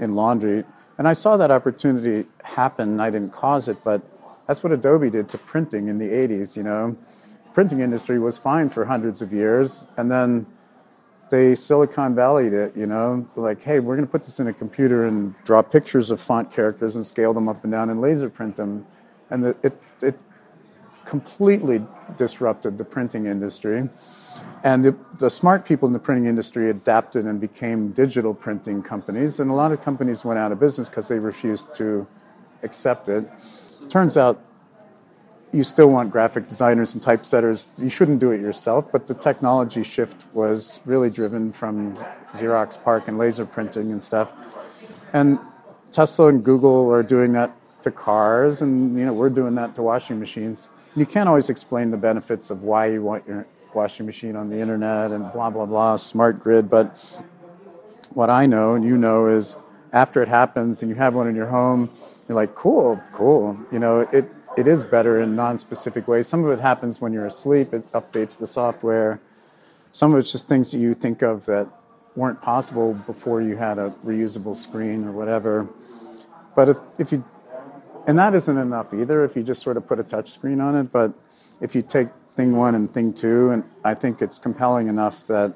in 0.00 0.14
laundry, 0.14 0.64
and 0.98 1.08
I 1.08 1.14
saw 1.14 1.38
that 1.38 1.50
opportunity 1.50 2.28
happen. 2.42 3.00
I 3.00 3.08
didn't 3.08 3.32
cause 3.32 3.68
it, 3.68 3.78
but 3.82 4.02
that's 4.46 4.62
what 4.62 4.70
Adobe 4.70 5.08
did 5.08 5.30
to 5.30 5.38
printing 5.38 5.88
in 5.88 5.96
the 5.96 6.08
80s, 6.08 6.58
you 6.58 6.62
know. 6.62 6.94
The 7.46 7.50
printing 7.54 7.80
industry 7.80 8.18
was 8.18 8.36
fine 8.36 8.68
for 8.68 8.84
hundreds 8.84 9.22
of 9.22 9.32
years, 9.32 9.86
and 9.96 10.10
then 10.10 10.46
they 11.30 11.54
Silicon 11.54 12.14
Valleyed 12.14 12.52
it, 12.52 12.76
you 12.76 12.84
know, 12.84 13.26
like, 13.34 13.62
hey, 13.62 13.80
we're 13.80 13.96
going 13.96 14.06
to 14.06 14.12
put 14.12 14.24
this 14.24 14.40
in 14.40 14.48
a 14.48 14.52
computer 14.52 15.06
and 15.06 15.34
draw 15.44 15.62
pictures 15.62 16.10
of 16.10 16.20
font 16.20 16.52
characters 16.52 16.96
and 16.96 17.06
scale 17.06 17.32
them 17.32 17.48
up 17.48 17.64
and 17.64 17.72
down 17.72 17.88
and 17.88 18.02
laser 18.02 18.28
print 18.28 18.56
them. 18.56 18.86
And 19.30 19.42
the, 19.42 19.56
it, 19.62 19.80
it 20.02 20.18
completely 21.04 21.84
disrupted 22.16 22.78
the 22.78 22.84
printing 22.84 23.26
industry. 23.26 23.88
And 24.62 24.84
the, 24.84 24.96
the, 25.18 25.28
smart 25.28 25.64
people 25.64 25.86
in 25.86 25.92
the 25.92 25.98
printing 25.98 26.26
industry 26.26 26.70
adapted 26.70 27.26
and 27.26 27.38
became 27.38 27.90
digital 27.92 28.32
printing 28.32 28.82
companies. 28.82 29.40
And 29.40 29.50
a 29.50 29.54
lot 29.54 29.72
of 29.72 29.80
companies 29.82 30.24
went 30.24 30.38
out 30.38 30.52
of 30.52 30.58
business 30.58 30.88
because 30.88 31.06
they 31.06 31.18
refused 31.18 31.72
to 31.74 32.06
accept 32.62 33.08
it. 33.08 33.28
Turns 33.88 34.16
out 34.16 34.42
you 35.52 35.62
still 35.62 35.88
want 35.88 36.10
graphic 36.10 36.48
designers 36.48 36.94
and 36.94 37.02
typesetters. 37.02 37.70
You 37.78 37.88
shouldn't 37.88 38.18
do 38.18 38.32
it 38.32 38.40
yourself, 38.40 38.90
but 38.90 39.06
the 39.06 39.14
technology 39.14 39.82
shift 39.84 40.26
was 40.32 40.80
really 40.84 41.10
driven 41.10 41.52
from 41.52 41.96
Xerox 42.32 42.82
PARC 42.82 43.06
and 43.06 43.18
laser 43.18 43.46
printing 43.46 43.92
and 43.92 44.02
stuff. 44.02 44.32
And 45.12 45.38
Tesla 45.92 46.28
and 46.28 46.42
Google 46.42 46.90
are 46.90 47.04
doing 47.04 47.32
that 47.34 47.54
to 47.82 47.90
cars, 47.92 48.62
and 48.62 48.98
you 48.98 49.04
know 49.04 49.12
we're 49.12 49.28
doing 49.30 49.54
that 49.54 49.76
to 49.76 49.82
washing 49.82 50.18
machines. 50.18 50.70
You 50.96 51.06
can't 51.06 51.28
always 51.28 51.50
explain 51.50 51.90
the 51.90 51.96
benefits 51.96 52.50
of 52.50 52.62
why 52.62 52.86
you 52.86 53.02
want 53.02 53.26
your 53.26 53.46
washing 53.74 54.06
machine 54.06 54.36
on 54.36 54.48
the 54.48 54.58
internet 54.58 55.10
and 55.10 55.32
blah 55.32 55.50
blah 55.50 55.66
blah, 55.66 55.96
smart 55.96 56.40
grid. 56.40 56.70
But 56.70 56.96
what 58.10 58.30
I 58.30 58.46
know 58.46 58.74
and 58.74 58.84
you 58.84 58.96
know 58.96 59.26
is 59.26 59.56
after 59.92 60.22
it 60.22 60.28
happens 60.28 60.82
and 60.82 60.88
you 60.88 60.94
have 60.96 61.14
one 61.14 61.26
in 61.26 61.34
your 61.34 61.48
home 61.48 61.90
you're 62.28 62.36
like, 62.36 62.54
cool, 62.54 63.00
cool. 63.12 63.58
You 63.70 63.78
know, 63.78 64.00
it, 64.00 64.30
it 64.56 64.66
is 64.66 64.84
better 64.84 65.20
in 65.20 65.36
non-specific 65.36 66.08
ways. 66.08 66.26
Some 66.26 66.44
of 66.44 66.50
it 66.50 66.60
happens 66.60 67.00
when 67.00 67.12
you're 67.12 67.26
asleep. 67.26 67.74
It 67.74 67.90
updates 67.92 68.38
the 68.38 68.46
software. 68.46 69.20
Some 69.92 70.14
of 70.14 70.20
it's 70.20 70.32
just 70.32 70.48
things 70.48 70.72
that 70.72 70.78
you 70.78 70.94
think 70.94 71.22
of 71.22 71.44
that 71.46 71.68
weren't 72.16 72.40
possible 72.40 72.94
before 72.94 73.42
you 73.42 73.56
had 73.56 73.78
a 73.78 73.92
reusable 74.04 74.56
screen 74.56 75.04
or 75.04 75.12
whatever. 75.12 75.68
But 76.56 76.68
if, 76.70 76.78
if 76.98 77.12
you, 77.12 77.24
and 78.06 78.18
that 78.18 78.34
isn't 78.34 78.56
enough 78.58 78.92
either 78.94 79.24
if 79.24 79.36
you 79.36 79.42
just 79.42 79.62
sort 79.62 79.76
of 79.76 79.86
put 79.86 79.98
a 79.98 80.04
touch 80.04 80.30
screen 80.30 80.60
on 80.60 80.76
it. 80.76 80.92
But 80.92 81.12
if 81.60 81.74
you 81.74 81.82
take 81.82 82.08
thing 82.32 82.56
one 82.56 82.74
and 82.74 82.90
thing 82.90 83.12
two, 83.12 83.50
and 83.50 83.64
I 83.84 83.94
think 83.94 84.22
it's 84.22 84.38
compelling 84.38 84.88
enough 84.88 85.26
that 85.26 85.54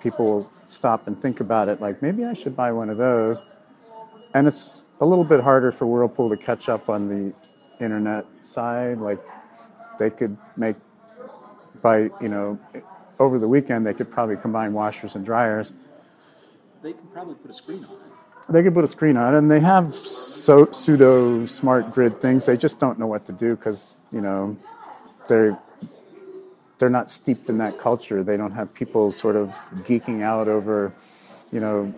people 0.00 0.26
will 0.26 0.52
stop 0.66 1.06
and 1.06 1.18
think 1.18 1.40
about 1.40 1.68
it 1.68 1.80
like, 1.80 2.02
maybe 2.02 2.24
I 2.24 2.34
should 2.34 2.56
buy 2.56 2.72
one 2.72 2.90
of 2.90 2.98
those 2.98 3.44
and 4.34 4.48
it's 4.48 4.84
a 5.00 5.06
little 5.06 5.24
bit 5.24 5.40
harder 5.40 5.70
for 5.70 5.86
Whirlpool 5.86 6.28
to 6.28 6.36
catch 6.36 6.68
up 6.68 6.88
on 6.88 7.08
the 7.08 7.32
internet 7.82 8.26
side. 8.42 8.98
Like 8.98 9.20
they 9.98 10.10
could 10.10 10.36
make 10.56 10.76
by 11.80 12.10
you 12.20 12.28
know 12.28 12.58
over 13.20 13.38
the 13.38 13.48
weekend 13.48 13.86
they 13.86 13.94
could 13.94 14.10
probably 14.10 14.36
combine 14.36 14.72
washers 14.72 15.14
and 15.14 15.24
dryers. 15.24 15.72
They 16.82 16.92
can 16.92 17.06
probably 17.06 17.36
put 17.36 17.50
a 17.50 17.54
screen 17.54 17.84
on 17.84 17.94
it. 17.94 18.13
They 18.48 18.62
could 18.62 18.74
put 18.74 18.84
a 18.84 18.88
screen 18.88 19.16
on 19.16 19.34
and 19.34 19.50
they 19.50 19.60
have 19.60 19.94
so, 19.94 20.70
pseudo 20.70 21.46
smart 21.46 21.92
grid 21.92 22.20
things. 22.20 22.46
They 22.46 22.56
just 22.56 22.78
don't 22.78 22.98
know 22.98 23.06
what 23.06 23.24
to 23.26 23.32
do 23.32 23.56
because 23.56 24.00
you 24.12 24.20
know 24.20 24.56
they're 25.28 25.58
they're 26.78 26.90
not 26.90 27.10
steeped 27.10 27.48
in 27.48 27.58
that 27.58 27.78
culture. 27.78 28.22
They 28.22 28.36
don't 28.36 28.52
have 28.52 28.74
people 28.74 29.10
sort 29.10 29.36
of 29.36 29.50
geeking 29.84 30.22
out 30.22 30.48
over 30.48 30.92
you 31.52 31.60
know 31.60 31.94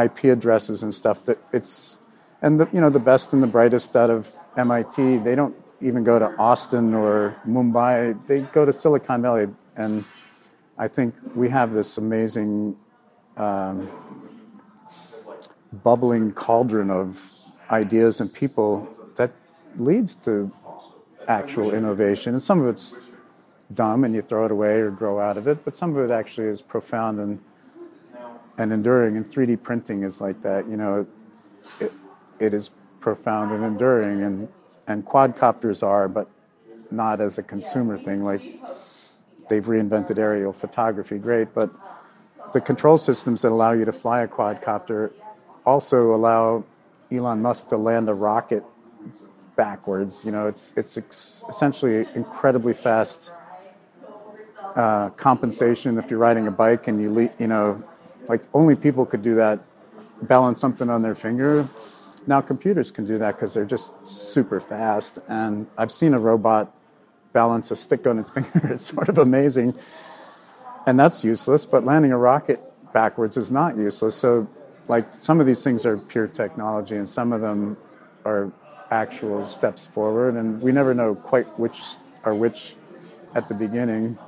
IP 0.00 0.24
addresses 0.24 0.82
and 0.82 0.92
stuff 0.92 1.24
that 1.26 1.38
it's 1.52 1.98
and 2.40 2.58
the 2.60 2.68
you 2.72 2.80
know 2.80 2.90
the 2.90 3.00
best 3.00 3.32
and 3.32 3.42
the 3.42 3.46
brightest 3.46 3.96
out 3.96 4.10
of 4.10 4.34
MIT 4.56 5.18
they 5.18 5.34
don't 5.34 5.54
even 5.80 6.04
go 6.04 6.18
to 6.18 6.34
Austin 6.38 6.94
or 6.94 7.36
Mumbai 7.46 8.18
they 8.26 8.40
go 8.40 8.64
to 8.64 8.72
Silicon 8.72 9.22
Valley 9.22 9.48
and 9.76 10.04
I 10.78 10.88
think 10.88 11.14
we 11.34 11.48
have 11.48 11.72
this 11.72 11.98
amazing 11.98 12.76
um, 13.36 13.88
bubbling 15.72 16.32
cauldron 16.32 16.90
of 16.90 17.30
ideas 17.70 18.20
and 18.20 18.32
people 18.32 18.88
that 19.16 19.32
leads 19.76 20.14
to 20.14 20.52
actual 21.28 21.72
innovation 21.72 22.34
and 22.34 22.42
some 22.42 22.60
of 22.60 22.66
it's 22.66 22.96
dumb 23.72 24.04
and 24.04 24.14
you 24.14 24.20
throw 24.20 24.44
it 24.44 24.50
away 24.50 24.80
or 24.80 24.90
grow 24.90 25.20
out 25.20 25.36
of 25.36 25.46
it 25.46 25.64
but 25.64 25.74
some 25.74 25.96
of 25.96 26.10
it 26.10 26.12
actually 26.12 26.46
is 26.46 26.60
profound 26.60 27.18
and 27.18 27.40
and 28.58 28.72
enduring. 28.72 29.16
And 29.16 29.26
3D 29.26 29.62
printing 29.62 30.02
is 30.02 30.20
like 30.20 30.40
that. 30.42 30.68
You 30.68 30.76
know, 30.76 31.06
it, 31.80 31.92
it 32.38 32.54
is 32.54 32.70
profound 33.00 33.52
and 33.52 33.64
enduring, 33.64 34.22
and 34.22 34.48
and 34.86 35.04
quadcopters 35.04 35.82
are, 35.82 36.08
but 36.08 36.28
not 36.90 37.20
as 37.20 37.38
a 37.38 37.42
consumer 37.42 37.96
thing. 37.96 38.24
Like 38.24 38.42
they've 39.48 39.64
reinvented 39.64 40.18
aerial 40.18 40.52
photography, 40.52 41.18
great, 41.18 41.54
but 41.54 41.70
the 42.52 42.60
control 42.60 42.96
systems 42.96 43.42
that 43.42 43.50
allow 43.50 43.72
you 43.72 43.84
to 43.84 43.92
fly 43.92 44.20
a 44.22 44.28
quadcopter 44.28 45.12
also 45.64 46.14
allow 46.14 46.64
Elon 47.10 47.42
Musk 47.42 47.68
to 47.68 47.76
land 47.76 48.08
a 48.08 48.14
rocket 48.14 48.64
backwards. 49.56 50.24
You 50.24 50.32
know, 50.32 50.46
it's 50.46 50.72
it's 50.76 50.96
ex- 50.98 51.44
essentially 51.48 52.06
incredibly 52.14 52.74
fast 52.74 53.32
uh, 54.76 55.10
compensation 55.10 55.98
if 55.98 56.10
you're 56.10 56.18
riding 56.18 56.46
a 56.46 56.50
bike 56.50 56.88
and 56.88 57.00
you 57.00 57.12
le- 57.12 57.30
you 57.38 57.46
know 57.46 57.82
like 58.28 58.42
only 58.54 58.74
people 58.74 59.04
could 59.04 59.22
do 59.22 59.34
that, 59.34 59.60
balance 60.22 60.60
something 60.60 60.88
on 60.88 61.02
their 61.02 61.14
finger. 61.14 61.68
Now 62.26 62.40
computers 62.40 62.90
can 62.90 63.04
do 63.04 63.18
that 63.18 63.34
because 63.34 63.54
they're 63.54 63.64
just 63.64 64.06
super 64.06 64.60
fast. 64.60 65.18
And 65.28 65.66
I've 65.76 65.90
seen 65.90 66.14
a 66.14 66.18
robot 66.18 66.72
balance 67.32 67.70
a 67.70 67.76
stick 67.76 68.06
on 68.06 68.18
its 68.18 68.30
finger. 68.36 68.50
it's 68.64 68.84
sort 68.84 69.08
of 69.08 69.18
amazing. 69.18 69.74
And 70.86 70.98
that's 70.98 71.24
useless, 71.24 71.64
but 71.66 71.84
landing 71.84 72.12
a 72.12 72.18
rocket 72.18 72.60
backwards 72.92 73.36
is 73.36 73.50
not 73.50 73.76
useless. 73.76 74.14
So, 74.14 74.48
like, 74.88 75.10
some 75.10 75.40
of 75.40 75.46
these 75.46 75.62
things 75.62 75.86
are 75.86 75.96
pure 75.96 76.26
technology, 76.26 76.96
and 76.96 77.08
some 77.08 77.32
of 77.32 77.40
them 77.40 77.76
are 78.24 78.52
actual 78.90 79.46
steps 79.46 79.86
forward. 79.86 80.34
And 80.34 80.60
we 80.60 80.72
never 80.72 80.94
know 80.94 81.14
quite 81.14 81.46
which 81.58 81.80
are 82.24 82.34
which 82.34 82.76
at 83.34 83.48
the 83.48 83.54
beginning. 83.54 84.18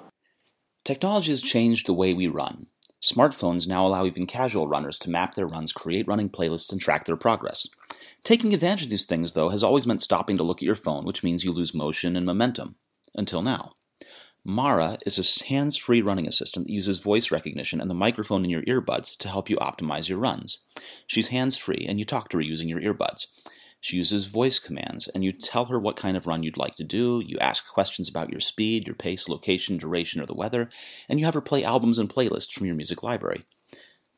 Technology 0.84 1.32
has 1.32 1.42
changed 1.42 1.86
the 1.86 1.94
way 1.94 2.12
we 2.12 2.26
run. 2.26 2.66
Smartphones 3.02 3.68
now 3.68 3.86
allow 3.86 4.06
even 4.06 4.24
casual 4.24 4.66
runners 4.66 4.98
to 5.00 5.10
map 5.10 5.34
their 5.34 5.46
runs, 5.46 5.72
create 5.72 6.08
running 6.08 6.30
playlists, 6.30 6.72
and 6.72 6.80
track 6.80 7.04
their 7.04 7.16
progress. 7.16 7.66
Taking 8.22 8.54
advantage 8.54 8.84
of 8.84 8.90
these 8.90 9.04
things, 9.04 9.32
though, 9.32 9.50
has 9.50 9.62
always 9.62 9.86
meant 9.86 10.00
stopping 10.00 10.38
to 10.38 10.42
look 10.42 10.58
at 10.58 10.66
your 10.66 10.74
phone, 10.74 11.04
which 11.04 11.22
means 11.22 11.44
you 11.44 11.52
lose 11.52 11.74
motion 11.74 12.16
and 12.16 12.24
momentum. 12.24 12.76
Until 13.14 13.42
now. 13.42 13.72
Mara 14.46 14.98
is 15.07 15.18
a 15.18 15.46
hands 15.46 15.78
free 15.78 16.02
running 16.02 16.28
assistant 16.28 16.66
that 16.66 16.72
uses 16.72 16.98
voice 16.98 17.30
recognition 17.30 17.80
and 17.80 17.88
the 17.88 17.94
microphone 17.94 18.44
in 18.44 18.50
your 18.50 18.62
earbuds 18.64 19.16
to 19.16 19.28
help 19.28 19.48
you 19.48 19.57
optimize 19.57 20.11
your 20.11 20.18
runs. 20.18 20.59
She's 21.07 21.28
hands 21.28 21.57
free, 21.57 21.87
and 21.88 21.98
you 21.98 22.04
talk 22.04 22.28
to 22.28 22.37
her 22.37 22.42
using 22.42 22.68
your 22.68 22.80
earbuds. 22.80 23.28
She 23.80 23.96
uses 23.96 24.26
voice 24.26 24.59
commands, 24.59 25.09
and 25.09 25.24
you 25.24 25.33
tell 25.33 25.66
her 25.66 25.78
what 25.78 25.96
kind 25.96 26.14
of 26.14 26.26
run 26.26 26.42
you'd 26.42 26.59
like 26.59 26.74
to 26.76 26.85
do. 26.85 27.22
You 27.24 27.38
ask 27.38 27.66
questions 27.66 28.11
about 28.11 28.30
your 28.30 28.40
speed, 28.40 28.87
your 28.87 28.94
pace, 28.94 29.30
location, 29.30 29.78
duration, 29.78 30.20
or 30.20 30.26
the 30.26 30.35
weather, 30.35 30.68
and 31.09 31.18
you 31.18 31.24
have 31.24 31.35
her 31.35 31.40
play 31.40 31.64
albums 31.64 31.98
and 31.98 32.12
playlists 32.12 32.52
from 32.52 32.66
your 32.66 32.76
music 32.76 33.02
library. 33.02 33.44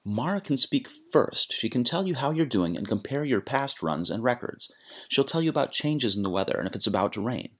Mara 0.04 0.40
can 0.40 0.56
speak 0.56 0.88
first. 0.88 1.52
She 1.52 1.68
can 1.68 1.84
tell 1.84 2.06
you 2.06 2.16
how 2.16 2.32
you're 2.32 2.46
doing 2.46 2.76
and 2.76 2.88
compare 2.88 3.24
your 3.24 3.40
past 3.40 3.80
runs 3.80 4.10
and 4.10 4.24
records. 4.24 4.72
She'll 5.08 5.24
tell 5.24 5.42
you 5.42 5.50
about 5.50 5.72
changes 5.72 6.16
in 6.16 6.24
the 6.24 6.30
weather 6.30 6.56
and 6.56 6.66
if 6.66 6.74
it's 6.74 6.86
about 6.86 7.12
to 7.14 7.20
rain, 7.20 7.50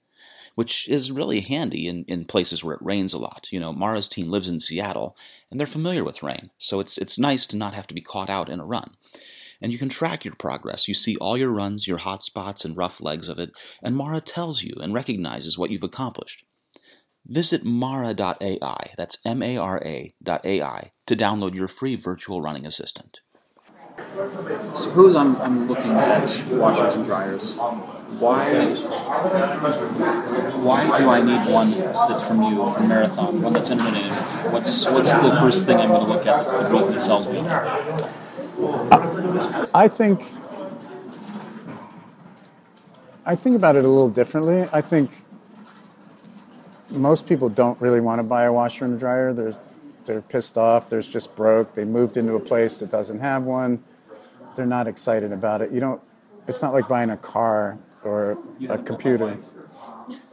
which 0.56 0.88
is 0.88 1.12
really 1.12 1.40
handy 1.40 1.86
in, 1.86 2.04
in 2.08 2.24
places 2.24 2.64
where 2.64 2.74
it 2.74 2.82
rains 2.82 3.12
a 3.12 3.18
lot. 3.18 3.46
You 3.50 3.60
know, 3.60 3.72
Mara's 3.72 4.08
team 4.08 4.28
lives 4.28 4.48
in 4.48 4.58
Seattle, 4.58 5.16
and 5.50 5.60
they're 5.60 5.66
familiar 5.66 6.02
with 6.02 6.22
rain, 6.22 6.50
so 6.58 6.80
it's, 6.80 6.98
it's 6.98 7.18
nice 7.18 7.46
to 7.46 7.56
not 7.56 7.74
have 7.74 7.86
to 7.86 7.94
be 7.94 8.00
caught 8.00 8.28
out 8.28 8.48
in 8.48 8.58
a 8.58 8.66
run 8.66 8.96
and 9.60 9.72
you 9.72 9.78
can 9.78 9.88
track 9.88 10.24
your 10.24 10.34
progress. 10.34 10.88
You 10.88 10.94
see 10.94 11.16
all 11.16 11.36
your 11.36 11.50
runs, 11.50 11.86
your 11.86 11.98
hot 11.98 12.22
spots, 12.22 12.64
and 12.64 12.76
rough 12.76 13.00
legs 13.00 13.28
of 13.28 13.38
it, 13.38 13.52
and 13.82 13.96
Mara 13.96 14.20
tells 14.20 14.62
you 14.62 14.74
and 14.80 14.92
recognizes 14.92 15.58
what 15.58 15.70
you've 15.70 15.82
accomplished. 15.82 16.44
Visit 17.26 17.64
Mara.ai, 17.64 18.90
that's 18.96 19.18
M 19.24 19.42
A 19.42 19.56
R 19.56 19.82
A.ai, 19.84 20.92
to 21.06 21.16
download 21.16 21.54
your 21.54 21.68
free 21.68 21.96
virtual 21.96 22.40
running 22.40 22.66
assistant. 22.66 23.20
Suppose 24.74 25.14
I'm, 25.14 25.36
I'm 25.40 25.68
looking 25.68 25.92
at 25.92 26.46
washers 26.48 26.94
and 26.94 27.04
dryers. 27.04 27.56
Why 28.20 28.64
why 30.62 30.98
do 30.98 31.10
I 31.10 31.20
need 31.22 31.52
one 31.52 31.70
that's 31.70 32.26
from 32.26 32.42
you, 32.42 32.72
from 32.72 32.88
Marathon, 32.88 33.42
one 33.42 33.52
that's 33.52 33.70
innovative? 33.70 34.12
What's 34.52 34.86
what's 34.86 35.12
the 35.12 35.36
first 35.40 35.66
thing 35.66 35.78
I'm 35.78 35.88
going 35.88 36.06
to 36.06 36.12
look 36.12 36.26
at 36.26 36.46
that's 36.46 36.56
the 36.56 36.70
reason 36.70 36.94
it 36.94 37.00
sells 37.00 37.28
me? 37.28 37.40
I 39.74 39.88
think 39.88 40.32
I 43.26 43.34
think 43.34 43.56
about 43.56 43.74
it 43.74 43.84
a 43.84 43.88
little 43.88 44.08
differently. 44.08 44.68
I 44.72 44.80
think 44.80 45.10
most 46.90 47.26
people 47.26 47.48
don't 47.48 47.80
really 47.80 48.00
want 48.00 48.20
to 48.20 48.22
buy 48.22 48.44
a 48.44 48.52
washer 48.52 48.84
and 48.84 48.94
a 48.94 48.98
dryer. 48.98 49.32
There's, 49.32 49.58
they're 50.04 50.22
pissed 50.22 50.56
off. 50.56 50.88
There's 50.88 51.08
just 51.08 51.34
broke. 51.34 51.74
They 51.74 51.84
moved 51.84 52.16
into 52.16 52.34
a 52.34 52.40
place 52.40 52.78
that 52.78 52.92
doesn't 52.92 53.18
have 53.18 53.42
one. 53.42 53.82
They're 54.54 54.64
not 54.64 54.86
excited 54.86 55.32
about 55.32 55.60
it. 55.60 55.72
You 55.72 55.80
don't. 55.80 56.00
It's 56.46 56.62
not 56.62 56.72
like 56.72 56.86
buying 56.86 57.10
a 57.10 57.16
car 57.16 57.78
or 58.06 58.38
a 58.68 58.78
computer. 58.78 59.36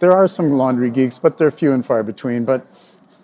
there 0.00 0.12
are 0.12 0.26
some 0.26 0.52
laundry 0.52 0.90
geeks, 0.90 1.18
but 1.18 1.38
they're 1.38 1.50
few 1.50 1.72
and 1.72 1.84
far 1.84 2.02
between. 2.02 2.44
But 2.44 2.66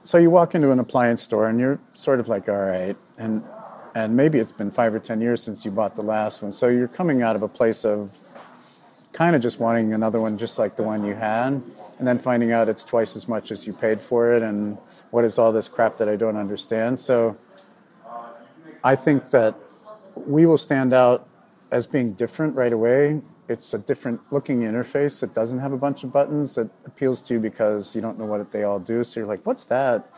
so 0.03 0.19
you 0.19 0.31
walk 0.31 0.55
into 0.55 0.71
an 0.71 0.79
appliance 0.79 1.23
store 1.23 1.49
and 1.49 1.59
you're 1.59 1.79
sort 1.95 2.21
of 2.21 2.29
like, 2.29 2.49
all 2.49 2.57
right, 2.57 2.97
and 3.19 3.43
and 3.95 4.17
maybe 4.17 4.39
it's 4.39 4.53
been 4.53 4.71
five 4.71 4.95
or 4.95 5.01
ten 5.01 5.21
years 5.21 5.43
since 5.43 5.65
you 5.65 5.71
bought 5.71 5.97
the 5.97 6.03
last 6.03 6.43
one. 6.43 6.53
So 6.53 6.69
you're 6.69 6.89
coming 6.89 7.23
out 7.23 7.35
of 7.35 7.43
a 7.43 7.49
place 7.49 7.85
of 7.85 8.13
kind 9.13 9.35
of 9.35 9.43
just 9.43 9.59
wanting 9.59 9.93
another 9.93 10.21
one 10.21 10.39
just 10.39 10.59
like 10.59 10.77
the 10.77 10.83
one 10.83 11.05
you 11.05 11.15
had, 11.15 11.61
and 11.99 12.07
then 12.09 12.19
finding 12.19 12.53
out 12.53 12.69
it's 12.69 12.85
twice 12.85 13.17
as 13.17 13.27
much 13.27 13.51
as 13.51 13.67
you 13.67 13.73
paid 13.73 14.01
for 14.01 14.33
it, 14.33 14.43
and 14.43 14.79
what 15.11 15.25
is 15.25 15.39
all 15.39 15.53
this 15.53 15.69
crap 15.69 15.99
that 15.99 16.09
I 16.09 16.17
don't 16.17 16.37
understand? 16.37 16.99
So 17.01 17.37
I 18.83 18.97
think 18.97 19.31
that 19.31 19.55
we 20.15 20.47
will 20.47 20.59
stand 20.59 20.93
out 20.93 21.27
as 21.71 21.87
being 21.87 22.13
different 22.13 22.55
right 22.55 22.73
away. 22.73 23.21
It's 23.49 23.75
a 23.75 23.79
different 23.79 24.21
looking 24.31 24.61
interface 24.61 25.21
that 25.21 25.35
doesn't 25.35 25.59
have 25.59 25.73
a 25.73 25.77
bunch 25.77 26.05
of 26.05 26.13
buttons 26.13 26.55
that 26.55 26.69
appeals 26.87 27.21
to 27.23 27.35
you 27.35 27.41
because 27.41 27.95
you 27.95 28.03
don't 28.03 28.19
know 28.19 28.25
what 28.25 28.53
they 28.53 28.63
all 28.63 28.79
do. 28.79 29.03
So 29.03 29.21
you're 29.21 29.29
like, 29.29 29.45
what's 29.45 29.65
that? 29.65 30.09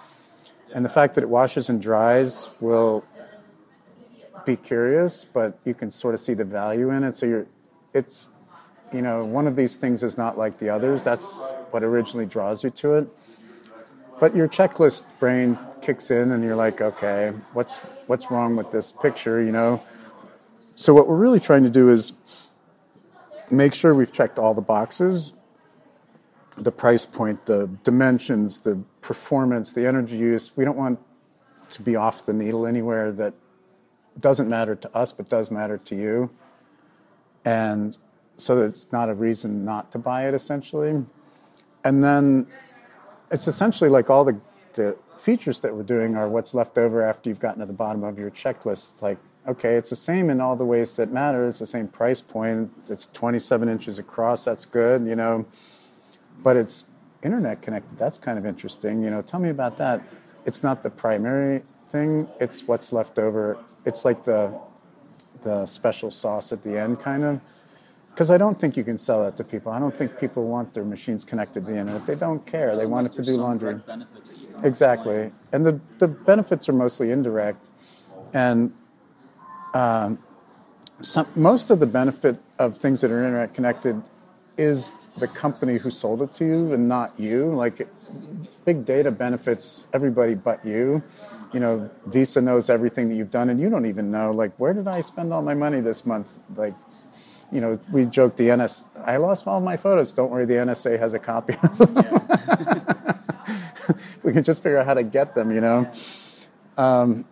And 0.75 0.85
the 0.85 0.89
fact 0.89 1.15
that 1.15 1.23
it 1.23 1.29
washes 1.29 1.69
and 1.69 1.81
dries 1.81 2.49
will 2.61 3.05
be 4.45 4.57
curious, 4.57 5.25
but 5.25 5.59
you 5.65 5.75
can 5.75 5.91
sort 5.91 6.15
of 6.15 6.21
see 6.21 6.35
the 6.35 6.45
value 6.45 6.91
in 6.91 7.05
it. 7.05 7.17
So 7.17 7.27
you're, 7.27 7.47
it's, 7.95 8.29
you 8.93 9.03
know, 9.03 9.25
one 9.25 9.47
of 9.47 9.57
these 9.57 9.77
things 9.77 10.03
is 10.03 10.19
not 10.19 10.37
like 10.37 10.59
the 10.59 10.69
others. 10.69 11.05
That's 11.05 11.53
what 11.71 11.83
originally 11.83 12.27
draws 12.27 12.65
you 12.65 12.71
to 12.71 12.95
it. 12.95 13.09
But 14.21 14.37
your 14.37 14.49
checklist 14.49 15.05
brain 15.19 15.59
kicks 15.81 16.11
in, 16.11 16.33
and 16.33 16.45
you're 16.45 16.57
like, 16.57 16.81
okay, 16.81 17.33
what's 17.55 17.79
what's 18.07 18.31
wrong 18.31 18.57
with 18.57 18.71
this 18.71 18.93
picture? 18.93 19.43
You 19.43 19.53
know. 19.53 19.83
So 20.75 20.95
what 20.95 21.07
we're 21.07 21.17
really 21.17 21.41
trying 21.41 21.65
to 21.65 21.71
do 21.71 21.91
is 21.91 22.13
make 23.51 23.75
sure 23.75 23.95
we've 23.95 24.13
checked 24.13 24.39
all 24.39 24.55
the 24.55 24.63
boxes 24.63 25.35
the 26.57 26.73
price 26.73 27.07
point, 27.07 27.47
the 27.47 27.69
dimensions, 27.83 28.61
the 28.61 28.77
performance, 29.01 29.73
the 29.73 29.87
energy 29.87 30.17
use. 30.17 30.53
We 30.57 30.65
don't 30.65 30.77
want 30.77 30.99
to 31.71 31.83
be 31.83 31.97
off 31.97 32.27
the 32.27 32.35
needle 32.35 32.67
anywhere 32.67 33.13
that 33.13 33.35
doesn't 34.21 34.49
matter 34.49 34.75
to 34.75 34.95
us 34.95 35.13
but 35.13 35.29
does 35.29 35.51
matter 35.51 35.79
to 35.79 35.97
you. 35.97 36.31
And 37.45 37.97
so 38.37 38.63
it's 38.63 38.89
not 38.93 39.09
a 39.09 39.15
reason 39.15 39.65
not 39.65 39.91
to 39.93 39.99
buy 39.99 40.29
it 40.29 40.35
essentially. 40.35 41.05
And 41.85 42.05
then 42.05 42.47
it's 43.31 43.49
essentially 43.49 43.89
like 43.89 44.11
all 44.11 44.25
the, 44.25 44.39
the 44.75 44.97
features 45.19 45.61
that 45.63 45.75
we're 45.75 45.83
doing 45.83 46.17
are 46.17 46.29
what's 46.29 46.55
left 46.55 46.77
over 46.77 47.03
after 47.03 47.31
you've 47.31 47.41
gotten 47.41 47.61
to 47.61 47.67
the 47.67 47.73
bottom 47.73 48.05
of 48.05 48.19
your 48.19 48.31
checklist. 48.31 49.01
Like, 49.01 49.19
okay, 49.47 49.75
it's 49.75 49.91
the 49.91 49.97
same 49.97 50.31
in 50.31 50.41
all 50.41 50.57
the 50.57 50.65
ways 50.65 50.97
that 50.97 51.13
matter. 51.13 51.47
It's 51.47 51.59
the 51.59 51.67
same 51.67 51.89
price 51.89 52.21
point. 52.21 52.71
It's 52.89 53.07
27 53.13 53.69
inches 53.69 53.99
across. 53.99 54.45
That's 54.45 54.65
good, 54.65 55.07
you 55.07 55.17
know. 55.17 55.45
But 56.43 56.57
it's 56.57 56.87
internet 57.23 57.63
connected. 57.63 57.99
That's 57.99 58.19
kind 58.19 58.39
of 58.39 58.47
interesting. 58.47 59.03
You 59.03 59.11
know, 59.11 59.23
tell 59.23 59.41
me 59.41 59.51
about 59.51 59.77
that. 59.79 60.03
It's 60.45 60.63
not 60.63 60.83
the 60.83 60.91
primary 60.91 61.63
thing. 61.89 62.29
It's 62.41 62.67
what's 62.67 62.93
left 62.93 63.19
over. 63.19 63.59
It's 63.85 64.05
like 64.05 64.25
the 64.25 64.53
the 65.43 65.67
special 65.67 66.11
sauce 66.11 66.53
at 66.53 66.63
the 66.63 66.79
end, 66.79 67.01
kind 67.01 67.25
of. 67.25 67.41
Because 68.11 68.31
I 68.31 68.39
don't 68.39 68.59
think 68.59 68.77
you 68.77 68.85
can 68.85 68.99
sell 68.99 69.25
that 69.25 69.37
to 69.39 69.45
people. 69.45 69.73
I 69.73 69.79
don't 69.79 69.97
think 69.97 70.19
people 70.21 70.45
want 70.47 70.75
their 70.75 70.85
machines 70.85 71.25
connected 71.25 71.65
to 71.65 71.73
the 71.73 71.79
internet. 71.79 72.07
They 72.07 72.15
don't 72.15 72.45
care. 72.47 72.77
They 72.77 72.87
want 72.87 73.07
it 73.07 73.15
to 73.15 73.23
do 73.23 73.37
laundry. 73.37 73.81
Exactly. 74.63 75.33
And 75.53 75.65
the, 75.65 75.81
the 75.99 76.09
benefits 76.09 76.69
are 76.69 76.75
mostly 76.75 77.11
indirect. 77.11 77.67
And 78.35 78.73
um, 79.75 80.19
some, 81.01 81.27
most 81.35 81.71
of 81.71 81.81
the 81.81 81.87
benefit 81.87 82.39
of 82.59 82.77
things 82.77 83.01
that 83.01 83.11
are 83.11 83.25
internet 83.25 83.55
connected 83.55 84.03
is 84.57 84.99
the 85.19 85.29
company 85.29 85.79
who 85.79 85.91
sold 85.91 86.23
it 86.23 86.35
to 86.35 86.45
you 86.45 86.73
and 86.73 86.89
not 86.89 87.19
you. 87.19 87.55
Like 87.55 87.89
big 88.65 88.85
data 88.85 89.11
benefits 89.11 89.87
everybody 89.93 90.35
but 90.35 90.65
you. 90.65 91.03
You 91.53 91.61
know, 91.61 91.91
Visa 92.07 92.41
knows 92.41 92.71
everything 92.71 93.09
that 93.11 93.17
you've 93.17 93.31
done 93.31 93.51
and 93.51 93.61
you 93.61 93.69
don't 93.69 93.85
even 93.85 94.11
know, 94.11 94.31
like, 94.31 94.55
where 94.57 94.73
did 94.73 94.89
I 94.89 95.03
spend 95.03 95.33
all 95.33 95.43
my 95.43 95.55
money 95.55 95.81
this 95.81 96.07
month? 96.07 96.41
Like, 96.57 96.75
you 97.51 97.61
know, 97.61 97.79
we 97.93 98.07
joke 98.07 98.37
the 98.37 98.57
NS. 98.57 98.87
I 99.05 99.19
lost 99.19 99.47
all 99.47 99.61
my 99.61 99.77
photos. 99.77 100.15
Don't 100.15 100.31
worry, 100.31 100.47
the 100.47 100.55
NSA 100.55 100.99
has 100.99 101.13
a 101.13 101.19
copy 101.19 101.55
of 101.63 101.77
them. 101.77 101.95
Yeah. 101.97 103.15
we 104.23 104.33
can 104.33 104.43
just 104.43 104.63
figure 104.63 104.79
out 104.79 104.87
how 104.87 104.95
to 104.95 105.03
get 105.03 105.35
them. 105.35 105.53
You 105.53 105.61
know. 105.61 105.93
Um, 106.79 107.27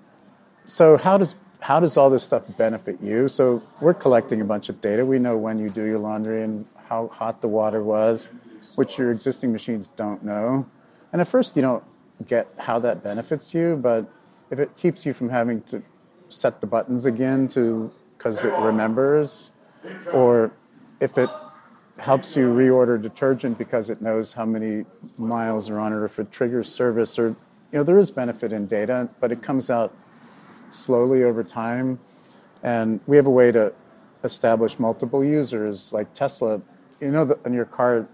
so 0.65 0.99
how 0.99 1.17
does 1.17 1.35
how 1.61 1.79
does 1.79 1.97
all 1.97 2.11
this 2.11 2.23
stuff 2.23 2.43
benefit 2.57 3.01
you? 3.03 3.29
So 3.29 3.63
we're 3.81 3.95
collecting 3.95 4.41
a 4.41 4.45
bunch 4.45 4.69
of 4.69 4.81
data. 4.81 5.05
We 5.05 5.19
know 5.19 5.37
when 5.37 5.59
you 5.59 5.71
do 5.71 5.85
your 5.85 5.99
laundry 5.99 6.43
and 6.43 6.67
how 6.89 7.09
hot 7.09 7.41
the 7.41 7.49
water 7.49 7.83
was, 7.83 8.29
which 8.75 8.99
your 8.99 9.13
existing 9.13 9.53
machines 9.53 9.89
don't 9.89 10.25
know. 10.25 10.67
And 11.13 11.21
at 11.21 11.29
first, 11.29 11.57
you 11.57 11.63
don't 11.63 11.85
get 12.27 12.49
how 12.59 12.79
that 12.81 13.03
benefits 13.03 13.55
you, 13.55 13.79
but 13.83 14.11
if 14.51 14.59
it 14.59 14.77
keeps 14.77 15.07
you 15.07 15.13
from 15.13 15.29
having 15.29 15.63
to 15.63 15.83
set 16.29 16.61
the 16.61 16.67
buttons 16.67 17.05
again 17.05 17.49
to 17.49 17.91
because 18.17 18.45
it 18.45 18.53
remembers 18.55 19.51
or 20.13 20.53
if 21.01 21.17
it 21.17 21.31
helps 21.99 22.37
you 22.37 22.49
reorder 22.49 23.01
detergent 23.01 23.59
because 23.59 23.91
it 23.91 24.01
knows 24.01 24.33
how 24.33 24.45
many 24.45 24.85
miles 25.19 25.69
are 25.71 25.79
on 25.79 25.93
it, 25.93 25.97
or 25.97 26.05
if 26.05 26.19
it 26.19 26.31
triggers 26.31 26.71
service, 26.71 27.19
or 27.19 27.29
you 27.29 27.37
know, 27.79 27.83
there 27.83 27.99
is 27.99 28.11
benefit 28.11 28.53
in 28.53 28.67
data, 28.67 29.09
but 29.21 29.31
it 29.31 29.43
comes 29.43 29.71
out 29.71 29.95
slowly 30.71 31.23
over 31.25 31.43
time. 31.45 31.99
And 32.63 33.01
we 33.07 33.17
have 33.17 33.27
a 33.27 33.31
way 33.31 33.53
to 33.53 33.73
establish 34.25 34.79
multiple 34.79 35.25
users, 35.25 35.93
like 35.93 36.13
Tesla. 36.15 36.61
You 37.01 37.11
know, 37.11 37.25
the, 37.25 37.39
in 37.45 37.55
your 37.55 37.65
car, 37.65 38.07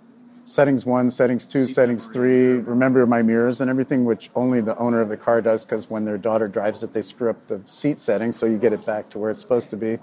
settings 0.45 0.87
one, 0.87 1.11
settings 1.11 1.45
two, 1.47 1.67
settings 1.67 2.07
three. 2.07 2.53
Remember 2.53 3.05
my 3.07 3.23
mirrors 3.23 3.61
and 3.61 3.69
everything, 3.69 4.05
which 4.05 4.31
only 4.37 4.61
the 4.61 4.79
owner 4.79 5.01
of 5.01 5.09
the 5.09 5.17
car 5.17 5.41
does, 5.41 5.65
because 5.65 5.91
when 5.91 6.05
their 6.05 6.19
daughter 6.19 6.47
drives 6.47 6.85
it, 6.85 6.93
they 6.93 7.03
screw 7.03 7.31
up 7.31 7.47
the 7.49 7.61
seat 7.67 7.99
settings, 7.99 8.37
so 8.37 8.47
you 8.47 8.57
get 8.57 8.73
it 8.73 8.87
back 8.87 9.11
to 9.11 9.19
where 9.19 9.31
it's 9.31 9.41
supposed 9.41 9.71
to 9.71 9.77
be. 9.77 9.99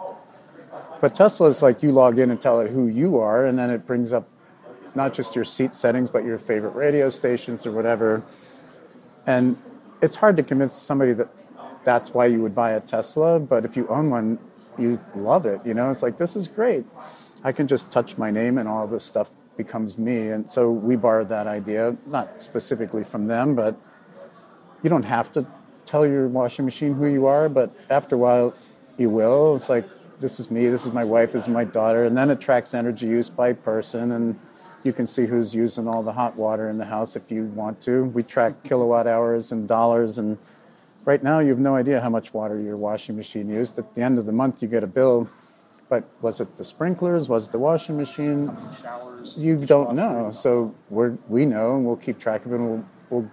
But 0.99 1.15
Tesla 1.15 1.47
is 1.47 1.61
like 1.61 1.81
you 1.81 1.93
log 1.93 2.19
in 2.19 2.29
and 2.29 2.41
tell 2.41 2.59
it 2.59 2.71
who 2.71 2.87
you 2.87 3.19
are, 3.19 3.45
and 3.45 3.57
then 3.57 3.69
it 3.69 3.87
brings 3.87 4.11
up 4.11 4.27
not 4.95 5.13
just 5.13 5.35
your 5.35 5.45
seat 5.45 5.73
settings, 5.73 6.09
but 6.09 6.25
your 6.25 6.37
favorite 6.37 6.75
radio 6.75 7.09
stations 7.09 7.65
or 7.65 7.71
whatever. 7.71 8.23
And 9.25 9.57
it's 10.01 10.17
hard 10.17 10.35
to 10.35 10.43
convince 10.43 10.73
somebody 10.73 11.13
that 11.13 11.29
that's 11.83 12.13
why 12.13 12.25
you 12.27 12.41
would 12.41 12.55
buy 12.55 12.71
a 12.71 12.79
Tesla, 12.79 13.39
but 13.39 13.65
if 13.65 13.75
you 13.75 13.87
own 13.87 14.09
one, 14.09 14.39
you 14.77 14.99
love 15.15 15.45
it. 15.45 15.61
You 15.65 15.73
know, 15.73 15.91
it's 15.91 16.01
like, 16.01 16.17
this 16.17 16.35
is 16.35 16.47
great. 16.47 16.85
I 17.43 17.51
can 17.51 17.67
just 17.67 17.91
touch 17.91 18.17
my 18.17 18.31
name 18.31 18.57
and 18.57 18.67
all 18.67 18.87
this 18.87 19.03
stuff 19.03 19.29
becomes 19.57 19.97
me. 19.97 20.29
And 20.29 20.49
so 20.49 20.71
we 20.71 20.95
borrowed 20.95 21.29
that 21.29 21.47
idea, 21.47 21.95
not 22.07 22.41
specifically 22.41 23.03
from 23.03 23.27
them, 23.27 23.55
but 23.55 23.75
you 24.81 24.89
don't 24.89 25.03
have 25.03 25.31
to 25.33 25.45
tell 25.85 26.05
your 26.05 26.27
washing 26.27 26.65
machine 26.65 26.93
who 26.95 27.07
you 27.07 27.25
are, 27.25 27.49
but 27.49 27.73
after 27.89 28.15
a 28.15 28.17
while, 28.17 28.53
you 28.97 29.09
will. 29.09 29.55
It's 29.55 29.69
like 29.69 29.85
this 30.19 30.39
is 30.39 30.49
me, 30.49 30.69
this 30.69 30.85
is 30.85 30.91
my 30.91 31.03
wife, 31.03 31.33
this 31.33 31.43
is 31.43 31.49
my 31.49 31.63
daughter, 31.63 32.05
and 32.05 32.15
then 32.15 32.29
it 32.29 32.39
tracks 32.39 32.73
energy 32.73 33.07
use 33.07 33.29
by 33.29 33.53
person, 33.53 34.13
and 34.13 34.39
you 34.83 34.93
can 34.93 35.05
see 35.05 35.25
who's 35.25 35.53
using 35.53 35.87
all 35.87 36.03
the 36.03 36.11
hot 36.11 36.35
water 36.35 36.69
in 36.69 36.77
the 36.77 36.85
house 36.85 37.15
if 37.15 37.29
you 37.29 37.45
want 37.45 37.81
to. 37.81 38.05
We 38.05 38.23
track 38.23 38.63
kilowatt 38.63 39.07
hours 39.07 39.51
and 39.51 39.67
dollars, 39.67 40.17
and 40.17 40.37
right 41.05 41.21
now 41.23 41.39
you 41.39 41.49
have 41.49 41.59
no 41.59 41.75
idea 41.75 42.01
how 42.01 42.09
much 42.09 42.33
water 42.33 42.59
your 42.59 42.77
washing 42.77 43.15
machine 43.15 43.49
used. 43.49 43.77
At 43.77 43.93
the 43.95 44.01
end 44.01 44.17
of 44.17 44.25
the 44.25 44.31
month, 44.31 44.61
you 44.61 44.67
get 44.67 44.83
a 44.83 44.87
bill, 44.87 45.29
but 45.89 46.03
was 46.21 46.39
it 46.39 46.57
the 46.57 46.63
sprinklers? 46.63 47.29
Was 47.29 47.47
it 47.47 47.51
the 47.51 47.59
washing 47.59 47.97
machine? 47.97 48.55
Showers. 48.81 49.37
You 49.37 49.65
don't 49.65 49.95
know. 49.95 50.31
So 50.31 50.73
we're, 50.89 51.17
we 51.27 51.45
know, 51.45 51.75
and 51.75 51.85
we'll 51.85 51.97
keep 51.97 52.19
track 52.19 52.45
of 52.45 52.53
it, 52.53 52.55
and 52.55 52.69
we'll, 52.69 52.85
we'll 53.09 53.31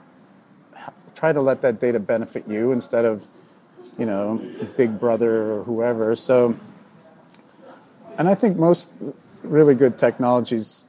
try 1.14 1.32
to 1.32 1.40
let 1.40 1.62
that 1.62 1.80
data 1.80 2.00
benefit 2.00 2.44
you 2.48 2.72
instead 2.72 3.04
of, 3.04 3.26
you 3.98 4.06
know, 4.06 4.42
Big 4.76 4.98
Brother 4.98 5.52
or 5.52 5.64
whoever. 5.64 6.16
So, 6.16 6.58
and 8.18 8.28
I 8.28 8.34
think 8.34 8.56
most 8.56 8.90
really 9.42 9.74
good 9.74 9.98
technologies 9.98 10.84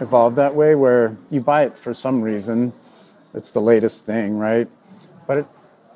evolve 0.00 0.34
that 0.34 0.54
way, 0.54 0.74
where 0.74 1.16
you 1.30 1.40
buy 1.40 1.62
it 1.62 1.78
for 1.78 1.94
some 1.94 2.20
reason, 2.20 2.72
it's 3.34 3.50
the 3.50 3.60
latest 3.60 4.04
thing, 4.04 4.38
right? 4.38 4.68
But 5.26 5.38
it, 5.38 5.46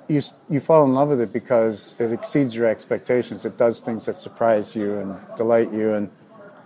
you 0.09 0.21
you 0.49 0.61
fall 0.61 0.85
in 0.85 0.95
love 0.95 1.09
with 1.09 1.21
it 1.21 1.33
because 1.33 1.95
it 1.99 2.13
exceeds 2.13 2.55
your 2.55 2.67
expectations. 2.67 3.45
It 3.45 3.57
does 3.57 3.81
things 3.81 4.07
that 4.07 4.19
surprise 4.19 4.75
you 4.75 4.99
and 4.99 5.17
delight 5.37 5.73
you. 5.73 5.95
And 5.95 6.11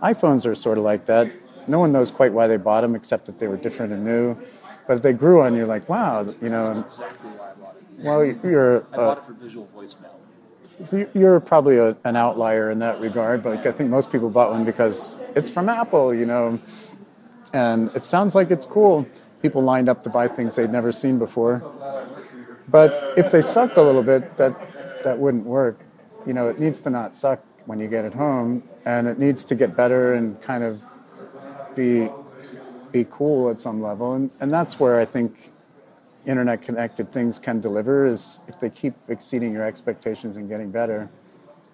iPhones 0.01 0.45
are 0.45 0.55
sort 0.55 0.77
of 0.77 0.83
like 0.83 1.05
that. 1.05 1.31
No 1.67 1.79
one 1.79 1.91
knows 1.91 2.11
quite 2.11 2.33
why 2.33 2.47
they 2.47 2.57
bought 2.57 2.81
them, 2.81 2.95
except 2.95 3.25
that 3.25 3.39
they 3.39 3.47
were 3.47 3.57
different 3.57 3.93
and 3.93 4.03
new. 4.03 4.35
But 4.87 4.97
if 4.97 5.03
they 5.03 5.13
grew 5.13 5.41
on 5.41 5.55
you, 5.55 5.65
like 5.65 5.87
wow, 5.89 6.21
you 6.41 6.49
know. 6.49 6.71
And, 6.71 6.85
Exactly 6.85 7.29
why 7.31 7.51
I 7.51 7.53
bought 7.53 7.75
it. 7.77 8.03
well, 8.03 8.23
you're 8.51 8.83
I 8.93 8.95
uh, 8.95 8.97
bought 8.97 9.17
it 9.19 9.23
for 9.25 9.33
visual 9.33 9.67
voicemail. 9.75 10.11
so 10.79 10.97
you- 10.97 11.09
you're 11.13 11.39
probably 11.39 11.77
a, 11.77 11.95
an 12.03 12.15
outlier 12.15 12.69
in 12.71 12.79
that 12.79 12.99
regard, 12.99 13.41
but 13.43 13.65
I 13.65 13.71
think 13.71 13.89
most 13.89 14.11
people 14.11 14.29
bought 14.29 14.51
one 14.51 14.63
because 14.65 15.19
it's 15.35 15.49
from 15.49 15.69
Apple, 15.69 16.13
you 16.13 16.25
know, 16.25 16.59
and 17.53 17.89
it 17.95 18.03
sounds 18.03 18.35
like 18.35 18.51
it's 18.51 18.65
cool. 18.65 19.07
People 19.41 19.61
lined 19.63 19.89
up 19.89 20.03
to 20.03 20.09
buy 20.09 20.27
things 20.27 20.55
they'd 20.55 20.71
never 20.71 20.91
seen 20.91 21.17
before. 21.19 21.63
But 22.67 23.13
if 23.17 23.31
they 23.31 23.41
sucked 23.41 23.77
a 23.77 23.81
little 23.81 24.03
bit, 24.03 24.37
that 24.37 25.03
that 25.03 25.17
wouldn't 25.17 25.45
work. 25.45 25.79
You 26.25 26.33
know, 26.33 26.49
it 26.49 26.59
needs 26.59 26.79
to 26.81 26.89
not 26.89 27.15
suck 27.15 27.43
when 27.65 27.79
you 27.79 27.87
get 27.87 28.05
it 28.05 28.13
home, 28.13 28.63
and 28.85 29.07
it 29.07 29.19
needs 29.19 29.45
to 29.45 29.55
get 29.55 29.75
better 29.75 30.13
and 30.13 30.41
kind 30.41 30.63
of 30.63 30.81
be 31.75 32.09
be 32.91 33.05
cool 33.09 33.49
at 33.49 33.59
some 33.59 33.81
level, 33.81 34.13
and 34.13 34.31
and 34.39 34.51
that's 34.51 34.79
where 34.79 34.99
I 34.99 35.05
think 35.05 35.51
internet 36.25 36.61
connected 36.61 37.11
things 37.11 37.39
can 37.39 37.61
deliver 37.61 38.05
is 38.05 38.39
if 38.47 38.59
they 38.59 38.69
keep 38.69 38.95
exceeding 39.07 39.53
your 39.53 39.63
expectations 39.63 40.37
and 40.37 40.49
getting 40.49 40.71
better 40.71 41.09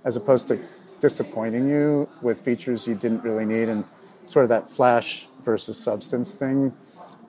as 0.04 0.16
opposed 0.16 0.48
to 0.50 0.60
disappointing 1.00 1.70
you 1.70 2.08
with 2.22 2.42
features 2.42 2.86
you 2.86 2.94
didn't 2.94 3.24
really 3.24 3.46
need 3.46 3.70
and 3.70 3.84
sort 4.26 4.44
of 4.44 4.50
that 4.50 4.70
flash 4.70 5.28
versus 5.44 5.78
substance 5.78 6.36
thing 6.36 6.74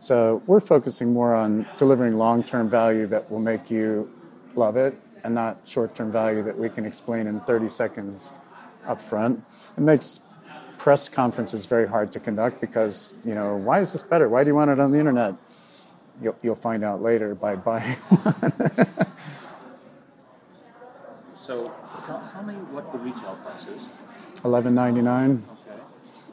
so 0.02 0.42
we're 0.46 0.60
focusing 0.60 1.12
more 1.12 1.34
on 1.34 1.66
delivering 1.78 2.18
long-term 2.18 2.68
value 2.68 3.06
that 3.06 3.30
will 3.30 3.40
make 3.40 3.70
you 3.70 4.10
love 4.54 4.76
it 4.76 4.98
and 5.24 5.34
not 5.34 5.58
short-term 5.64 6.10
value 6.10 6.42
that 6.42 6.56
we 6.58 6.68
can 6.68 6.84
explain 6.84 7.26
in 7.26 7.40
30 7.40 7.68
seconds 7.68 8.32
up 8.86 9.00
front 9.00 9.42
it 9.76 9.80
makes 9.80 10.20
press 10.78 11.08
conferences 11.08 11.64
very 11.64 11.86
hard 11.86 12.10
to 12.12 12.18
conduct 12.18 12.60
because 12.60 13.14
you 13.24 13.34
know 13.34 13.56
why 13.56 13.80
is 13.80 13.92
this 13.92 14.02
better 14.02 14.28
why 14.28 14.42
do 14.42 14.48
you 14.48 14.54
want 14.54 14.70
it 14.70 14.80
on 14.80 14.90
the 14.90 14.98
internet 14.98 15.34
You'll, 16.20 16.36
you'll 16.42 16.54
find 16.54 16.84
out 16.84 17.02
later 17.02 17.34
by 17.34 17.56
buying 17.56 17.96
one. 18.08 18.86
So 21.34 21.72
tell, 22.04 22.22
tell 22.30 22.42
me 22.42 22.54
what 22.70 22.92
the 22.92 22.98
retail 22.98 23.36
price 23.44 23.66
is. 23.66 23.88
Eleven 24.44 24.74
ninety 24.74 25.02
nine. 25.02 25.42
Okay. 25.66 25.80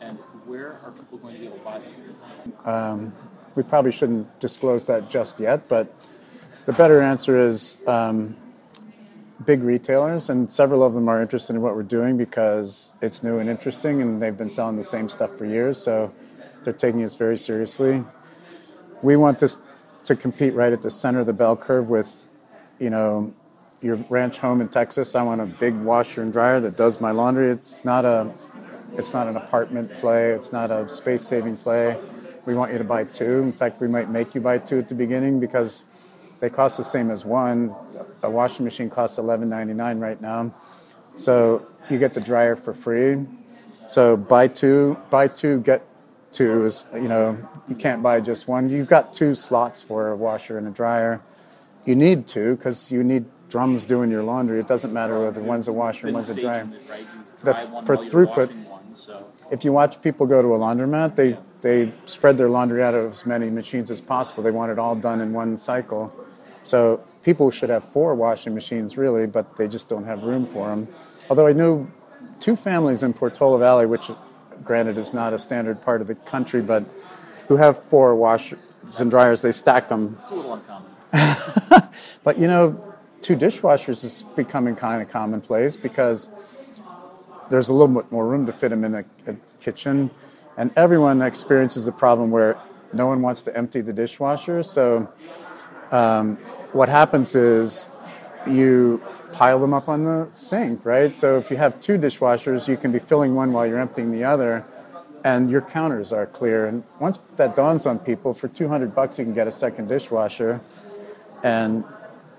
And 0.02 0.18
where 0.46 0.80
are 0.84 0.92
people 0.92 1.18
going 1.18 1.36
to 1.36 1.40
be 1.40 1.48
able 1.48 1.58
to 1.58 1.64
buy 1.64 1.80
them? 1.80 2.54
Um, 2.66 3.14
we 3.60 3.64
probably 3.64 3.92
shouldn't 3.92 4.40
disclose 4.40 4.86
that 4.86 5.10
just 5.10 5.38
yet, 5.38 5.68
but 5.68 5.94
the 6.66 6.72
better 6.72 7.02
answer 7.02 7.36
is 7.36 7.76
um, 7.88 8.38
big 9.46 9.62
retailers, 9.64 10.30
and 10.30 10.50
several 10.50 10.82
of 10.82 10.94
them 10.94 11.10
are 11.10 11.22
interested 11.22 11.58
in 11.58 11.62
what 11.62 11.76
we're 11.76 11.84
doing 11.84 12.16
because 12.16 12.94
it's 13.02 13.22
new 13.22 13.40
and 13.40 13.50
interesting, 13.50 14.02
and 14.02 14.22
they've 14.22 14.38
been 14.38 14.50
selling 14.50 14.78
the 14.78 14.84
same 14.84 15.10
stuff 15.10 15.38
for 15.38 15.44
years, 15.44 15.78
so 15.78 16.10
they're 16.64 16.72
taking 16.72 17.04
us 17.04 17.18
very 17.18 17.38
seriously. 17.38 18.02
We 19.02 19.18
want 19.18 19.40
this 19.40 19.58
to 20.06 20.16
compete 20.16 20.54
right 20.54 20.72
at 20.72 20.82
the 20.82 20.90
center 20.90 21.20
of 21.20 21.26
the 21.26 21.34
bell 21.34 21.58
curve 21.58 21.90
with, 21.90 22.30
you 22.80 22.90
know, 22.90 23.34
your 23.82 23.98
ranch 24.08 24.38
home 24.38 24.62
in 24.62 24.70
Texas. 24.70 25.16
I 25.16 25.22
want 25.22 25.42
a 25.42 25.46
big 25.46 25.76
washer 25.76 26.22
and 26.22 26.32
dryer 26.32 26.62
that 26.62 26.78
does 26.78 27.02
my 27.02 27.12
laundry. 27.12 27.52
It's 27.52 27.84
not 27.84 28.06
a, 28.06 28.32
it's 28.98 29.12
not 29.12 29.28
an 29.28 29.36
apartment 29.36 29.92
play. 30.00 30.32
It's 30.32 30.54
not 30.54 30.72
a 30.72 30.88
space-saving 30.88 31.58
play. 31.58 31.98
We 32.50 32.56
want 32.56 32.72
you 32.72 32.80
to 32.80 32.84
buy 32.84 33.04
two. 33.04 33.44
In 33.44 33.54
fact, 33.54 33.80
we 33.80 33.88
might 33.88 34.10
make 34.10 34.34
you 34.34 34.42
buy 34.42 34.58
two 34.58 34.80
at 34.80 34.90
the 34.90 34.96
beginning 34.96 35.40
because 35.40 35.84
they 36.40 36.50
cost 36.50 36.78
the 36.78 36.84
same 36.84 37.12
as 37.12 37.24
one. 37.24 37.76
A 38.24 38.30
washing 38.30 38.66
machine 38.66 38.90
costs 38.90 39.20
$11.99 39.20 40.02
right 40.02 40.20
now, 40.20 40.52
so 41.14 41.64
you 41.92 42.00
get 42.00 42.16
the 42.16 42.20
dryer 42.20 42.56
for 42.56 42.74
free. 42.74 43.24
So 43.86 44.18
buy 44.18 44.48
two, 44.48 44.98
buy 45.12 45.28
two, 45.28 45.60
get 45.60 45.86
two 46.32 46.66
is 46.66 46.86
you 46.96 47.08
know 47.08 47.38
you 47.68 47.76
can't 47.76 48.02
buy 48.02 48.20
just 48.20 48.48
one. 48.48 48.68
You've 48.68 48.88
got 48.88 49.14
two 49.14 49.36
slots 49.36 49.84
for 49.84 50.10
a 50.10 50.16
washer 50.16 50.58
and 50.58 50.68
a 50.68 50.72
dryer. 50.72 51.22
You 51.86 51.96
need 51.96 52.28
two 52.28 52.56
because 52.56 52.92
you 52.92 53.04
need 53.04 53.26
drums 53.50 53.86
doing 53.86 54.10
your 54.10 54.24
laundry. 54.24 54.60
It 54.60 54.68
doesn't 54.68 54.92
matter 54.92 55.24
whether 55.24 55.40
one's 55.42 55.68
a 55.68 55.74
washer 55.74 56.08
and 56.08 56.16
one's 56.16 56.32
a 56.32 56.34
dryer. 56.34 56.68
right? 56.90 57.06
The- 57.44 57.54
for 57.86 57.96
throughput- 57.96 58.54
so 58.94 59.26
If 59.52 59.64
you 59.64 59.72
watch 59.72 60.02
people 60.02 60.26
go 60.28 60.42
to 60.42 60.48
a 60.56 60.60
laundromat, 60.60 61.16
they 61.16 61.38
they 61.62 61.94
spread 62.06 62.38
their 62.38 62.50
laundry 62.50 62.82
out 62.84 62.94
of 62.94 63.12
as 63.12 63.26
many 63.26 63.50
machines 63.50 63.92
as 63.92 64.00
possible. 64.00 64.44
They 64.44 64.52
want 64.52 64.72
it 64.72 64.80
all 64.80 64.96
done 64.96 65.20
in 65.22 65.34
one 65.34 65.58
cycle. 65.58 66.14
So 66.64 67.04
people 67.24 67.52
should 67.52 67.70
have 67.70 67.84
four 67.84 68.16
washing 68.16 68.56
machines 68.56 68.98
really, 68.98 69.28
but 69.28 69.58
they 69.58 69.68
just 69.68 69.90
don't 69.90 70.06
have 70.06 70.24
room 70.24 70.48
for 70.48 70.70
them. 70.70 70.88
Although 71.30 71.48
I 71.48 71.54
knew 71.54 71.90
two 72.40 72.56
families 72.56 73.04
in 73.04 73.14
Portola 73.14 73.60
Valley, 73.60 73.86
which 73.86 74.10
granted 74.64 74.98
is 74.98 75.14
not 75.14 75.34
a 75.34 75.40
standard 75.40 75.82
part 75.82 76.02
of 76.02 76.08
the 76.08 76.16
country, 76.16 76.62
but 76.62 76.84
who 77.48 77.58
have 77.58 77.82
four 77.84 78.16
washers 78.16 78.60
and 79.00 79.10
dryers. 79.10 79.42
They 79.42 79.52
stack 79.52 79.90
them 79.90 80.18
it's 80.22 80.32
a 80.32 80.36
little 80.36 80.54
uncommon. 80.54 80.92
but 82.24 82.40
you 82.40 82.48
know, 82.48 82.96
two 83.22 83.36
dishwashers 83.36 84.04
is 84.04 84.24
becoming 84.36 84.76
kind 84.76 85.02
of 85.02 85.10
commonplace 85.10 85.76
because 85.76 86.30
there's 87.50 87.70
a 87.70 87.74
little 87.74 87.94
bit 87.94 88.12
more 88.12 88.28
room 88.28 88.46
to 88.46 88.54
fit 88.54 88.70
them 88.70 88.84
in 88.84 88.96
a, 88.96 89.06
a 89.28 89.34
kitchen, 89.60 90.12
and 90.58 90.72
everyone 90.76 91.22
experiences 91.22 91.86
the 91.86 91.92
problem 91.92 92.32
where 92.32 92.60
no 92.94 93.08
one 93.08 93.22
wants 93.22 93.42
to 93.44 93.56
empty 93.56 93.82
the 93.82 93.94
dishwasher. 93.94 94.64
So, 94.64 95.12
um, 95.92 96.38
what 96.72 96.90
happens 96.90 97.36
is 97.36 97.90
you 98.48 99.02
pile 99.32 99.60
them 99.60 99.74
up 99.74 99.90
on 99.90 100.04
the 100.04 100.28
sink, 100.34 100.86
right? 100.86 101.16
So 101.16 101.38
if 101.38 101.52
you 101.52 101.58
have 101.58 101.80
two 101.80 101.98
dishwashers, 101.98 102.68
you 102.68 102.78
can 102.78 102.92
be 102.92 103.00
filling 103.00 103.36
one 103.36 103.54
while 103.54 103.66
you're 103.66 103.80
emptying 103.80 104.12
the 104.12 104.24
other, 104.24 104.66
and 105.24 105.50
your 105.50 105.62
counters 105.62 106.14
are 106.14 106.26
clear. 106.26 106.68
And 106.68 106.84
once 107.00 107.20
that 107.38 107.56
dawns 107.56 107.86
on 107.86 108.00
people, 108.00 108.34
for 108.34 108.48
200 108.48 108.94
bucks 108.94 109.20
you 109.20 109.26
can 109.26 109.34
get 109.34 109.48
a 109.48 109.52
second 109.52 109.88
dishwasher, 109.88 110.62
and 111.44 111.84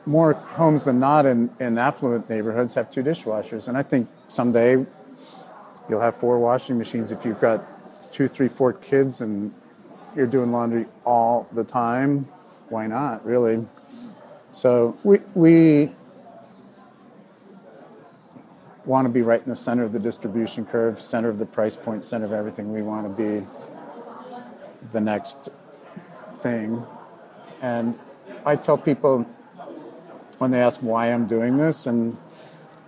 more 0.07 0.33
homes 0.33 0.85
than 0.85 0.99
not 0.99 1.27
in, 1.27 1.51
in 1.61 1.79
affluent 1.79 2.29
neighborhoods 2.29 2.75
have 2.75 2.90
two 2.90 3.03
dishwashers. 3.03 3.68
And 3.68 3.77
I 3.77 3.83
think 3.83 4.09
someday 4.29 4.87
you'll 5.90 6.00
have 6.00 6.16
four 6.16 6.38
washing 6.38 6.79
machines 6.79 7.11
if 7.11 7.24
you've 7.24 7.40
got 7.40 8.12
two, 8.12 8.29
three, 8.29 8.48
four 8.48 8.72
kids 8.72 9.20
and 9.20 9.53
you're 10.16 10.26
doing 10.26 10.53
laundry 10.53 10.87
all 11.05 11.48
the 11.53 11.64
time. 11.64 12.29
Why 12.68 12.87
not, 12.87 13.24
really? 13.26 13.66
So 14.53 14.96
we, 15.03 15.18
we 15.35 15.92
want 18.84 19.05
to 19.05 19.09
be 19.09 19.22
right 19.22 19.43
in 19.43 19.49
the 19.49 19.57
center 19.57 19.82
of 19.82 19.93
the 19.93 19.99
distribution 19.99 20.64
curve, 20.64 21.01
center 21.01 21.28
of 21.28 21.38
the 21.38 21.47
price 21.47 21.76
point, 21.76 22.05
center 22.05 22.24
of 22.24 22.32
everything. 22.32 22.72
We 22.72 22.82
want 22.82 23.05
to 23.05 23.41
be 23.41 23.47
the 24.93 25.01
next 25.01 25.49
thing. 26.36 26.84
And 27.61 27.99
I 28.47 28.57
tell 28.57 28.78
people 28.78 29.26
when 30.38 30.51
they 30.51 30.61
ask 30.61 30.80
why 30.80 31.12
I'm 31.12 31.26
doing 31.26 31.59
this, 31.59 31.86
and 31.86 32.16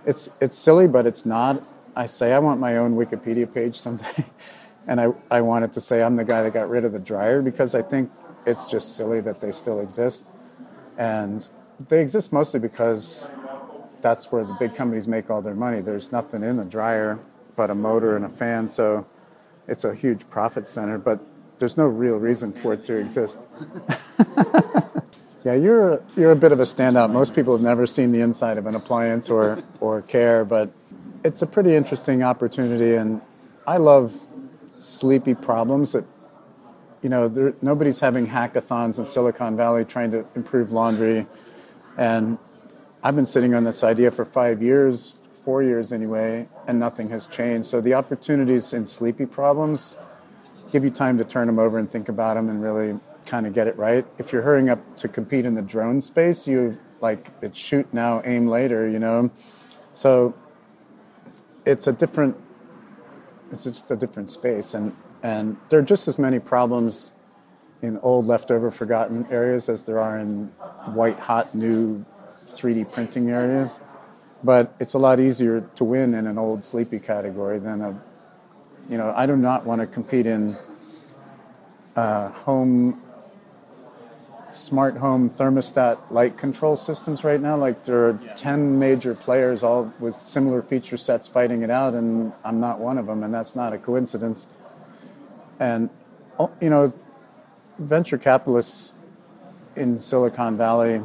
it's 0.05 0.29
it's 0.41 0.57
silly, 0.57 0.87
but 0.87 1.05
it's 1.05 1.25
not. 1.25 1.63
I 1.95 2.05
say 2.07 2.33
I 2.33 2.39
want 2.39 2.59
my 2.59 2.77
own 2.77 2.95
Wikipedia 2.95 3.51
page 3.51 3.79
someday, 3.79 4.25
and 4.87 4.99
I, 4.99 5.13
I 5.29 5.41
want 5.41 5.65
it 5.65 5.73
to 5.73 5.81
say 5.81 6.01
I'm 6.01 6.15
the 6.15 6.23
guy 6.23 6.41
that 6.41 6.53
got 6.53 6.69
rid 6.69 6.85
of 6.85 6.91
the 6.91 6.99
dryer 6.99 7.41
because 7.41 7.75
I 7.75 7.81
think 7.81 8.11
it's 8.45 8.65
just 8.65 8.95
silly 8.95 9.21
that 9.21 9.39
they 9.39 9.51
still 9.51 9.79
exist, 9.79 10.25
and 10.97 11.47
they 11.89 12.01
exist 12.01 12.33
mostly 12.33 12.59
because 12.59 13.29
that's 14.01 14.31
where 14.31 14.43
the 14.43 14.53
big 14.53 14.75
companies 14.75 15.07
make 15.07 15.29
all 15.29 15.41
their 15.41 15.55
money. 15.55 15.81
There's 15.81 16.11
nothing 16.11 16.43
in 16.43 16.59
a 16.59 16.65
dryer 16.65 17.19
but 17.55 17.69
a 17.69 17.75
motor 17.75 18.15
and 18.15 18.25
a 18.25 18.29
fan, 18.29 18.67
so 18.67 19.05
it's 19.67 19.83
a 19.83 19.93
huge 19.93 20.27
profit 20.29 20.67
center, 20.67 20.97
but 20.97 21.19
there's 21.59 21.77
no 21.77 21.85
real 21.85 22.17
reason 22.17 22.51
for 22.51 22.73
it 22.73 22.83
to 22.85 22.97
exist. 22.97 23.37
yeah, 25.45 25.53
you're 25.53 26.01
you're 26.15 26.31
a 26.31 26.35
bit 26.35 26.51
of 26.51 26.59
a 26.59 26.63
standout. 26.63 27.11
Most 27.11 27.35
people 27.35 27.53
have 27.53 27.61
never 27.61 27.85
seen 27.85 28.11
the 28.11 28.21
inside 28.21 28.57
of 28.57 28.65
an 28.65 28.75
appliance 28.75 29.29
or 29.29 29.63
or 29.79 30.01
care, 30.01 30.43
but 30.43 30.71
it's 31.23 31.41
a 31.41 31.47
pretty 31.47 31.75
interesting 31.75 32.23
opportunity, 32.23 32.95
and 32.95 33.21
I 33.65 33.77
love 33.77 34.19
sleepy 34.79 35.33
problems 35.33 35.93
that 35.93 36.05
you 37.01 37.09
know 37.09 37.27
there, 37.27 37.53
nobody's 37.61 37.99
having 37.99 38.27
hackathons 38.27 38.97
in 38.97 39.05
Silicon 39.05 39.55
Valley 39.55 39.85
trying 39.85 40.11
to 40.11 40.25
improve 40.35 40.71
laundry, 40.71 41.25
and 41.97 42.37
I've 43.03 43.15
been 43.15 43.25
sitting 43.25 43.53
on 43.55 43.63
this 43.63 43.83
idea 43.83 44.11
for 44.11 44.25
five 44.25 44.61
years, 44.61 45.19
four 45.43 45.63
years 45.63 45.91
anyway, 45.91 46.47
and 46.67 46.79
nothing 46.79 47.09
has 47.09 47.25
changed. 47.27 47.67
So 47.67 47.81
the 47.81 47.93
opportunities 47.93 48.73
in 48.73 48.85
sleepy 48.85 49.25
problems 49.25 49.97
give 50.71 50.83
you 50.83 50.89
time 50.89 51.17
to 51.17 51.23
turn 51.23 51.47
them 51.47 51.59
over 51.59 51.77
and 51.77 51.91
think 51.91 52.09
about 52.09 52.35
them 52.35 52.49
and 52.49 52.63
really 52.63 52.99
kind 53.25 53.45
of 53.45 53.53
get 53.53 53.67
it 53.67 53.77
right. 53.77 54.05
If 54.17 54.31
you're 54.31 54.41
hurrying 54.41 54.69
up 54.69 54.97
to 54.97 55.07
compete 55.07 55.45
in 55.45 55.53
the 55.53 55.61
drone 55.61 56.01
space, 56.01 56.47
you 56.47 56.77
like 57.01 57.29
it's 57.41 57.59
shoot 57.59 57.85
now, 57.93 58.21
aim 58.25 58.47
later, 58.47 58.87
you 58.87 58.99
know. 58.99 59.29
So 59.91 60.33
it's 61.65 61.87
a 61.87 61.93
different 61.93 62.37
it's 63.51 63.63
just 63.63 63.91
a 63.91 63.95
different 63.95 64.29
space 64.29 64.73
and 64.73 64.95
and 65.21 65.57
there 65.69 65.79
are 65.79 65.83
just 65.83 66.07
as 66.07 66.19
many 66.19 66.39
problems 66.39 67.13
in 67.81 67.97
old 67.99 68.25
leftover 68.25 68.71
forgotten 68.71 69.25
areas 69.29 69.69
as 69.69 69.83
there 69.83 69.99
are 69.99 70.17
in 70.17 70.47
white 70.93 71.19
hot 71.19 71.53
new 71.55 72.03
3D 72.47 72.91
printing 72.91 73.29
areas. 73.29 73.79
But 74.43 74.75
it's 74.79 74.93
a 74.93 74.97
lot 74.97 75.19
easier 75.19 75.61
to 75.75 75.83
win 75.83 76.13
in 76.13 76.27
an 76.27 76.37
old 76.37 76.65
sleepy 76.65 76.99
category 76.99 77.59
than 77.59 77.81
a 77.81 78.01
you 78.89 78.97
know, 78.97 79.13
I 79.15 79.25
do 79.25 79.37
not 79.37 79.65
want 79.65 79.79
to 79.79 79.87
compete 79.87 80.25
in 80.25 80.57
uh, 81.95 82.29
home 82.29 83.01
smart 84.55 84.97
home 84.97 85.29
thermostat 85.29 85.97
light 86.11 86.37
control 86.37 86.75
systems 86.75 87.23
right 87.23 87.41
now. 87.41 87.57
Like 87.57 87.83
there 87.83 88.09
are 88.09 88.19
10 88.35 88.79
major 88.79 89.13
players 89.15 89.63
all 89.63 89.93
with 89.99 90.15
similar 90.15 90.61
feature 90.61 90.97
sets 90.97 91.27
fighting 91.27 91.61
it 91.61 91.69
out, 91.69 91.93
and 91.93 92.33
I'm 92.43 92.59
not 92.59 92.79
one 92.79 92.97
of 92.97 93.07
them, 93.07 93.23
and 93.23 93.33
that's 93.33 93.55
not 93.55 93.73
a 93.73 93.77
coincidence. 93.77 94.47
And, 95.59 95.89
oh, 96.39 96.51
you 96.61 96.69
know, 96.69 96.93
venture 97.79 98.17
capitalists 98.17 98.93
in 99.75 99.99
Silicon 99.99 100.57
Valley, 100.57 101.01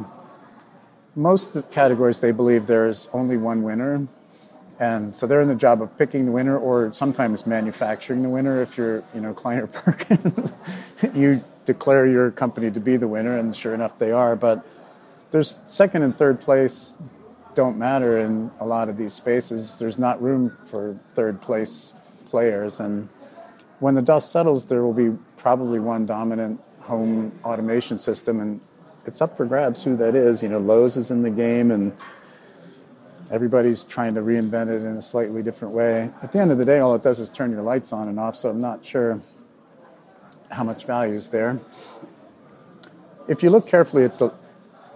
most 1.14 1.48
of 1.48 1.52
the 1.54 1.62
categories 1.62 2.20
they 2.20 2.32
believe 2.32 2.66
there's 2.66 3.08
only 3.12 3.36
one 3.36 3.62
winner. 3.62 4.06
And 4.80 5.14
so 5.14 5.26
they're 5.26 5.40
in 5.40 5.48
the 5.48 5.56
job 5.56 5.82
of 5.82 5.96
picking 5.98 6.26
the 6.26 6.32
winner 6.32 6.56
or 6.56 6.92
sometimes 6.92 7.46
manufacturing 7.46 8.22
the 8.22 8.28
winner. 8.28 8.62
If 8.62 8.78
you're, 8.78 9.02
you 9.12 9.20
know, 9.20 9.34
Kleiner 9.34 9.66
Perkins, 9.66 10.52
you 11.14 11.42
declare 11.68 12.06
your 12.06 12.30
company 12.30 12.70
to 12.70 12.80
be 12.80 12.96
the 12.96 13.06
winner, 13.06 13.36
and 13.36 13.54
sure 13.54 13.74
enough, 13.74 13.98
they 13.98 14.10
are. 14.10 14.34
But 14.34 14.66
there's 15.30 15.56
second 15.66 16.02
and 16.02 16.16
third 16.16 16.40
place 16.40 16.96
don't 17.54 17.76
matter 17.76 18.20
in 18.20 18.50
a 18.58 18.64
lot 18.64 18.88
of 18.88 18.96
these 18.96 19.12
spaces. 19.12 19.78
There's 19.78 19.98
not 19.98 20.20
room 20.22 20.56
for 20.64 20.98
third 21.14 21.42
place 21.42 21.92
players, 22.24 22.80
and 22.80 23.10
when 23.80 23.94
the 23.94 24.00
dust 24.00 24.32
settles, 24.32 24.64
there 24.64 24.82
will 24.82 24.94
be 24.94 25.10
probably 25.36 25.78
one 25.78 26.06
dominant 26.06 26.58
home 26.80 27.38
automation 27.44 27.98
system, 27.98 28.40
and 28.40 28.60
it's 29.04 29.20
up 29.20 29.36
for 29.36 29.44
grabs 29.44 29.84
who 29.84 29.94
that 29.96 30.14
is. 30.14 30.42
You 30.42 30.48
know, 30.48 30.58
Lowe's 30.58 30.96
is 30.96 31.10
in 31.10 31.20
the 31.20 31.30
game, 31.30 31.70
and 31.70 31.94
everybody's 33.30 33.84
trying 33.84 34.14
to 34.14 34.22
reinvent 34.22 34.68
it 34.68 34.80
in 34.82 34.96
a 34.96 35.02
slightly 35.02 35.42
different 35.42 35.74
way. 35.74 36.10
At 36.22 36.32
the 36.32 36.38
end 36.38 36.50
of 36.50 36.56
the 36.56 36.64
day, 36.64 36.78
all 36.78 36.94
it 36.94 37.02
does 37.02 37.20
is 37.20 37.28
turn 37.28 37.50
your 37.50 37.62
lights 37.62 37.92
on 37.92 38.08
and 38.08 38.18
off. 38.18 38.36
So 38.36 38.48
I'm 38.48 38.62
not 38.62 38.82
sure 38.82 39.20
how 40.50 40.64
much 40.64 40.84
value 40.84 41.14
is 41.14 41.28
there. 41.28 41.60
If 43.26 43.42
you 43.42 43.50
look 43.50 43.66
carefully 43.66 44.04
at 44.04 44.18
the 44.18 44.32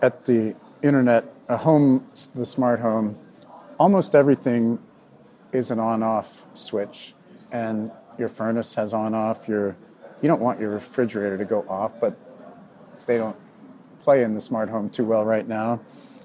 at 0.01 0.25
the 0.25 0.55
internet, 0.83 1.33
a 1.49 1.57
home, 1.57 2.07
the 2.35 2.47
smart 2.47 2.81
home, 2.81 3.17
almost 3.79 4.15
everything 4.15 4.79
is 5.53 5.71
an 5.71 5.79
on-off 5.79 6.45
switch, 6.55 7.15
and 7.53 7.91
your 8.19 8.29
furnace 8.29 8.75
has 8.75 8.93
on-off. 8.93 9.49
Your 9.49 9.77
you 10.21 10.29
don't 10.29 10.41
want 10.41 10.61
your 10.61 10.71
refrigerator 10.71 11.37
to 11.39 11.45
go 11.45 11.65
off, 11.69 12.01
but 12.01 12.17
they 13.07 13.19
don't 13.19 13.37
play 14.03 14.23
in 14.23 14.35
the 14.35 14.41
smart 14.41 14.69
home 14.69 14.89
too 14.89 15.05
well 15.05 15.25
right 15.25 15.47
now. 15.47 15.81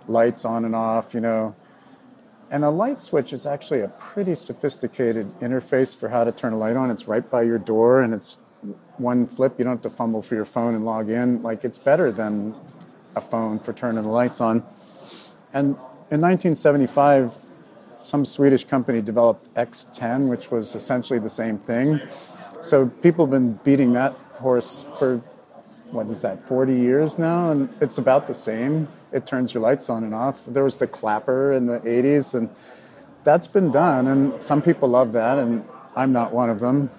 Lights 0.07 0.45
on 0.45 0.65
and 0.65 0.75
off, 0.75 1.13
you 1.13 1.19
know. 1.19 1.55
And 2.49 2.63
a 2.63 2.69
light 2.69 2.99
switch 2.99 3.33
is 3.33 3.45
actually 3.45 3.81
a 3.81 3.89
pretty 3.89 4.35
sophisticated 4.35 5.37
interface 5.41 5.95
for 5.95 6.09
how 6.09 6.23
to 6.23 6.31
turn 6.31 6.53
a 6.53 6.57
light 6.57 6.77
on. 6.77 6.89
It's 6.89 7.07
right 7.07 7.29
by 7.29 7.41
your 7.41 7.57
door 7.57 8.01
and 8.01 8.13
it's 8.13 8.37
one 8.97 9.27
flip. 9.27 9.55
You 9.57 9.65
don't 9.65 9.73
have 9.73 9.81
to 9.83 9.89
fumble 9.89 10.21
for 10.21 10.35
your 10.35 10.45
phone 10.45 10.75
and 10.75 10.85
log 10.85 11.09
in. 11.09 11.41
Like 11.43 11.63
it's 11.63 11.77
better 11.77 12.11
than 12.11 12.55
a 13.15 13.21
phone 13.21 13.59
for 13.59 13.73
turning 13.73 14.03
the 14.03 14.09
lights 14.09 14.41
on. 14.41 14.63
And 15.53 15.75
in 16.11 16.21
1975, 16.21 17.35
some 18.03 18.25
Swedish 18.25 18.63
company 18.63 19.01
developed 19.01 19.53
X10, 19.55 20.29
which 20.29 20.49
was 20.49 20.75
essentially 20.75 21.19
the 21.19 21.29
same 21.29 21.57
thing. 21.59 21.99
So 22.61 22.87
people 22.87 23.25
have 23.25 23.31
been 23.31 23.53
beating 23.63 23.93
that 23.93 24.13
horse 24.39 24.85
for 24.97 25.21
what 25.91 26.07
is 26.07 26.21
that 26.21 26.43
40 26.43 26.75
years 26.75 27.17
now 27.17 27.51
and 27.51 27.69
it's 27.79 27.97
about 27.97 28.27
the 28.27 28.33
same 28.33 28.87
it 29.13 29.25
turns 29.25 29.53
your 29.53 29.63
lights 29.63 29.89
on 29.89 30.03
and 30.03 30.13
off 30.13 30.43
there 30.45 30.63
was 30.63 30.77
the 30.77 30.87
clapper 30.87 31.53
in 31.53 31.65
the 31.65 31.79
80s 31.79 32.35
and 32.35 32.49
that's 33.23 33.47
been 33.47 33.71
done 33.71 34.07
and 34.07 34.43
some 34.43 34.61
people 34.61 34.89
love 34.89 35.13
that 35.13 35.37
and 35.37 35.63
i'm 35.95 36.11
not 36.11 36.33
one 36.33 36.49
of 36.49 36.59
them 36.59 36.89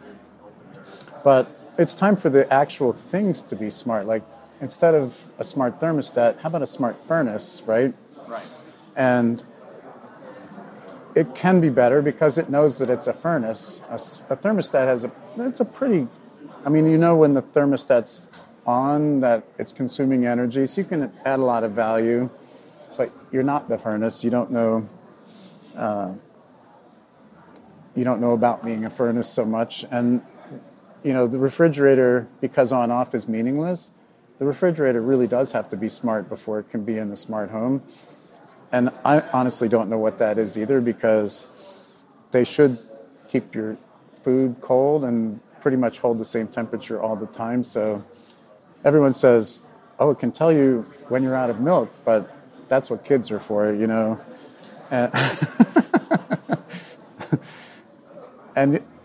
but 1.25 1.51
it's 1.79 1.95
time 1.95 2.16
for 2.16 2.29
the 2.29 2.53
actual 2.53 2.93
things 2.93 3.43
to 3.45 3.57
be 3.57 3.71
smart. 3.71 4.07
Like 4.07 4.23
instead 4.61 4.95
of 4.95 5.16
a 5.39 5.45
smart 5.45 5.81
thermostat, 5.81 6.41
how 6.41 6.49
about 6.49 6.62
a 6.62 6.66
smart 6.66 6.97
furnace, 7.07 7.62
right? 7.66 7.95
Right. 8.27 8.47
And 8.97 9.43
it 11.14 11.35
can 11.35 11.61
be 11.61 11.71
better 11.71 12.03
because 12.03 12.39
it 12.39 12.51
knows 12.51 12.79
that 12.79 12.91
it's 12.91 13.07
a 13.07 13.12
furnace. 13.12 13.81
A, 13.89 13.95
a, 13.95 14.37
thermostat 14.37 14.87
has 14.87 15.05
a 15.05 15.12
it's 15.39 15.61
a 15.61 15.64
pretty 15.64 16.09
I 16.64 16.71
mean, 16.71 16.91
you 16.91 16.99
know 16.99 17.16
when 17.16 17.35
the 17.35 17.43
thermostat's 17.43 18.25
on 18.66 19.21
that 19.21 19.45
it's 19.59 19.73
consuming 19.73 20.27
energy, 20.27 20.66
so 20.66 20.81
you 20.81 20.87
can 20.87 21.12
add 21.25 21.39
a 21.39 21.43
lot 21.43 21.64
of 21.64 21.73
value, 21.73 22.29
but 22.97 23.12
you're 23.33 23.43
not 23.43 23.69
the 23.69 23.79
furnace. 23.79 24.23
You 24.25 24.31
don't 24.31 24.51
know 24.51 24.89
uh, 25.77 26.12
you 27.95 28.05
don't 28.05 28.21
know 28.21 28.33
about 28.33 28.64
being 28.64 28.85
a 28.85 28.91
furnace 28.91 29.29
so 29.29 29.45
much 29.45 29.85
and 29.91 30.23
you 31.03 31.13
know, 31.13 31.27
the 31.27 31.39
refrigerator, 31.39 32.29
because 32.41 32.73
on 32.73 32.91
off 32.91 33.15
is 33.15 33.29
meaningless, 33.29 33.93
the 34.39 34.45
refrigerator 34.45 35.01
really 35.01 35.27
does 35.27 35.53
have 35.53 35.69
to 35.71 35.77
be 35.77 35.89
smart 35.89 36.29
before 36.29 36.59
it 36.61 36.71
can 36.71 36.85
be 36.85 36.99
in 36.99 37.11
the 37.11 37.17
smart 37.17 37.51
home. 37.51 37.83
And 38.71 38.91
I 39.05 39.21
honestly 39.33 39.69
don't 39.69 39.89
know 39.89 39.99
what 39.99 40.19
that 40.19 40.39
is 40.39 40.57
either 40.59 40.81
because 40.81 41.47
they 42.31 42.45
should 42.45 42.79
keep 43.29 43.55
your 43.55 43.77
food 44.23 44.57
cold 44.61 45.05
and 45.05 45.41
pretty 45.61 45.77
much 45.77 45.99
hold 45.99 46.19
the 46.19 46.25
same 46.25 46.47
temperature 46.47 47.01
all 47.01 47.17
the 47.17 47.27
time. 47.27 47.65
So 47.65 48.05
everyone 48.85 49.13
says, 49.13 49.63
oh, 49.99 50.11
it 50.11 50.19
can 50.19 50.31
tell 50.31 50.53
you 50.53 50.87
when 51.09 51.23
you're 51.23 51.35
out 51.35 51.51
of 51.51 51.61
milk, 51.61 51.91
but 52.05 52.31
that's 52.69 52.91
what 52.91 53.05
kids 53.05 53.31
are 53.31 53.41
for, 53.41 53.73
you 53.73 53.87
know. 53.87 54.21
And, 54.91 55.13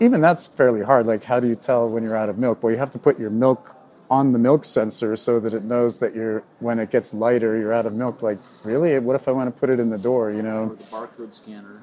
even 0.00 0.20
that's 0.20 0.46
fairly 0.46 0.82
hard. 0.82 1.06
Like, 1.06 1.24
how 1.24 1.40
do 1.40 1.48
you 1.48 1.54
tell 1.54 1.88
when 1.88 2.02
you're 2.02 2.16
out 2.16 2.28
of 2.28 2.38
milk? 2.38 2.62
Well, 2.62 2.72
you 2.72 2.78
have 2.78 2.90
to 2.92 2.98
put 2.98 3.18
your 3.18 3.30
milk 3.30 3.76
on 4.10 4.32
the 4.32 4.38
milk 4.38 4.64
sensor 4.64 5.16
so 5.16 5.38
that 5.38 5.52
it 5.52 5.64
knows 5.64 5.98
that 5.98 6.14
you're 6.14 6.42
when 6.60 6.78
it 6.78 6.90
gets 6.90 7.12
lighter, 7.12 7.58
you're 7.58 7.72
out 7.72 7.86
of 7.86 7.92
milk. 7.92 8.22
Like, 8.22 8.38
really? 8.64 8.98
What 8.98 9.16
if 9.16 9.28
I 9.28 9.32
want 9.32 9.54
to 9.54 9.60
put 9.60 9.70
it 9.70 9.78
in 9.78 9.90
the 9.90 9.98
door? 9.98 10.32
You 10.32 10.42
know? 10.42 10.70
Or 10.70 10.76
the 10.76 10.84
barcode 10.84 11.34
scanner. 11.34 11.82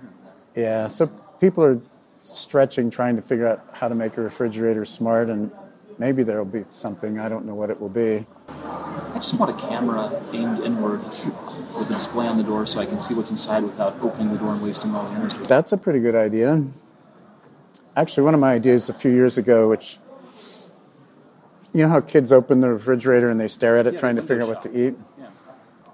Yeah. 0.55 0.87
So 0.87 1.07
people 1.39 1.63
are 1.63 1.79
stretching, 2.19 2.89
trying 2.89 3.15
to 3.15 3.21
figure 3.21 3.47
out 3.47 3.63
how 3.73 3.87
to 3.87 3.95
make 3.95 4.17
a 4.17 4.21
refrigerator 4.21 4.85
smart, 4.85 5.29
and 5.29 5.51
maybe 5.99 6.23
there 6.23 6.37
will 6.37 6.45
be 6.45 6.65
something. 6.69 7.19
I 7.19 7.29
don't 7.29 7.45
know 7.45 7.53
what 7.53 7.69
it 7.69 7.79
will 7.79 7.89
be. 7.89 8.25
I 8.49 9.19
just 9.19 9.35
want 9.35 9.51
a 9.51 9.67
camera 9.67 10.21
aimed 10.33 10.59
inward 10.59 11.03
with 11.03 11.89
a 11.89 11.93
display 11.93 12.27
on 12.27 12.37
the 12.37 12.43
door 12.43 12.65
so 12.65 12.79
I 12.79 12.85
can 12.85 12.99
see 12.99 13.13
what's 13.13 13.31
inside 13.31 13.63
without 13.63 13.97
opening 14.01 14.33
the 14.33 14.39
door 14.39 14.51
and 14.51 14.61
wasting 14.61 14.93
all 14.93 15.07
the 15.07 15.15
energy. 15.15 15.37
That's 15.47 15.71
a 15.71 15.77
pretty 15.77 15.99
good 15.99 16.15
idea 16.15 16.65
actually 17.95 18.23
one 18.23 18.33
of 18.33 18.39
my 18.39 18.53
ideas 18.53 18.89
a 18.89 18.93
few 18.93 19.11
years 19.11 19.37
ago, 19.37 19.69
which 19.69 19.99
you 21.73 21.81
know 21.81 21.89
how 21.89 22.01
kids 22.01 22.31
open 22.31 22.61
the 22.61 22.69
refrigerator 22.69 23.29
and 23.29 23.39
they 23.39 23.47
stare 23.47 23.77
at 23.77 23.87
it 23.87 23.93
Yeah, 23.93 23.99
trying 23.99 24.15
to 24.15 24.21
figure 24.21 24.43
out 24.43 24.49
what 24.49 24.61
to 24.63 24.69
eat. 24.69 24.95
Yeah. 25.19 25.27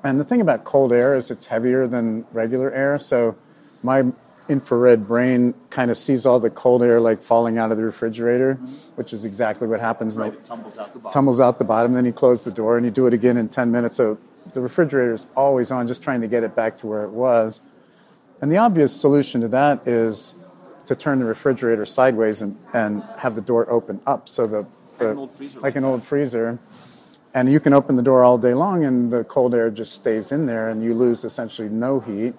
And 0.04 0.20
the 0.20 0.24
thing 0.24 0.42
about 0.42 0.64
cold 0.64 0.94
air 0.94 1.16
is 1.16 1.32
it's 1.32 1.46
heavier 1.46 1.88
than 1.88 2.26
regular 2.32 2.72
air, 2.72 3.00
so 3.00 3.36
my 3.84 4.06
infrared 4.50 5.08
brain 5.08 5.54
kind 5.70 5.90
of 5.90 5.98
sees 5.98 6.26
all 6.26 6.40
the 6.40 6.50
cold 6.50 6.84
air 6.84 7.00
like 7.00 7.22
falling 7.22 7.58
out 7.58 7.72
of 7.72 7.78
the 7.78 7.84
refrigerator, 7.84 8.56
mm-hmm. 8.56 8.66
which 8.96 9.14
is 9.14 9.24
exactly 9.24 9.68
what 9.68 9.80
happens. 9.80 10.18
Right, 10.18 10.32
Like 10.32 10.40
it 10.40 10.46
tumbles 10.46 10.78
out 10.78 10.94
the 10.94 11.00
bottom. 11.00 11.14
tumbles 11.14 11.40
out 11.40 11.58
the 11.58 11.66
bottom, 11.66 11.94
then 11.94 12.06
you 12.06 12.14
close 12.14 12.44
the 12.44 12.52
door 12.52 12.78
and 12.78 12.86
you 12.86 12.92
do 12.92 13.08
it 13.08 13.14
again 13.14 13.38
in 13.38 13.50
10 13.50 13.72
minutes. 13.72 13.96
So 13.96 14.18
the 14.54 14.62
refrigerator 14.62 15.14
is 15.14 15.28
always 15.36 15.72
on, 15.72 15.88
just 15.88 16.04
trying 16.04 16.22
to 16.22 16.28
get 16.28 16.44
it 16.44 16.56
back 16.56 16.78
to 16.80 16.88
where 16.88 17.04
it 17.04 17.12
was. 17.12 17.62
And 18.42 18.52
the 18.52 18.58
obvious 18.58 18.94
solution 18.94 19.42
to 19.42 19.48
that 19.50 19.88
is 19.88 20.36
to 20.92 20.96
turn 20.96 21.20
the 21.20 21.26
refrigerator 21.26 21.86
sideways 21.86 22.42
and, 22.42 22.58
and 22.74 23.04
have 23.18 23.34
the 23.36 23.42
door 23.42 23.70
open 23.70 24.00
up 24.06 24.28
so 24.28 24.46
the, 24.46 24.66
the 24.98 25.12
an 25.12 25.18
old 25.18 25.32
freezer 25.32 25.60
like 25.60 25.64
like 25.64 25.76
an 25.76 25.84
old 25.86 26.04
freezer 26.04 26.60
and 27.34 27.52
you 27.52 27.60
can 27.60 27.74
open 27.74 27.96
the 27.96 28.04
door 28.04 28.24
all 28.24 28.38
day 28.38 28.54
long 28.54 28.84
and 28.84 29.12
the 29.12 29.24
cold 29.24 29.56
air 29.56 29.70
just 29.70 29.94
stays 29.94 30.32
in 30.32 30.46
there 30.46 30.70
and 30.70 30.84
you 30.84 30.94
lose 30.94 31.24
essentially 31.24 31.70
no 31.70 32.00
heat 32.00 32.34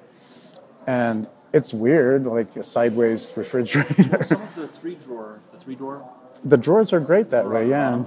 and 0.87 1.29
it's 1.53 1.75
weird, 1.75 2.27
like 2.27 2.57
a 2.57 2.63
sideways 2.63 3.31
refrigerator. 3.37 4.23
Some 4.23 4.43
of 4.43 4.55
the 4.55 4.67
three 4.67 4.95
drawer, 4.95 5.41
the 5.53 5.59
three 5.59 5.75
door. 5.75 6.09
the 6.45 6.57
drawers 6.57 6.93
are 6.93 7.01
great 7.01 7.31
that 7.31 7.49
way, 7.49 7.69
yeah. 7.69 8.05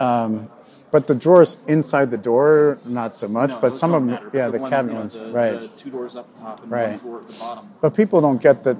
Um, 0.00 0.50
but 0.90 1.06
the 1.06 1.14
drawers 1.14 1.58
inside 1.68 2.10
the 2.10 2.18
door, 2.18 2.78
not 2.84 3.14
so 3.14 3.28
much. 3.28 3.50
No, 3.50 3.60
but 3.60 3.76
some 3.76 3.94
of 3.94 4.02
them, 4.02 4.10
matter, 4.10 4.30
yeah, 4.32 4.48
the, 4.48 4.58
one, 4.58 4.70
cabinet 4.70 4.90
you 4.90 4.94
know, 4.94 5.00
ones, 5.00 5.14
the, 5.14 5.26
right. 5.30 5.60
The 5.60 5.68
two 5.76 5.90
doors 5.90 6.16
up 6.16 6.36
top 6.40 6.62
and 6.62 6.70
Right. 6.70 6.88
one 6.88 6.98
drawer 6.98 7.20
at 7.20 7.28
the 7.28 7.38
bottom. 7.38 7.70
But 7.80 7.94
people 7.94 8.20
don't 8.20 8.42
get 8.42 8.64
that. 8.64 8.76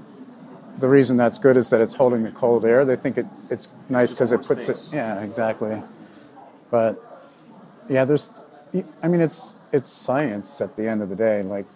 The 0.79 0.89
reason 0.89 1.17
that's 1.17 1.39
good 1.39 1.57
is 1.57 1.69
that 1.71 1.81
it's 1.81 1.95
holding 1.95 2.23
the 2.23 2.31
cold 2.31 2.65
air. 2.65 2.85
They 2.85 2.97
think 2.97 3.19
it, 3.19 3.27
it's 3.51 3.69
nice 3.89 4.13
because 4.13 4.33
it 4.33 4.39
puts 4.47 4.65
space. 4.65 4.93
it. 4.93 4.97
Yeah, 4.97 5.21
exactly. 5.23 5.83
But 6.71 7.03
yeah, 7.89 8.05
there's. 8.05 8.31
I 9.03 9.09
mean, 9.09 9.21
it's 9.21 9.57
it's 9.73 9.91
science 9.91 10.61
at 10.61 10.77
the 10.77 10.89
end 10.89 11.03
of 11.03 11.09
the 11.09 11.17
day. 11.17 11.43
Like 11.43 11.67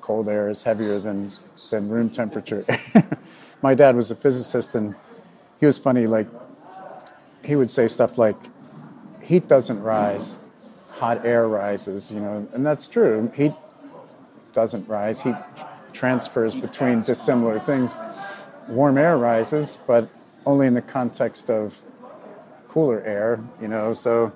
cold 0.00 0.28
air 0.28 0.48
is 0.48 0.62
heavier 0.62 0.98
than 0.98 1.30
than 1.70 1.88
room 1.88 2.10
temperature. 2.10 2.64
My 3.62 3.74
dad 3.74 3.96
was 3.96 4.10
a 4.10 4.16
physicist, 4.16 4.74
and 4.74 4.94
he 5.60 5.66
was 5.66 5.78
funny. 5.78 6.06
Like 6.06 6.26
he 7.44 7.56
would 7.56 7.70
say 7.70 7.88
stuff 7.88 8.18
like, 8.18 8.36
"Heat 9.22 9.48
doesn't 9.48 9.80
rise, 9.80 10.38
hot 10.90 11.24
air 11.24 11.48
rises." 11.48 12.12
You 12.12 12.20
know, 12.20 12.48
and 12.52 12.66
that's 12.66 12.88
true. 12.88 13.32
Heat 13.34 13.52
doesn't 14.52 14.88
rise. 14.88 15.20
Heat 15.20 15.36
transfers 15.94 16.54
between 16.54 17.00
dissimilar 17.00 17.58
things. 17.60 17.94
Warm 18.68 18.98
air 18.98 19.16
rises, 19.16 19.78
but 19.86 20.08
only 20.44 20.66
in 20.66 20.74
the 20.74 20.82
context 20.82 21.48
of 21.50 21.82
cooler 22.68 23.02
air, 23.04 23.40
you 23.62 23.68
know. 23.68 23.94
So 23.94 24.32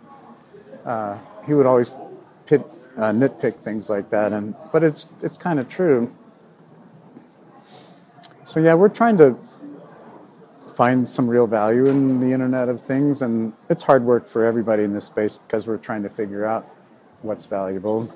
uh, 0.87 1.19
he 1.45 1.55
would 1.55 1.67
always 1.67 1.91
pit, 2.47 2.63
uh, 2.97 3.11
nitpick 3.11 3.59
things 3.59 3.91
like 3.91 4.09
that, 4.11 4.33
and 4.33 4.55
but 4.73 4.83
it's 4.85 5.07
it's 5.23 5.37
kind 5.37 5.59
of 5.61 5.69
true. 5.69 6.15
So 8.45 8.61
yeah, 8.61 8.75
we're 8.75 8.89
trying 8.89 9.19
to 9.19 9.37
find 10.75 11.09
some 11.09 11.29
real 11.29 11.47
value 11.47 11.87
in 11.87 12.21
the 12.21 12.33
Internet 12.33 12.69
of 12.69 12.81
Things, 12.81 13.21
and 13.21 13.53
it's 13.69 13.83
hard 13.83 14.05
work 14.05 14.29
for 14.29 14.45
everybody 14.45 14.85
in 14.85 14.93
this 14.93 15.05
space 15.05 15.37
because 15.37 15.67
we're 15.67 15.77
trying 15.77 16.03
to 16.05 16.09
figure 16.09 16.47
out 16.47 16.65
what's 17.23 17.47
valuable. 17.47 18.13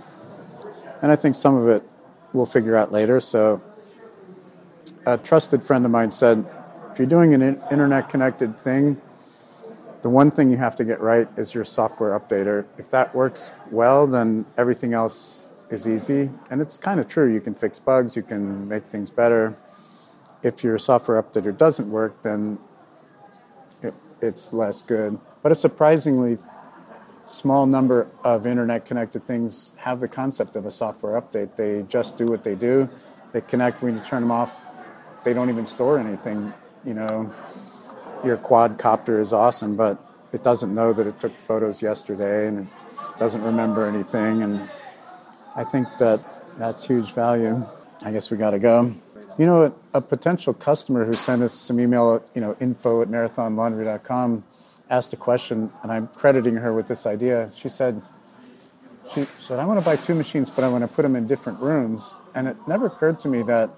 And 1.02 1.10
I 1.10 1.16
think 1.16 1.34
some 1.34 1.56
of 1.56 1.68
it 1.68 1.82
we'll 2.32 2.46
figure 2.46 2.76
out 2.76 2.92
later. 2.92 3.20
So, 3.20 3.62
a 5.06 5.18
trusted 5.18 5.62
friend 5.62 5.84
of 5.84 5.90
mine 5.90 6.10
said, 6.10 6.44
if 6.92 6.98
you're 6.98 7.08
doing 7.08 7.34
an 7.34 7.42
internet 7.70 8.08
connected 8.08 8.58
thing, 8.60 9.00
the 10.02 10.10
one 10.10 10.30
thing 10.30 10.50
you 10.50 10.56
have 10.56 10.76
to 10.76 10.84
get 10.84 11.00
right 11.00 11.28
is 11.36 11.54
your 11.54 11.64
software 11.64 12.18
updater. 12.18 12.66
If 12.76 12.90
that 12.90 13.14
works 13.14 13.52
well, 13.70 14.06
then 14.06 14.44
everything 14.58 14.92
else 14.92 15.46
is 15.70 15.86
easy. 15.86 16.30
And 16.50 16.60
it's 16.60 16.76
kind 16.76 17.00
of 17.00 17.08
true. 17.08 17.32
You 17.32 17.40
can 17.40 17.54
fix 17.54 17.78
bugs, 17.78 18.16
you 18.16 18.22
can 18.22 18.68
make 18.68 18.84
things 18.84 19.10
better. 19.10 19.56
If 20.42 20.64
your 20.64 20.76
software 20.76 21.22
updater 21.22 21.56
doesn't 21.56 21.88
work, 21.88 22.20
then 22.22 22.58
it, 23.80 23.94
it's 24.20 24.52
less 24.52 24.82
good. 24.82 25.18
But 25.42 25.52
a 25.52 25.54
surprisingly 25.54 26.38
small 27.26 27.66
number 27.66 28.08
of 28.24 28.46
internet 28.46 28.84
connected 28.84 29.24
things 29.24 29.72
have 29.76 30.00
the 30.00 30.08
concept 30.08 30.56
of 30.56 30.66
a 30.66 30.70
software 30.70 31.20
update. 31.20 31.56
They 31.56 31.84
just 31.88 32.16
do 32.16 32.26
what 32.26 32.44
they 32.44 32.54
do. 32.54 32.88
They 33.32 33.40
connect 33.40 33.82
when 33.82 33.96
you 33.96 34.02
turn 34.04 34.22
them 34.22 34.30
off. 34.30 34.54
They 35.24 35.32
don't 35.32 35.48
even 35.48 35.64
store 35.64 35.98
anything. 35.98 36.52
You 36.84 36.94
know, 36.94 37.32
your 38.24 38.36
quadcopter 38.36 39.20
is 39.20 39.32
awesome, 39.32 39.76
but 39.76 39.98
it 40.32 40.42
doesn't 40.42 40.74
know 40.74 40.92
that 40.92 41.06
it 41.06 41.20
took 41.20 41.36
photos 41.38 41.80
yesterday 41.80 42.48
and 42.48 42.60
it 42.60 43.18
doesn't 43.18 43.42
remember 43.42 43.86
anything. 43.86 44.42
And 44.42 44.68
I 45.54 45.64
think 45.64 45.86
that 45.98 46.20
that's 46.58 46.86
huge 46.86 47.12
value. 47.12 47.64
I 48.02 48.10
guess 48.10 48.30
we 48.30 48.36
got 48.36 48.50
to 48.50 48.58
go. 48.58 48.92
You 49.38 49.46
know, 49.46 49.74
a, 49.94 50.00
potential 50.00 50.52
customer 50.52 51.06
who 51.06 51.14
sent 51.14 51.42
us 51.42 51.54
some 51.54 51.80
email, 51.80 52.22
you 52.34 52.40
know, 52.40 52.54
info 52.60 53.00
at 53.00 53.08
marathonlaundry.com 53.08 54.44
asked 54.92 55.12
a 55.14 55.16
question, 55.16 55.72
and 55.82 55.90
I'm 55.90 56.06
crediting 56.08 56.54
her 56.56 56.72
with 56.74 56.86
this 56.86 57.06
idea. 57.06 57.50
She 57.56 57.70
said, 57.70 58.00
she 59.12 59.26
said, 59.40 59.58
I 59.58 59.64
want 59.64 59.80
to 59.80 59.84
buy 59.84 59.96
two 59.96 60.14
machines, 60.14 60.50
but 60.50 60.64
I 60.64 60.68
want 60.68 60.82
to 60.82 60.88
put 60.88 61.02
them 61.02 61.16
in 61.16 61.26
different 61.26 61.58
rooms. 61.60 62.14
And 62.34 62.46
it 62.46 62.56
never 62.68 62.86
occurred 62.86 63.18
to 63.20 63.28
me 63.28 63.42
that 63.44 63.70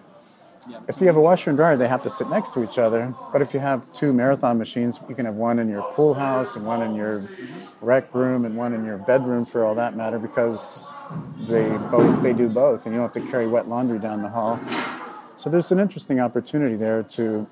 if 0.88 1.00
you 1.00 1.06
have 1.06 1.16
a 1.16 1.20
washer 1.20 1.50
and 1.50 1.56
dryer, 1.56 1.76
they 1.76 1.86
have 1.86 2.02
to 2.02 2.10
sit 2.10 2.28
next 2.30 2.52
to 2.54 2.64
each 2.64 2.78
other. 2.78 3.14
But 3.32 3.42
if 3.42 3.54
you 3.54 3.60
have 3.60 3.90
two 3.92 4.12
marathon 4.12 4.58
machines, 4.58 4.98
you 5.08 5.14
can 5.14 5.24
have 5.26 5.36
one 5.36 5.60
in 5.60 5.68
your 5.68 5.82
pool 5.92 6.14
house 6.14 6.56
and 6.56 6.66
one 6.66 6.82
in 6.82 6.96
your 6.96 7.28
rec 7.80 8.12
room 8.12 8.44
and 8.44 8.56
one 8.56 8.72
in 8.72 8.84
your 8.84 8.98
bedroom 8.98 9.44
for 9.44 9.64
all 9.64 9.74
that 9.76 9.96
matter 9.96 10.18
because 10.18 10.88
they 11.46 11.68
both 11.90 12.22
they 12.22 12.32
do 12.32 12.48
both 12.48 12.86
and 12.86 12.94
you 12.94 13.00
don't 13.00 13.14
have 13.14 13.24
to 13.24 13.30
carry 13.30 13.46
wet 13.46 13.68
laundry 13.68 13.98
down 13.98 14.22
the 14.22 14.28
hall. 14.28 14.58
So 15.36 15.50
there's 15.50 15.70
an 15.70 15.78
interesting 15.78 16.18
opportunity 16.18 16.76
there 16.76 17.02
to, 17.02 17.46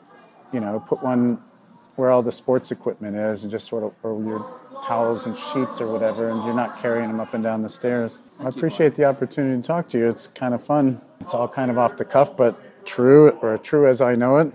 you 0.53 0.61
know, 0.61 0.81
put 0.81 1.03
one 1.03 1.43
where 1.97 2.11
all 2.11 2.23
the 2.23 2.33
sports 2.33 2.71
equipment 2.71 3.17
is 3.17 3.43
and 3.43 3.51
just 3.51 3.69
sort 3.69 3.85
of 3.85 3.93
or 4.03 4.23
your 4.23 4.61
towels 4.85 5.27
and 5.27 5.37
sheets 5.37 5.81
or 5.81 5.93
whatever 5.93 6.31
and 6.31 6.43
you're 6.45 6.55
not 6.55 6.81
carrying 6.81 7.09
them 7.09 7.21
up 7.21 7.35
and 7.35 7.45
down 7.45 7.63
the 7.63 7.69
stairs. 7.69 8.21
I 8.41 8.49
appreciate 8.49 8.95
the 8.95 9.05
opportunity 9.05 9.61
to 9.61 9.67
talk 9.67 9.89
to 9.91 9.99
you. 9.99 10.09
It's 10.09 10.27
kind 10.27 10.55
of 10.55 10.65
fun. 10.65 11.01
It's 11.21 11.35
all 11.35 11.49
kind 11.49 11.71
of 11.71 11.79
off 11.79 11.97
the 11.97 12.05
cuff 12.05 12.37
but 12.37 12.59
true 12.85 13.31
or 13.43 13.57
true 13.59 13.87
as 13.87 14.01
I 14.01 14.15
know 14.15 14.39
it. 14.39 14.53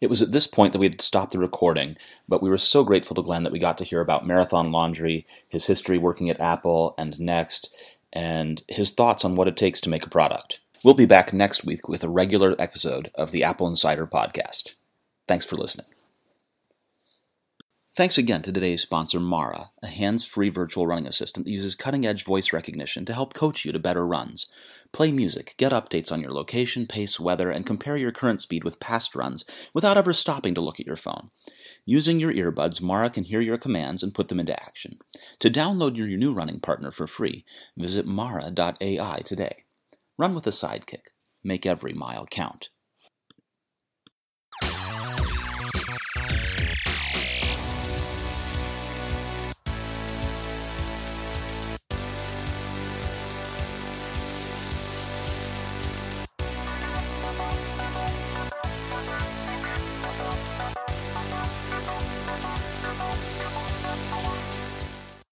It 0.00 0.10
was 0.10 0.20
at 0.20 0.32
this 0.32 0.46
point 0.46 0.72
that 0.72 0.80
we 0.80 0.88
had 0.88 1.00
stopped 1.00 1.32
the 1.32 1.38
recording, 1.38 1.96
but 2.28 2.42
we 2.42 2.50
were 2.50 2.58
so 2.58 2.84
grateful 2.84 3.14
to 3.14 3.22
Glenn 3.22 3.44
that 3.44 3.52
we 3.52 3.58
got 3.58 3.78
to 3.78 3.84
hear 3.84 4.00
about 4.00 4.26
Marathon 4.26 4.70
Laundry, 4.70 5.26
his 5.48 5.66
history 5.66 5.96
working 5.96 6.28
at 6.28 6.40
Apple 6.40 6.94
and 6.98 7.14
NeXT, 7.14 7.68
and 8.12 8.62
his 8.68 8.90
thoughts 8.90 9.24
on 9.24 9.34
what 9.34 9.48
it 9.48 9.56
takes 9.56 9.80
to 9.80 9.88
make 9.88 10.04
a 10.04 10.10
product. 10.10 10.60
We'll 10.84 10.94
be 10.94 11.06
back 11.06 11.32
next 11.32 11.64
week 11.64 11.88
with 11.88 12.04
a 12.04 12.10
regular 12.10 12.54
episode 12.58 13.10
of 13.14 13.30
the 13.30 13.40
AppleInsider 13.40 14.10
podcast. 14.10 14.74
Thanks 15.26 15.46
for 15.46 15.56
listening. 15.56 15.93
Thanks 17.96 18.18
again 18.18 18.42
to 18.42 18.50
today's 18.50 18.82
sponsor, 18.82 19.20
Mara, 19.20 19.70
a 19.80 19.86
hands 19.86 20.24
free 20.24 20.48
virtual 20.48 20.84
running 20.84 21.06
assistant 21.06 21.46
that 21.46 21.52
uses 21.52 21.76
cutting 21.76 22.04
edge 22.04 22.24
voice 22.24 22.52
recognition 22.52 23.04
to 23.04 23.12
help 23.12 23.34
coach 23.34 23.64
you 23.64 23.70
to 23.70 23.78
better 23.78 24.04
runs. 24.04 24.48
Play 24.90 25.12
music, 25.12 25.54
get 25.58 25.70
updates 25.70 26.10
on 26.10 26.20
your 26.20 26.32
location, 26.32 26.88
pace, 26.88 27.20
weather, 27.20 27.52
and 27.52 27.64
compare 27.64 27.96
your 27.96 28.10
current 28.10 28.40
speed 28.40 28.64
with 28.64 28.80
past 28.80 29.14
runs 29.14 29.44
without 29.72 29.96
ever 29.96 30.12
stopping 30.12 30.56
to 30.56 30.60
look 30.60 30.80
at 30.80 30.86
your 30.86 30.96
phone. 30.96 31.30
Using 31.86 32.18
your 32.18 32.32
earbuds, 32.32 32.82
Mara 32.82 33.10
can 33.10 33.22
hear 33.22 33.40
your 33.40 33.58
commands 33.58 34.02
and 34.02 34.12
put 34.12 34.26
them 34.26 34.40
into 34.40 34.60
action. 34.60 34.98
To 35.38 35.48
download 35.48 35.96
your 35.96 36.08
new 36.08 36.32
running 36.32 36.58
partner 36.58 36.90
for 36.90 37.06
free, 37.06 37.44
visit 37.78 38.06
mara.ai 38.06 39.20
today. 39.24 39.66
Run 40.18 40.34
with 40.34 40.48
a 40.48 40.50
sidekick. 40.50 41.12
Make 41.44 41.64
every 41.64 41.92
mile 41.92 42.24
count. 42.28 42.70